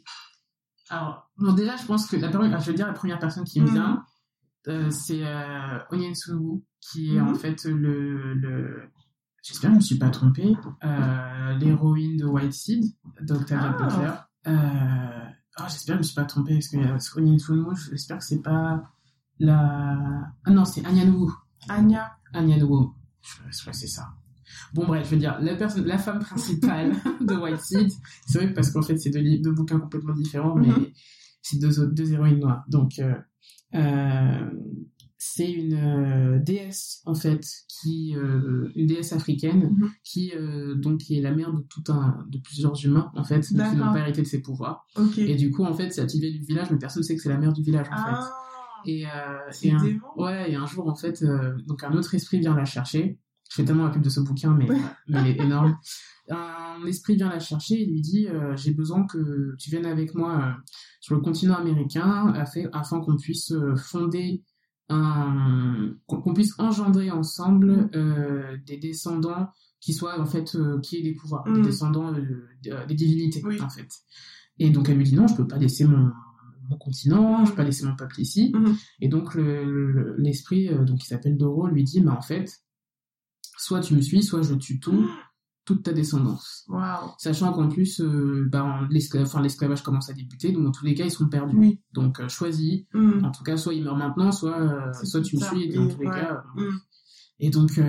[0.89, 3.61] alors, bon, déjà, je pense que la première, je veux dire, la première personne qui
[3.61, 3.73] me Mhm.
[3.73, 4.03] vient,
[4.67, 8.89] euh, c'est euh, Onyen Suwu, qui est en fait le, le
[9.48, 12.84] j'espère que je me suis pas trompée, euh, l'héroïne de White Seed,
[13.22, 13.84] d'Octavia Ah.
[13.84, 14.12] Butler.
[14.48, 18.18] Euh, ah, j'espère que je me suis pas trompée, parce que euh, Onyen Suwu, j'espère
[18.20, 18.84] que c'est pas
[19.39, 20.32] la...
[20.45, 21.32] Ah non, c'est Anya Nuwu.
[21.70, 22.12] Anya.
[22.34, 22.91] Anya Nuwu.
[23.22, 24.08] Je, crois que c'est ça.
[24.74, 27.91] Bon bref, je veux dire, la personne, la femme principale de White Seed,
[28.26, 30.88] c'est vrai parce qu'en fait c'est deux, deux bouquins complètement différents, mais Mhm.
[31.41, 32.64] c'est deux héroïnes noires.
[32.70, 33.16] Donc euh,
[33.76, 34.50] euh,
[35.34, 39.89] c'est une euh, déesse en fait qui euh, une déesse africaine Mhm.
[40.03, 43.41] qui euh, donc qui est la mère de tout un de plusieurs humains en fait
[43.41, 44.86] qui n'ont pas hérité de ses pouvoirs
[45.17, 47.38] et du coup en fait c'est vieille du village mais personne sait que c'est la
[47.38, 48.32] mère du village en fait ah,
[48.86, 49.80] et, un,
[50.15, 51.21] ouais, et un jour, en fait,
[51.65, 53.19] donc un autre esprit vient la chercher.
[53.49, 54.67] Je fais tellement la pub de ce bouquin, mais,
[55.07, 55.78] mais il est énorme.
[56.30, 60.13] Un esprit vient la chercher et lui dit euh, J'ai besoin que tu viennes avec
[60.13, 64.43] moi euh, sur le continent américain afin, afin qu'on puisse euh, fonder.
[64.89, 71.13] Qu'on puisse engendrer ensemble euh, des descendants qui soient, en fait, euh, qui aient des
[71.13, 71.61] pouvoirs, des Mm.
[71.61, 73.61] descendants euh, de- des divinités, Oui.
[73.61, 73.89] en fait.
[74.59, 76.11] Et donc elle lui dit Non, je peux pas laisser mon,
[76.69, 78.53] mon continent, je peux pas laisser mon peuple ici.
[78.99, 82.49] Et donc le- le- l'esprit, donc qui s'appelle Doro, lui dit, mais en fait,
[83.57, 85.09] soit tu me suis, soit je tue tout,
[85.68, 86.65] toute ta descendance.
[87.18, 88.88] Sachant qu'en plus, euh, ben,
[89.20, 91.57] enfin, l'esclavage commence à débuter, donc dans tous les cas, ils sont perdus.
[91.57, 91.82] Oui.
[91.93, 92.86] Donc euh, choisis.
[92.93, 93.26] Mm.
[93.26, 95.63] En tout cas, soit il meurt maintenant, soit euh, soit tu me suis.
[95.63, 96.15] Et dans Et tous les ouais.
[96.15, 96.41] cas.
[96.55, 96.70] Mm.
[97.39, 97.80] Et donc,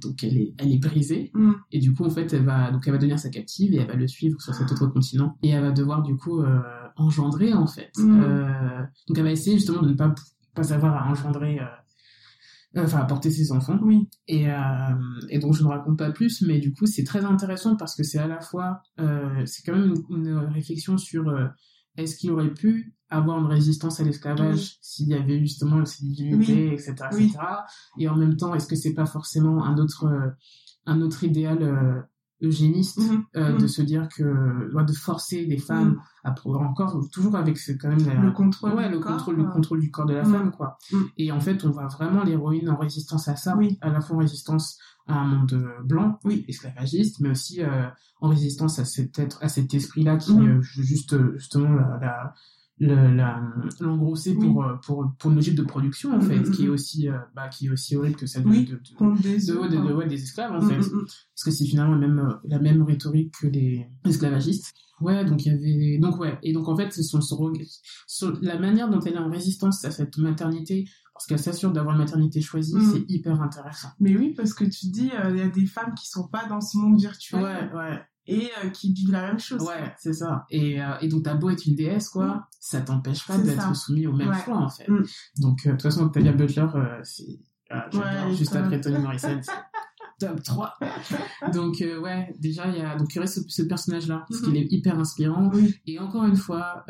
[0.00, 1.32] donc elle est, elle est brisée.
[1.34, 1.52] Mm.
[1.72, 3.88] Et du coup, en fait, elle va, donc elle va devenir sa captive et elle
[3.88, 5.36] va le suivre sur cet autre continent.
[5.42, 6.60] Et elle va devoir, du coup, euh,
[6.94, 7.90] engendrer, en fait.
[7.98, 8.86] Mm.
[9.08, 10.14] Donc elle va essayer justement de ne pas,
[10.54, 11.58] pas avoir à engendrer,
[12.76, 13.78] enfin, porter ses enfants.
[13.82, 14.08] Oui.
[14.28, 14.54] Et, euh,
[15.30, 18.02] et donc je ne raconte pas plus, mais du coup, c'est très intéressant parce que
[18.02, 21.46] c'est à la fois, euh, c'est quand même une, une réflexion sur euh,
[21.96, 24.78] est-ce qu'il aurait pu avoir une résistance à l'esclavage Oui.
[24.82, 26.72] s'il y avait justement ces divinités, Oui.
[26.74, 27.24] etc., Oui.
[27.26, 27.38] etc.
[27.98, 30.30] Et en même temps, est-ce que c'est pas forcément un autre, euh,
[30.86, 32.00] un autre idéal euh,
[32.42, 33.24] eugéniste Mhm.
[33.36, 33.58] euh, Mhm.
[33.58, 36.00] de se dire que de forcer des femmes Mm.
[36.24, 38.74] à prendre encore toujours avec ce quand même la- Le contrôle.
[38.74, 40.32] ouais, le corps, contrôle, le euh, contrôle du corps de la Mm.
[40.32, 40.78] femme, quoi.
[41.16, 43.78] Et en fait, on voit vraiment l'héroïne en résistance à ça, Oui.
[43.80, 44.78] à la fois en résistance
[45.08, 46.44] à un monde euh, blanc, Oui.
[46.48, 47.86] esclavagiste, mais aussi euh,
[48.20, 50.46] en résistance à cet être, à cet esprit-là qui Mm.
[50.58, 52.34] euh, juste euh, justement la, la
[52.78, 54.46] le- l'engrosser Oui.
[54.46, 56.72] pour, euh, pour pour une logique de production en Mm, fait mm, qui est mm.
[56.72, 58.64] aussi euh, bah, qui est aussi horrible que celle de, Oui.
[58.66, 58.76] de,
[59.22, 59.94] des de- hein.
[59.94, 62.82] ouais, des esclaves en Mm, fait parce que c'est finalement la même, euh, la même
[62.82, 64.74] rhétorique que les esclavagistes.
[65.00, 67.66] Ouais, donc il y avait, donc ouais, et donc en fait, c'est son, son reg-
[68.06, 71.94] son- la manière dont elle est en résistance à cette maternité, parce qu'elle s'assure d'avoir
[71.96, 73.88] une maternité choisie, c'est hyper intéressant.
[74.00, 76.46] Mais oui, parce que tu dis, euh, il y a des femmes qui sont pas
[76.48, 79.62] dans ce monde virtuel Ouais, ouais, et euh, qui vivent la même chose.
[79.62, 80.44] ouais, c'est ça.
[80.50, 82.44] Et, euh, et donc t'as beau être une déesse, quoi, Mm.
[82.60, 84.44] ça t'empêche pas d'être soumis au même Ouais.
[84.44, 84.88] choix, en fait.
[84.88, 85.04] Mm.
[85.38, 87.38] Donc, euh, de toute façon, Octavia Butler, euh, c'est,
[87.70, 89.40] ah, Ouais, juste après Toni Morrison,
[90.18, 90.74] top 3.
[91.52, 94.66] Donc, ouais, déjà, il y a, donc, il aurait ce, ce personnage-là, parce qu'il est
[94.72, 95.50] hyper inspirant.
[95.86, 96.84] Et encore une fois,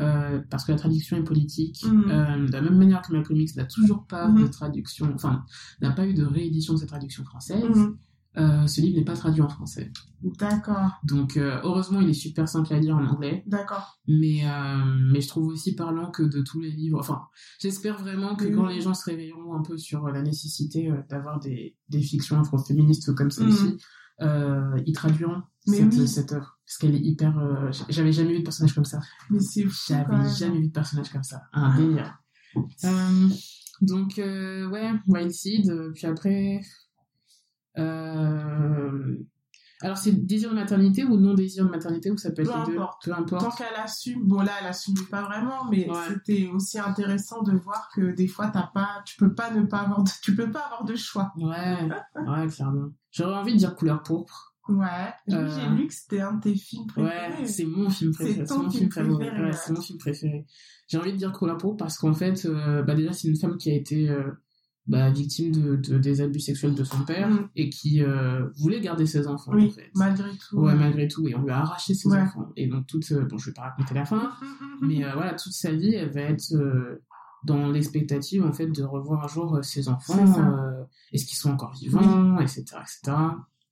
[0.51, 3.65] parce que la traduction est politique, euh, de la même manière que Malcolm X n'a
[3.65, 4.43] toujours pas Mhm.
[4.43, 5.45] de traduction, enfin,
[5.81, 7.97] n'a pas eu de réédition de sa traduction française, Mhm.
[8.39, 9.91] Euh, ce livre n'est pas traduit en français.
[10.39, 13.99] D'accord, Donc, euh, heureusement, il est super simple à lire en anglais, d'accord.
[14.07, 17.23] mais, euh, mais je trouve aussi parlant que de tous les livres, enfin,
[17.61, 21.77] j'espère vraiment que quand les gens se réveilleront un peu sur la nécessité d'avoir des,
[21.89, 23.79] des fictions afroféministes comme celle-ci,
[24.21, 25.43] euh, ils traduiront.
[25.69, 26.09] Mais cette, oui.
[26.09, 26.59] cette œuvre.
[26.67, 27.35] Parce qu'elle est hyper...
[27.89, 29.01] j'avais jamais vu de personnage comme ça.
[29.31, 31.43] Mais c'est J'avais jamais vu de personnage comme ça.
[31.53, 32.19] Un délire.
[32.85, 33.29] Euh,
[33.81, 35.93] donc, ouais, Wild Seed.
[35.95, 36.61] Puis après...
[37.79, 39.17] Euh...
[39.83, 42.59] Alors, c'est désir de maternité ou non désir de maternité ou ça peut être Peu
[42.61, 42.81] les deux?
[42.81, 43.05] importe.
[43.05, 43.59] Peu Tant importe.
[43.59, 45.97] qu'elle assume, bon là elle assumait pas vraiment, mais Ouais.
[46.09, 49.81] c'était aussi intéressant de voir que des fois t'as pas, tu peux pas ne pas
[49.81, 51.31] avoir, de, tu peux pas avoir de choix.
[51.37, 51.77] Ouais,
[52.17, 52.89] ouais, clairement.
[53.11, 54.55] J'aurais envie de dire couleur pourpre.
[54.69, 55.13] Ouais.
[55.31, 57.41] Euh, J'ai lu que c'était un de tes films préférés.
[57.43, 58.47] Ouais, c'est mon film préféré.
[58.47, 59.53] C'est mon film préféré, Ouais, ouais.
[59.53, 60.47] c'est mon film préféré.
[60.89, 63.59] J'ai envie de dire couleur pourpre parce qu'en fait, euh, bah déjà, c'est une femme
[63.59, 64.31] qui a été euh,
[64.89, 67.49] bah, victime de, de- des abus sexuels de son père Mm.
[67.57, 69.91] et qui euh, voulait garder ses enfants, Oui, en fait.
[69.95, 70.59] malgré tout.
[70.61, 71.27] Ouais, malgré tout.
[71.27, 72.21] Et on lui a arraché ses Ouais.
[72.21, 72.53] enfants.
[72.57, 74.31] Et donc, toute, euh, bon, je vais pas raconter la fin,
[74.83, 76.55] mais euh, voilà, toute sa vie, elle va être
[77.45, 80.19] dans l'expectative, en fait, de revoir un jour ses enfants.
[81.13, 83.17] Est-ce qu'ils sont encore vivants, etc., etc.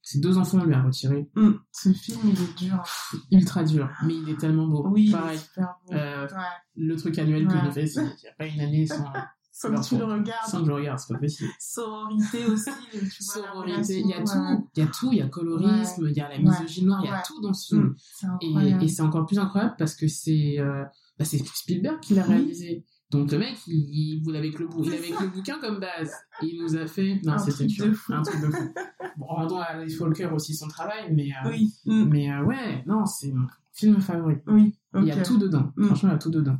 [0.01, 1.27] Ses deux enfants, on lui a retiré.
[1.35, 1.51] Mm.
[1.71, 2.83] Ce film il est dur.
[3.31, 4.87] Ultra dur, mais il est tellement beau.
[4.89, 5.39] Oui, il Pareil.
[5.39, 5.93] super beau.
[5.95, 6.43] Euh, Ouais.
[6.77, 7.59] le truc annuel que Ouais.
[7.65, 9.03] je fais, c'est qu'il n'y a pas une année sans,
[9.57, 10.49] Sans que tu le regardes.
[10.49, 11.49] sans que je le regarde, c'est pas possible.
[11.59, 12.69] Sororité aussi.
[12.91, 13.09] tu vois,
[13.45, 16.19] Sororité, il y a tout, il y a tout, il y a colorisme, il y
[16.19, 17.21] a la misogynie noire, il y a Ouais.
[17.25, 17.83] tout dans ce film.
[17.87, 17.95] Mm.
[17.97, 18.83] C'est Et, incroyable.
[18.83, 20.83] et c'est encore plus incroyable parce que c'est euh,
[21.17, 22.33] bah, c'est Spielberg qui l'a Oui.
[22.35, 22.83] réalisé.
[23.11, 23.75] Donc le mec, il,
[24.17, 26.11] il voulait avec le, il avait bouquin comme base.
[26.41, 27.21] Il nous a fait...
[27.23, 27.85] Non, Un c'était truc sûr.
[27.85, 28.13] de fou.
[28.13, 28.73] Un truc de fou.
[29.17, 31.71] Bon, rendons à Alice Walker aussi son travail, mais, euh, Oui.
[31.85, 32.03] Mm.
[32.09, 34.35] mais euh, ouais, non, c'est mon film favori.
[34.47, 34.75] Oui.
[34.95, 35.71] Il y a tout dedans.
[35.77, 35.85] Mm.
[35.85, 36.57] Franchement, il y a tout dedans.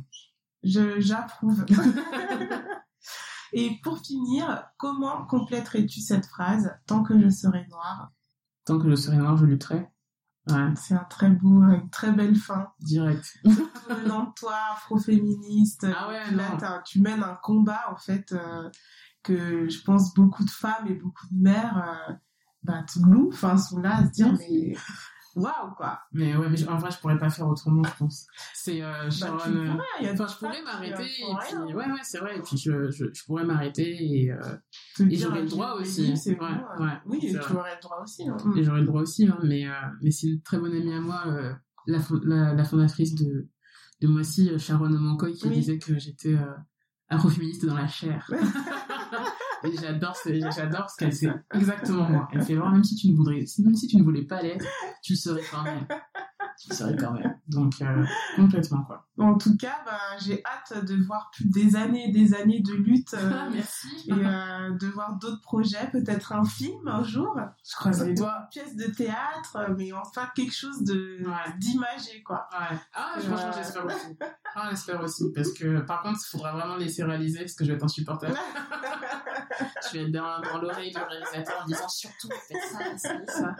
[0.62, 1.66] Je, j'approuve.
[3.52, 8.10] Et pour finir, comment compléterais-tu cette phrase Tant que je serai noire
[8.64, 9.88] Tant que je serai noir, je lutterai.
[10.48, 12.68] Ouais, C'est un très beau, une très belle fin.
[12.80, 13.36] direct.
[13.44, 15.86] Venant toi, afro-féministe.
[15.96, 18.70] Ah ouais, là, tu mènes un combat, en fait, euh,
[19.22, 22.12] que je pense beaucoup de femmes et beaucoup de mères, euh,
[22.62, 24.76] bah, te louent, enfin, sont là à se dire, mais
[25.36, 26.00] waouh, quoi.
[26.12, 28.26] Mais ouais, mais je- en vrai, je pourrais pas faire autrement, je pense.
[28.54, 29.38] C'est euh, Bah, Sharon.
[29.38, 32.42] tu euh, pourrais, Enfin, je pourrais m'arrêter euh, et puis ouais ouais c'est vrai et
[32.42, 34.38] puis je, je, je pourrais m'arrêter et, euh,
[35.08, 36.16] Et j'aurais le droit aussi.
[36.16, 36.46] C'est Ouais,
[36.80, 37.40] ouais, oui, vrai.
[37.46, 38.28] tu aurais le droit aussi.
[38.28, 38.36] hein.
[38.56, 39.72] et j'aurais le droit aussi hein, mais euh,
[40.02, 41.52] mais c'est une très bonne amie à moi euh,
[41.86, 43.46] la, la la fondatrice de
[44.02, 45.54] de Moissy Sharon Omankoy qui Oui.
[45.54, 46.36] disait que j'étais
[47.08, 48.30] afroféministe dans la chair
[49.64, 52.28] et j'adore ce j'adore parce qu'elle c'est exactement moi.
[52.32, 54.64] Elle fait voir même si tu ne voudrais même si tu ne voulais pas l'être
[55.02, 55.86] tu le serais quand même
[56.60, 58.04] tu le serais quand même donc euh,
[58.36, 62.34] complètement quoi En tout cas, bah, j'ai hâte de voir plus des années et des
[62.34, 66.86] années de lutte euh, Ah, merci et euh, de voir d'autres projets, peut-être un film
[66.88, 67.38] un jour,
[67.68, 71.52] je croise les doigts une pièce de théâtre, mais enfin quelque chose de Ouais.
[71.58, 72.48] d'imagé, quoi.
[72.52, 72.76] Ouais.
[72.94, 74.18] Ah, Euh, franchement, j'espère aussi.
[74.54, 75.24] Ah, j'espère aussi.
[75.34, 78.34] Parce que, par contre, il faudra vraiment laisser réaliser parce que je vais être insupportable.
[79.88, 83.56] je vais être dans, dans l'oreille du réalisateur en disant surtout, faites ça, ça, ça.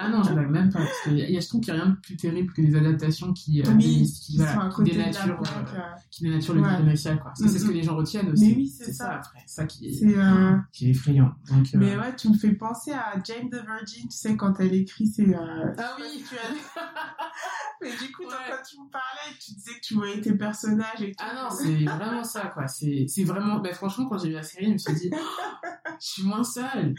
[0.00, 0.78] Ah non, je blague même pas.
[0.78, 2.76] Parce que y a- je trouve qu'il n'y a rien de plus terrible que des
[2.76, 5.80] adaptations qui, euh, Oui, qui, Qui voilà, qui dénaturent, euh, euh,
[6.10, 6.76] qui dénaturent le Ouais.
[6.76, 7.30] vide initial, quoi.
[7.30, 8.48] Parce que c'est ce que les gens retiennent aussi.
[8.50, 9.04] Mais oui, c'est c'est ça.
[9.06, 9.14] ça.
[9.16, 9.42] après.
[9.46, 11.32] Ça qui est, C'est euh, qui est effrayant.
[11.50, 14.74] Donc, Mais ouais, tu me fais penser à Jane the Virgin, tu sais, quand elle
[14.74, 15.34] écrit ses...
[15.34, 16.24] euh, Ah oui.
[17.82, 18.34] Mais du coup, Ouais.
[18.48, 21.16] quand tu me parlais, tu disais que tu voyais tes personnages et tout.
[21.18, 22.66] Ah non, c'est vraiment ça, quoi.
[22.66, 25.16] C'est, c'est vraiment, bah, franchement, quand j'ai vu la série, je me suis dit, Oh,
[26.00, 26.94] je suis moins seule.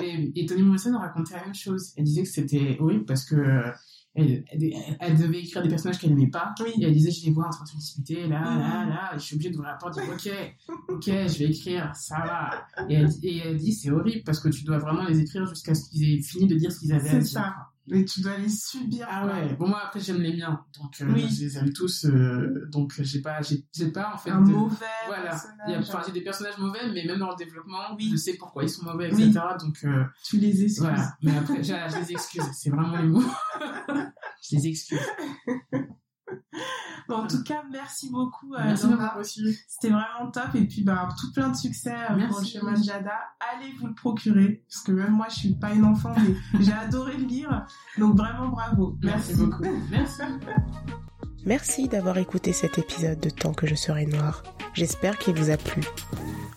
[0.00, 1.92] Et, et Toni Morrison racontait la même chose.
[1.96, 3.70] Elle disait que c'était horrible parce que euh,
[4.16, 6.54] elle, elle, elle devait écrire des personnages qu'elle n'aimait pas.
[6.60, 6.70] Oui.
[6.80, 8.60] Et elle disait, je les vois en train de se disputer, là, Mhm.
[8.60, 9.10] là, là.
[9.14, 10.54] Et je suis obligée d'ouvrir la porte, dire, ok,
[10.88, 12.66] ok, je vais écrire, ça va.
[12.88, 15.74] Et elle, et elle dit, c'est horrible parce que tu dois vraiment les écrire jusqu'à
[15.74, 17.26] ce qu'ils aient fini de dire ce qu'ils avaient à C'est dire.
[17.28, 17.54] ça.
[17.86, 19.06] Mais tu dois les subir.
[19.10, 19.54] Ah ouais.
[19.58, 21.28] Bon moi après j'aime les miens, donc euh, Oui.
[21.30, 23.62] je les aime tous, euh, donc j'ai pas, j'ai,
[23.92, 25.22] pas en fait Un de- mauvais voilà.
[25.30, 25.58] personnage.
[25.68, 28.08] Il y a, enfin, j'ai des personnages mauvais, mais même dans le développement, Oui.
[28.10, 29.24] je sais pourquoi ils sont mauvais, Oui.
[29.24, 29.44] etc.
[29.60, 30.80] Donc euh, Tu les excuses.
[30.80, 31.12] voilà.
[31.22, 32.44] Mais après, je les excuse.
[32.54, 33.22] C'est vraiment les mots.
[34.42, 34.98] je les excuse.
[37.08, 38.54] Bon, en tout cas, merci beaucoup.
[38.54, 39.18] euh, Merci Laura.
[39.22, 40.54] C'était vraiment top.
[40.54, 42.50] Et puis, bah, tout plein de succès euh, pour le Merci.
[42.58, 43.12] chemin de Jada.
[43.54, 44.64] Allez vous le procurer.
[44.68, 47.66] Parce que même moi, je suis pas une enfant, mais j'ai adoré le lire.
[47.98, 48.96] Donc, vraiment, bravo.
[49.02, 49.64] Merci beaucoup.
[49.90, 50.22] Merci.
[51.46, 54.42] Merci d'avoir écouté cet épisode de Tant que je serai noire.
[54.72, 55.82] J'espère qu'il vous a plu.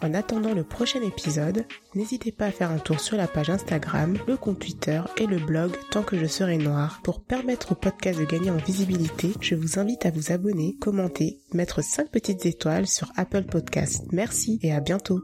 [0.01, 1.65] En attendant le prochain épisode,
[1.95, 5.39] n'hésitez pas à faire un tour sur la page Instagram, le compte Twitter et le
[5.39, 7.01] blog Tant que je serai noire.
[7.03, 11.41] Pour permettre au podcast de gagner en visibilité, je vous invite à vous abonner, commenter,
[11.53, 14.05] mettre 5 petites étoiles sur Apple Podcast.
[14.11, 15.21] Merci et à bientôt.